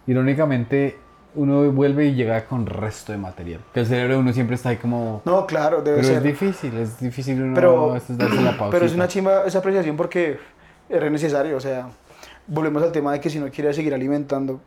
[0.08, 0.98] Irónicamente,
[1.36, 3.62] uno vuelve y llega con resto de material.
[3.74, 5.22] Que el cerebro de uno siempre está ahí como.
[5.26, 6.18] No, claro, debe Pero ser.
[6.18, 8.72] es difícil, es difícil uno pero, a veces darse la pausa.
[8.72, 10.40] pero es una chimba esa apreciación porque
[10.90, 11.56] es re necesario.
[11.56, 11.88] O sea,
[12.53, 14.60] volvemos al tema de que si uno quiere seguir alimentando,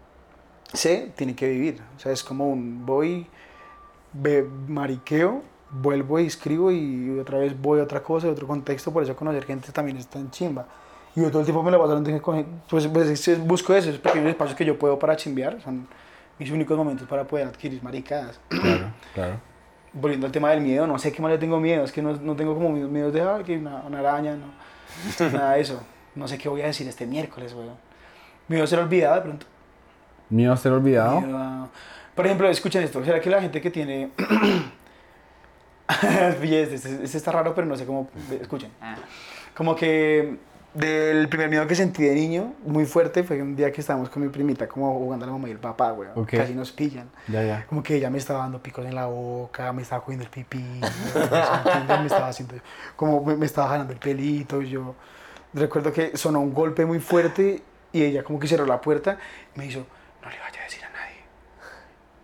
[0.73, 1.81] se tiene que vivir.
[1.97, 3.27] O sea, es como un voy,
[4.13, 8.91] ve, mariqueo, vuelvo y escribo y otra vez voy a otra cosa, otro contexto.
[8.93, 10.67] Por eso conocer gente también está en chimba.
[11.15, 12.03] Y yo todo el tiempo me la paso
[12.69, 15.61] pues, pues es- es- busco esos pequeños espacios que yo puedo para chimbear.
[15.63, 15.87] Son
[16.39, 18.41] mis únicos momentos para poder adquirir maricadas.
[18.49, 19.35] Claro, claro.
[19.93, 22.15] volviendo al tema del miedo, no sé qué más le tengo miedo, es que no,
[22.17, 25.81] no tengo como miedos de ah, que una, una araña, no, nada de eso.
[26.15, 27.75] No sé qué voy a decir este miércoles, weón.
[28.49, 29.47] Miedo a ser olvidado de pronto.
[30.31, 31.21] Mío a ser olvidado.
[31.21, 31.69] Miedo a-
[32.15, 34.11] Por ejemplo, escuchen esto, ¿será que la gente que tiene...
[35.87, 38.09] Este, este- este está raro, pero no sé cómo...
[38.41, 38.71] Escuchen.
[39.55, 40.39] Como que
[40.73, 44.23] del primer miedo que sentí de niño, muy fuerte, fue un día que estábamos con
[44.23, 46.13] mi primita, como jugando a la mamá y el papá, weón.
[46.17, 46.31] Ok.
[46.31, 47.09] Casi nos pillan.
[47.29, 47.67] Ya, ya.
[47.67, 50.59] Como que ella me estaba dando picos en la boca, me estaba cogiendo el pipí,
[50.59, 52.55] me estaba haciendo,
[52.97, 54.95] como me, me estaba jalando el pelito, y yo
[55.55, 57.63] recuerdo que sonó un golpe muy fuerte
[57.93, 59.19] y ella como que cerró la puerta
[59.55, 59.87] y me hizo,
[60.23, 61.25] no le vaya a decir a nadie.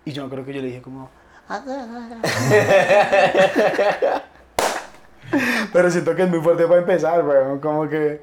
[0.04, 1.08] Y yo creo que yo le dije como,
[5.72, 8.22] pero siento que es muy fuerte para empezar, weón, como que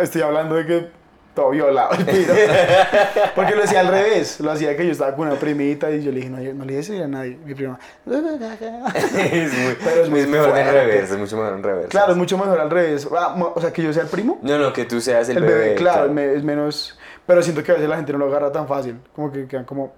[0.00, 0.90] estoy hablando de que
[1.38, 2.34] todo violado el piro.
[3.36, 6.10] Porque lo hacía al revés, lo hacía que yo estaba con una primita y yo
[6.10, 7.78] le dije, no, yo no le dije a nadie, mi prima.
[8.06, 10.72] es, muy, Pero es muy mejor fuerte.
[10.72, 11.88] reversa, es mucho mejor en reversa.
[11.90, 13.08] Claro, es mucho mejor al revés.
[13.16, 14.40] Ah, o sea, que yo sea el primo.
[14.42, 16.98] No, no, que tú seas el, El, bebé, claro, es menos...
[17.24, 19.64] Pero siento que a veces la gente no lo agarra tan fácil, como que quedan
[19.64, 19.92] como...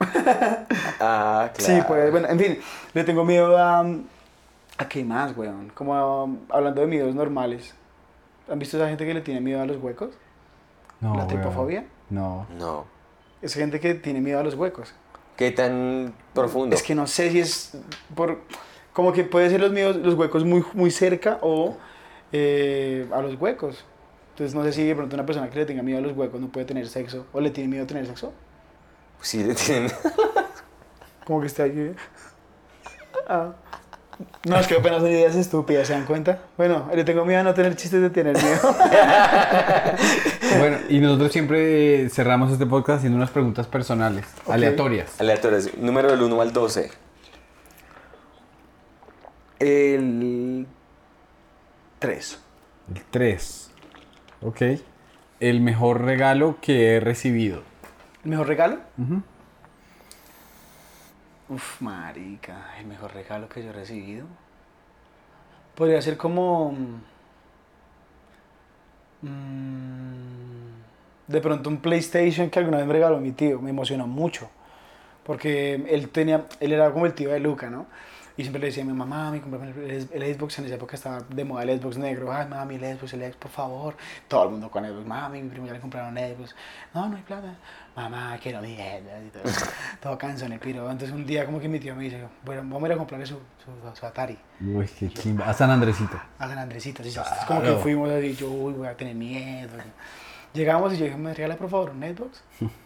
[0.98, 1.74] Ah, claro.
[1.74, 2.58] Sí, pues, bueno, en fin,
[2.92, 3.86] le tengo miedo a...
[4.78, 5.70] ¿A qué más, weón?
[5.74, 7.72] Como a- hablando de miedos normales.
[8.50, 10.10] ¿Han visto esa gente que le tiene miedo a los huecos?
[11.02, 11.84] No, ¿La tripofobia?
[12.10, 12.46] No.
[12.56, 12.86] No.
[13.42, 14.94] Es gente que tiene miedo a los huecos.
[15.36, 16.76] ¿Qué tan profundo?
[16.76, 17.72] Es que no sé si es
[18.14, 18.38] por...
[18.92, 21.76] Como que puede ser los miedos, los huecos muy, muy cerca o
[22.30, 23.84] eh, a los huecos.
[24.30, 26.40] Entonces no sé si de pronto una persona que le tenga miedo a los huecos
[26.40, 28.32] no puede tener sexo o le tiene miedo a tener sexo.
[29.20, 29.90] Sí, le tienen...
[31.26, 31.94] Como que está ahí.
[33.28, 33.52] Ah.
[34.48, 36.40] No, es que apenas son ideas estúpidas, ¿se dan cuenta?
[36.56, 38.60] Bueno, le tengo miedo a no tener chistes de tener miedo.
[40.58, 45.18] Bueno, y nosotros siempre cerramos este podcast haciendo unas preguntas personales, aleatorias.
[45.18, 45.76] Aleatorios.
[45.78, 46.90] Número del 1 al 12.
[49.58, 50.66] El
[51.98, 52.38] 3.
[52.94, 53.70] El 3.
[54.42, 54.62] Ok.
[55.40, 57.62] el mejor regalo que he recibido.
[58.24, 58.78] ¿El mejor regalo?
[61.54, 64.26] Uf, marica, el mejor regalo que yo he recibido.
[65.74, 66.72] Podría ser como...
[69.22, 70.72] mm,
[71.28, 73.60] de pronto un PlayStation que alguna vez me regaló mi tío.
[73.60, 74.50] Me emocionó mucho.
[75.24, 77.86] Porque él tenía, él era como el tío de Luca, ¿no?
[78.36, 80.58] Y siempre le decía a mi mamá, mami, comprame el, el Xbox.
[80.58, 82.32] En esa época estaba de moda el Xbox negro.
[82.32, 83.96] Ay, mami, el Xbox, el Xbox, por favor.
[84.28, 85.06] Todo el mundo con Xbox.
[85.06, 86.54] Mami, mi primo ya le compraron Xbox.
[86.94, 87.54] No, no hay plata.
[87.94, 89.26] Mamá, quiero mi Xbox.
[89.26, 89.42] Y todo,
[90.00, 90.90] todo cansón el piro.
[90.90, 93.26] Entonces un día como que mi tío me dice, bueno, vamos a ir a comprarle
[93.26, 94.38] su, su, su Atari.
[94.60, 95.46] Uy, qué chimba.
[95.48, 96.18] A San Andresito.
[96.38, 97.02] a San Andresito.
[97.02, 97.14] así,
[97.46, 99.72] como que fuimos así, yo, uy, voy a tener miedo.
[100.54, 102.42] Llegamos y yo dije, ¿me regala por favor un Xbox?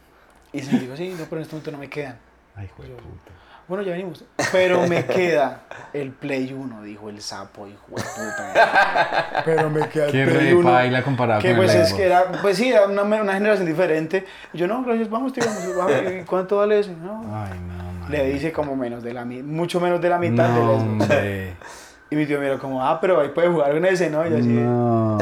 [0.53, 2.17] Y se me dijo, sí, no, pero en este momento no me quedan.
[2.55, 3.33] Ay, hijo de puta.
[3.69, 4.25] Bueno, ya venimos.
[4.53, 5.63] Pero me queda
[5.93, 9.43] el Play 1, dijo el sapo, hijo de puta.
[9.45, 10.71] Pero me queda el Qué Play re 1.
[10.71, 11.97] paila comparado Que con pues el es Xbox.
[12.01, 14.25] que era, pues sí, era una, una generación diferente.
[14.53, 16.93] Y yo, no, gracias, vamos, tío, vamos, vamos, ¿y ¿cuánto vale eso?
[17.03, 17.23] No.
[17.35, 18.11] Ay, no, man.
[18.11, 20.83] Le dice como menos de la mi- mucho menos de la mitad No, del Xbox.
[20.83, 21.57] hombre.
[22.09, 24.25] Y mi tío miró como, ah, pero ahí puedes jugar con ese, ¿no?
[24.25, 25.19] Y yo así, No.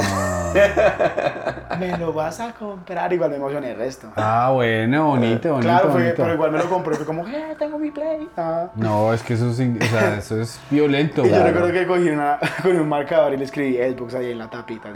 [1.79, 3.13] me lo vas a comprar.
[3.13, 4.09] Igual me emocioné el resto.
[4.17, 6.17] Ah, bueno, bonito, bonito, claro, fue- bonito.
[6.23, 6.95] pero igual me lo compré.
[6.97, 8.29] Fue como, eh, tengo mi Play.
[8.37, 8.69] Ah.
[8.77, 11.87] No, es que eso es, in- o sea, eso es violento, Y yo recuerdo que
[11.87, 14.89] cogí, una, cogí un marcador y le escribí Xbox ahí en la tapita.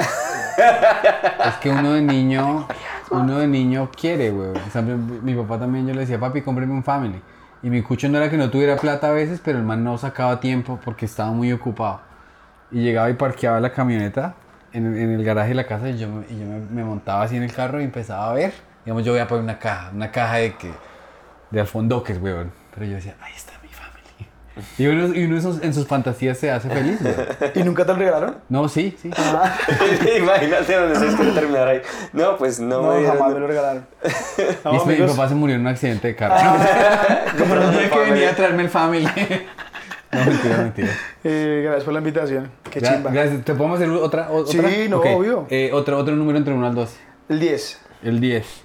[1.46, 2.66] Es que uno de niño,
[3.10, 4.50] uno de niño quiere, güey.
[4.50, 7.20] O sea, mi, mi papá también, yo le decía, papi, cómpreme un family.
[7.62, 9.98] Y mi cucho no era que no tuviera plata a veces, pero el man no
[9.98, 12.00] sacaba tiempo porque estaba muy ocupado.
[12.70, 14.34] Y llegaba y parqueaba la camioneta
[14.72, 17.22] en, en el garaje de la casa y yo, me- y yo me, me montaba
[17.22, 18.52] así en el carro y empezaba a ver.
[18.84, 20.70] Digamos, yo voy a poner una caja, una caja de que
[21.50, 22.52] de alfondoques, weón.
[22.74, 24.68] Pero yo decía, ahí está mi family.
[24.78, 27.16] Y uno, y uno en sus- en sus fantasías se hace feliz, weón.
[27.54, 28.36] ¿Y nunca te lo regalaron?
[28.48, 29.10] No, sí, sí.
[30.18, 31.82] Imagínate donde se quiere terminar ahí.
[32.12, 33.16] No, pues no, No, me dieron.
[33.18, 33.86] jamás me lo regalaron.
[34.64, 36.34] No, Mi- mi, papá se murió en un accidente de carro.
[37.38, 39.08] Como el día que venía a traerme el family.
[40.12, 40.88] no, mentira, mentira.
[41.24, 42.50] eh, gracias por la invitación.
[42.70, 43.10] Qué Gra- chimba.
[43.10, 43.44] Gracias.
[43.44, 44.30] ¿Te podemos hacer otra?
[44.30, 44.70] o- Sí, otra?
[44.88, 45.06] no, Ok.
[45.14, 45.46] obvio.
[45.50, 46.96] Eh, otro, otro número entre 1 al 12.
[47.28, 47.80] El 10.
[48.02, 48.64] El 10.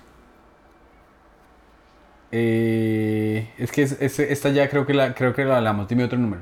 [2.32, 5.88] Eh, es que es- es- esta ya creo que, la, creo que la hablamos.
[5.88, 6.42] Dime otro número.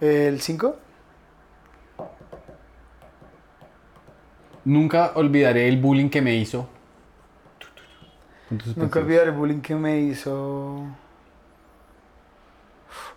[0.00, 0.76] El 5.
[4.64, 6.68] Nunca olvidaré el bullying que me hizo.
[8.50, 9.04] Nunca suspensivos.
[9.04, 10.84] olvidar el bullying que me hizo.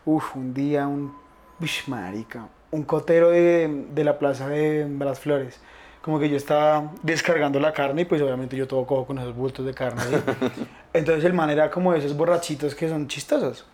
[0.06, 1.14] Uf, un día, un.
[1.62, 2.48] Ush, marica.
[2.72, 5.60] Un cotero de, de la plaza de Las Flores.
[6.02, 9.34] Como que yo estaba descargando la carne y pues obviamente yo todo cojo con esos
[9.36, 10.02] bultos de carne.
[10.02, 10.24] ahí.
[10.94, 13.66] Entonces el man era como de esos borrachitos que son chistosos.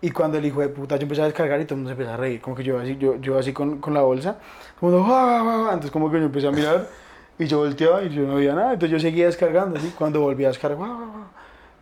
[0.00, 1.92] Y cuando el hijo de puta yo empecé a descargar y todo el mundo se
[1.94, 4.36] empezó a reír, como que yo así, yo, yo así con, con la bolsa,
[4.78, 6.86] como "Ah, ah, ah", entonces como que yo empecé a mirar
[7.38, 10.44] y yo volteaba y yo no veía nada, entonces yo seguía descargando, así, cuando volví
[10.44, 11.35] a descargar, "Ah, ah, ah".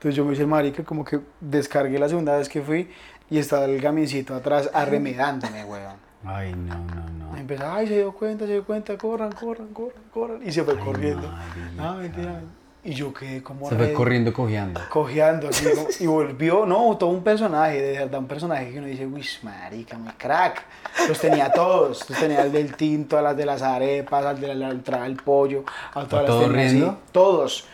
[0.05, 2.91] Entonces yo me hice marica, como que descargué la segunda vez que fui
[3.31, 5.97] y estaba el gamincito atrás arremedándome, weón.
[6.27, 7.37] Ay, no, no, no.
[7.39, 10.63] Y empezaba, ay, se dio cuenta, se dio cuenta, corran, corran, corran, corran, y se
[10.63, 11.33] fue Ay, corriendo.
[11.75, 12.43] No, mentira.
[12.83, 14.79] Y yo quedé como Se fue corriendo cojeando.
[14.91, 15.49] cojeando
[16.01, 19.97] y volvió, no, todo un personaje, de verdad, un personaje que uno dice, uy, marica,
[19.97, 20.65] muy crack.
[21.09, 24.55] Los tenía todos, los tenía el del tinto, a las de las arepas, al de
[24.55, 25.65] la entrada del pollo,
[25.95, 26.99] a todas las así, riendo?
[27.11, 27.67] todos.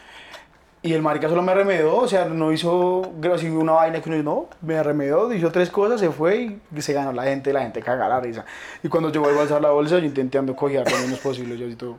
[0.83, 4.23] Y el marica solo me arremedó, o sea, no hizo así una vaina que uno
[4.23, 7.83] no, me arremedó, hizo tres cosas, se fue y se ganó la gente, la gente
[7.83, 8.47] caga la risa.
[8.83, 11.67] Y cuando yo vuelvo a alzar la bolsa, yo intentando cojear lo menos posible, yo
[11.67, 11.99] así todo.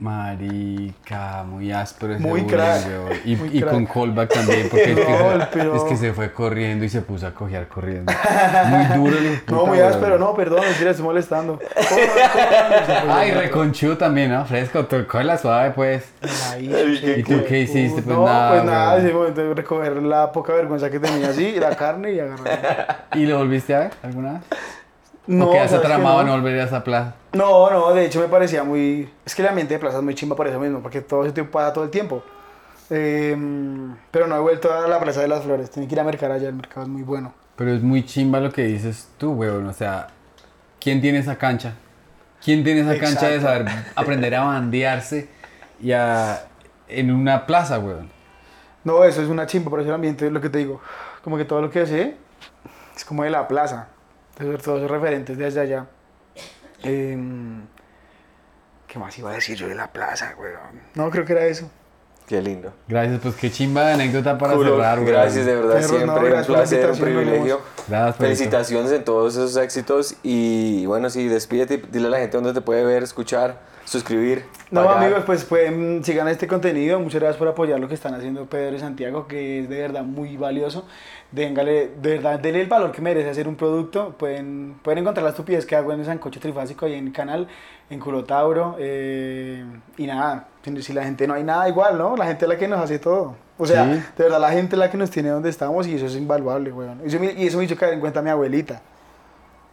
[0.00, 2.86] Marica, muy áspero ese Muy crack.
[3.24, 3.72] Y, muy y crack.
[3.74, 6.88] con callback también, porque es, que No, se, pero- es que se fue corriendo y
[6.88, 8.12] se puso a cojear corriendo.
[8.68, 9.16] Muy duro
[9.48, 11.58] No, puta, muy áspero, no, perdón, mentira, estoy molestando.
[13.10, 14.44] Ay, reconchu también, ¿no?
[14.44, 16.04] Fresco, tocó la suave, pues.
[16.52, 16.72] Ahí,
[17.18, 18.02] ¿Y tú qué hiciste?
[18.02, 21.58] Pues no, nada, pues nada, ese momento de recoger la poca vergüenza que tenía así,
[21.58, 23.06] la carne y agarrar.
[23.14, 24.42] ¿Y lo volviste a ver alguna vez?
[25.26, 26.28] No, ¿O quedaste tramado no.
[26.28, 27.14] no volver a esa plaza?
[27.32, 29.08] No, no, de hecho me parecía muy...
[29.24, 31.32] Es que el ambiente de plaza es muy chimba por eso mismo, porque todo ese
[31.32, 32.22] tiempo pasa todo el tiempo.
[32.90, 33.36] Eh,
[34.10, 36.32] pero no he vuelto a la Plaza de las Flores, tengo que ir a mercar
[36.32, 37.34] allá, el mercado es muy bueno.
[37.56, 39.66] Pero es muy chimba lo que dices tú, weón.
[39.66, 40.08] O sea,
[40.80, 41.74] ¿quién tiene esa cancha?
[42.42, 45.28] ¿Quién tiene esa cancha de saber aprender a bandearse
[45.82, 46.46] y a,
[46.86, 48.10] en una plaza, weón?
[48.84, 50.80] No, eso es una chimba, por eso el ambiente es lo que te digo.
[51.22, 52.16] Como que todo lo que sé
[52.96, 53.88] es como de la plaza.
[54.38, 55.86] Entonces, todos esos referentes desde allá.
[56.82, 57.62] Em,
[58.86, 60.80] ¿Qué más iba a decir yo de la plaza, weón?
[60.94, 61.70] No, creo que era eso.
[62.26, 62.72] Qué lindo.
[62.86, 65.10] Gracias, pues qué chimba de anécdota para Culo, cerrar, weón.
[65.10, 67.60] gracias de verdad, Perros, no, siempre un placer, un privilegio.
[67.88, 68.16] Gracias.
[68.16, 72.60] Felicitaciones en todos esos éxitos y bueno, sí, despídete, dile a la gente dónde te
[72.60, 73.58] puede ver, escuchar.
[73.88, 74.44] Suscribir.
[74.70, 75.02] No, pagar.
[75.02, 77.00] amigos, pues pueden, sigan este contenido.
[77.00, 80.02] Muchas gracias por apoyar lo que están haciendo Pedro y Santiago, que es de verdad
[80.02, 80.84] muy valioso.
[81.32, 84.14] Déngale, de verdad, denle el valor que merece hacer un producto.
[84.18, 87.48] Pueden, pueden encontrar la estupidez que hago en el Sancocho Trifásico ahí en el canal,
[87.90, 88.76] en Culotauro.
[88.78, 89.64] eh,
[89.96, 90.48] y nada,
[90.80, 92.16] si la gente no hay nada igual, ¿no?
[92.16, 93.36] La gente es la que nos hace todo.
[93.56, 93.90] O sea, Sí.
[94.16, 96.70] de verdad, la gente es la que nos tiene donde estamos y eso es invaluable,
[96.72, 97.00] weón.
[97.04, 98.80] Eso me- y eso me hizo caer en cuenta mi abuelita.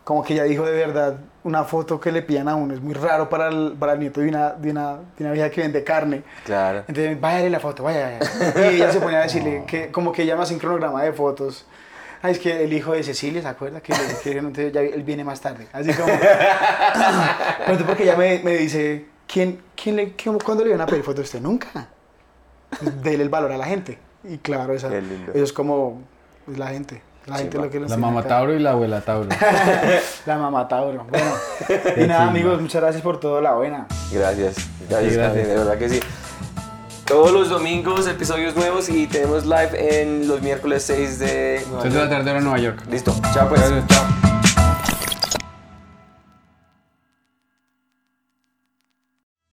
[0.06, 2.94] Como que ella dijo de verdad, una foto que le pidan a uno es muy
[2.94, 5.84] raro para el, para el nieto de una, de, una, de una vieja que vende
[5.84, 6.24] carne.
[6.46, 6.84] Claro.
[6.88, 8.72] Entonces, váyale la foto, vaya, vaya.
[8.72, 11.12] Y ella se ponía a decirle que como que ella me hace un cronograma de
[11.12, 11.66] fotos.
[12.22, 13.82] Ay, es que el hijo de Cecilia, ¿se acuerda?
[13.82, 15.68] Que, que entonces ya él viene más tarde.
[15.74, 16.08] Así como...
[16.20, 16.22] Pero
[17.62, 21.04] entonces porque ella me, me dice, ¿quién, quién le, quién- ¿cuándo le iban a pedir
[21.04, 21.42] fotos a usted?
[21.42, 21.88] Nunca.
[23.02, 23.98] Dele el valor a la gente.
[24.24, 25.04] Y claro, esa, eso
[25.34, 26.02] es como
[26.52, 27.02] es la gente.
[27.28, 28.30] La gente es lo que nos La tiene mamá acá.
[28.30, 29.30] Tauro y la abuela Tauro.
[30.26, 31.06] La mamá Tauro.
[31.10, 31.26] Bueno,
[31.70, 32.24] y nada, chimba.
[32.30, 33.42] amigos, muchas gracias por todo.
[33.42, 33.88] La buena.
[34.12, 34.56] Gracias.
[34.90, 35.48] Gracias, Sí, gracias.
[35.48, 36.00] De verdad que sí.
[37.06, 41.62] Todos los domingos episodios nuevos y tenemos live en los miércoles 6 de...
[41.68, 42.84] Nueva 6 de la tarde en Nueva York.
[42.90, 43.16] Listo.
[43.34, 43.62] Chao pues.
[43.62, 44.25] Gracias, chao.